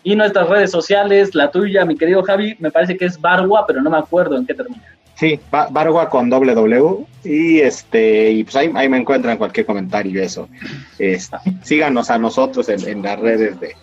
Y 0.03 0.15
nuestras 0.15 0.47
redes 0.47 0.69
sociales, 0.69 1.33
la 1.33 1.49
tuya, 1.49 1.85
mi 1.85 1.95
querido 1.95 2.21
Javi, 2.21 2.55
me 2.59 2.69
parece 2.69 2.95
que 2.97 3.05
es 3.05 3.19
Bargua, 3.19 3.65
pero 3.65 3.81
no 3.81 3.89
me 3.89 3.97
acuerdo 3.97 4.37
en 4.37 4.45
qué 4.45 4.53
termina. 4.53 4.95
Sí, 5.15 5.39
Bargua 5.51 6.09
con 6.09 6.29
doble 6.29 6.53
W. 6.55 7.05
Y 7.23 7.59
este, 7.59 8.31
y 8.31 8.43
pues 8.43 8.55
ahí, 8.55 8.69
me 8.69 8.97
encuentran 8.97 9.37
cualquier 9.37 9.65
comentario 9.65 10.21
y 10.21 10.25
eso. 10.25 10.49
Este, 10.99 11.37
síganos 11.61 12.09
a 12.09 12.17
nosotros 12.17 12.67
en, 12.69 13.01
las 13.01 13.19
redes 13.19 13.59
de, 13.59 13.75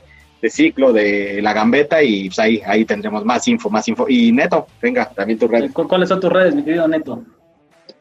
ciclo 0.51 0.93
de 0.93 1.41
la 1.43 1.53
gambeta 1.53 2.03
y 2.03 2.29
pues 2.29 2.39
ahí, 2.39 2.63
ahí 2.67 2.85
tendremos 2.85 3.25
más 3.25 3.47
info, 3.49 3.71
más 3.71 3.87
info. 3.89 4.07
Y 4.09 4.33
Neto, 4.33 4.67
venga, 4.83 5.07
también 5.15 5.39
tus 5.39 5.51
redes. 5.51 5.73
¿Cuáles 5.73 6.09
son 6.09 6.21
tus 6.21 6.33
redes, 6.33 6.55
mi 6.55 6.63
querido 6.63 6.87
Neto? 6.89 7.23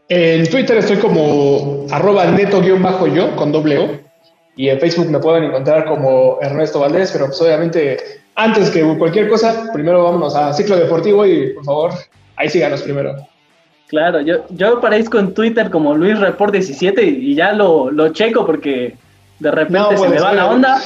En 0.10 0.50
Twitter 0.50 0.78
estoy 0.78 0.98
como 0.98 1.86
arroba 1.92 2.26
neto-yo 2.26 2.78
con 3.36 3.52
doble 3.52 3.78
O. 3.78 3.90
Y 4.56 4.68
en 4.68 4.80
Facebook 4.80 5.10
me 5.10 5.20
pueden 5.20 5.46
encontrar 5.46 5.86
como 5.86 6.40
Ernesto 6.42 6.80
Valdés, 6.80 7.12
pero 7.12 7.28
pues 7.28 7.40
obviamente 7.42 7.98
antes 8.36 8.72
que 8.72 8.82
cualquier 8.98 9.30
cosa, 9.30 9.70
primero 9.72 10.04
vámonos 10.04 10.36
a 10.36 10.52
Ciclo 10.54 10.76
Deportivo 10.78 11.26
y 11.26 11.54
por 11.54 11.64
favor 11.64 11.92
ahí 12.40 12.50
síganos 12.50 12.82
primero. 12.82 13.16
Claro, 13.88 14.22
yo, 14.22 14.46
yo 14.50 14.78
aparezco 14.78 15.20
en 15.20 15.34
Twitter 15.34 15.70
como 15.70 15.96
Luis 15.96 16.20
Report 16.20 16.54
17 16.54 17.04
y, 17.04 17.36
ya 17.36 17.54
lo, 17.54 17.92
lo, 17.92 18.10
checo 18.10 18.46
porque 18.46 18.96
de 19.40 19.52
repente 19.52 19.98
se 19.98 20.10
me 20.10 20.20
va 20.20 20.34
la 20.34 20.48
onda. 20.48 20.80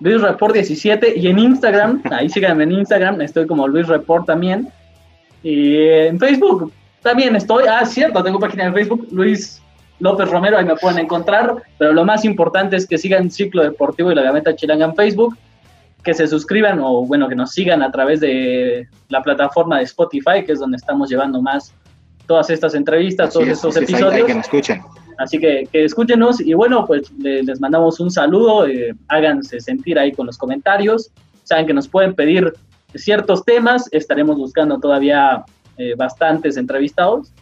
Luis 0.00 0.20
Report 0.20 0.54
17 0.54 1.14
y 1.16 1.28
en 1.28 1.38
Instagram, 1.38 2.02
ahí 2.10 2.28
síganme 2.28 2.64
en 2.64 2.72
Instagram, 2.72 3.20
estoy 3.20 3.46
como 3.46 3.68
Luis 3.68 3.86
Report 3.86 4.26
también. 4.26 4.68
Y 5.42 5.76
en 5.76 6.18
Facebook 6.18 6.72
también 7.02 7.36
estoy, 7.36 7.64
ah, 7.68 7.84
cierto, 7.84 8.22
tengo 8.22 8.40
página 8.40 8.64
en 8.64 8.74
Facebook, 8.74 9.06
Luis 9.12 9.62
López 10.00 10.28
Romero, 10.28 10.58
ahí 10.58 10.64
me 10.64 10.76
pueden 10.76 10.98
encontrar, 10.98 11.54
pero 11.78 11.92
lo 11.92 12.04
más 12.04 12.24
importante 12.24 12.76
es 12.76 12.86
que 12.86 12.98
sigan 12.98 13.30
Ciclo 13.30 13.62
Deportivo 13.62 14.10
y 14.10 14.14
la 14.14 14.22
Gameta 14.22 14.56
Chilanga 14.56 14.86
en 14.86 14.96
Facebook 14.96 15.36
que 16.06 16.14
se 16.14 16.28
suscriban 16.28 16.78
o 16.78 17.04
bueno, 17.04 17.28
que 17.28 17.34
nos 17.34 17.50
sigan 17.50 17.82
a 17.82 17.90
través 17.90 18.20
de 18.20 18.86
la 19.08 19.24
plataforma 19.24 19.78
de 19.78 19.82
Spotify, 19.82 20.44
que 20.46 20.52
es 20.52 20.60
donde 20.60 20.76
estamos 20.76 21.10
llevando 21.10 21.42
más 21.42 21.74
todas 22.28 22.48
estas 22.48 22.76
entrevistas, 22.76 23.34
todos 23.34 23.48
estos 23.48 23.76
episodios. 23.76 24.24
que 24.24 24.34
nos 24.34 24.44
escuchen. 24.44 24.82
Así 25.18 25.40
que, 25.40 25.68
que 25.72 25.84
escúchenos 25.84 26.40
y 26.40 26.54
bueno, 26.54 26.86
pues 26.86 27.10
les 27.18 27.60
mandamos 27.60 27.98
un 27.98 28.12
saludo, 28.12 28.68
eh, 28.68 28.94
háganse 29.08 29.58
sentir 29.58 29.98
ahí 29.98 30.12
con 30.12 30.26
los 30.26 30.38
comentarios, 30.38 31.10
saben 31.42 31.66
que 31.66 31.74
nos 31.74 31.88
pueden 31.88 32.14
pedir 32.14 32.52
ciertos 32.94 33.44
temas, 33.44 33.88
estaremos 33.90 34.36
buscando 34.36 34.78
todavía 34.78 35.44
eh, 35.76 35.96
bastantes 35.96 36.56
entrevistados. 36.56 37.32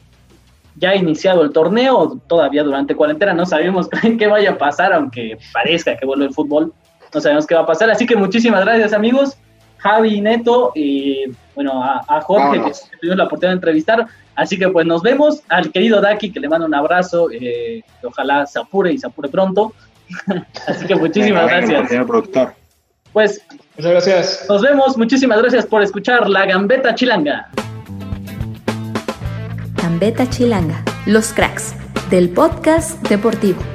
Ya 0.76 0.90
ha 0.90 0.96
iniciado 0.96 1.42
el 1.42 1.52
torneo, 1.52 2.18
todavía 2.26 2.64
durante 2.64 2.96
cuarentena 2.96 3.34
no 3.34 3.44
sabemos 3.44 3.90
qué 4.18 4.26
vaya 4.26 4.52
a 4.52 4.58
pasar, 4.58 4.94
aunque 4.94 5.36
parezca 5.52 5.98
que 5.98 6.06
vuelve 6.06 6.24
el 6.24 6.32
fútbol 6.32 6.72
no 7.14 7.20
sabemos 7.20 7.46
qué 7.46 7.54
va 7.54 7.62
a 7.62 7.66
pasar. 7.66 7.90
Así 7.90 8.06
que 8.06 8.16
muchísimas 8.16 8.64
gracias, 8.64 8.92
amigos. 8.92 9.36
Javi, 9.78 10.20
Neto 10.20 10.72
y 10.74 11.24
bueno, 11.54 11.82
a, 11.82 12.20
Jorge 12.22 12.58
que 12.58 12.72
tuvimos 13.00 13.18
la 13.18 13.24
oportunidad 13.24 13.50
de 13.50 13.56
entrevistar. 13.56 14.06
Así 14.34 14.58
que 14.58 14.68
pues 14.68 14.86
nos 14.86 15.02
vemos. 15.02 15.42
Al 15.48 15.70
querido 15.70 16.00
Daki 16.00 16.32
que 16.32 16.40
le 16.40 16.48
mando 16.48 16.66
un 16.66 16.74
abrazo. 16.74 17.28
Eh, 17.30 17.82
ojalá 18.02 18.46
se 18.46 18.58
apure 18.58 18.92
y 18.92 18.98
se 18.98 19.06
apure 19.06 19.28
pronto. 19.28 19.72
Así 20.66 20.86
que 20.86 20.94
muchísimas 20.94 21.46
gracias. 21.46 21.88
Señor 21.88 22.06
productor. 22.06 22.54
Pues 23.12 23.46
muchas 23.76 23.92
gracias. 23.92 24.46
Nos 24.48 24.62
vemos. 24.62 24.96
Muchísimas 24.96 25.38
gracias 25.40 25.66
por 25.66 25.82
escuchar 25.82 26.28
La 26.28 26.46
Gambeta 26.46 26.94
Chilanga. 26.94 27.48
Gambeta 29.76 30.28
Chilanga, 30.28 30.82
los 31.06 31.32
cracks 31.32 31.74
del 32.10 32.30
podcast 32.30 33.00
deportivo. 33.06 33.73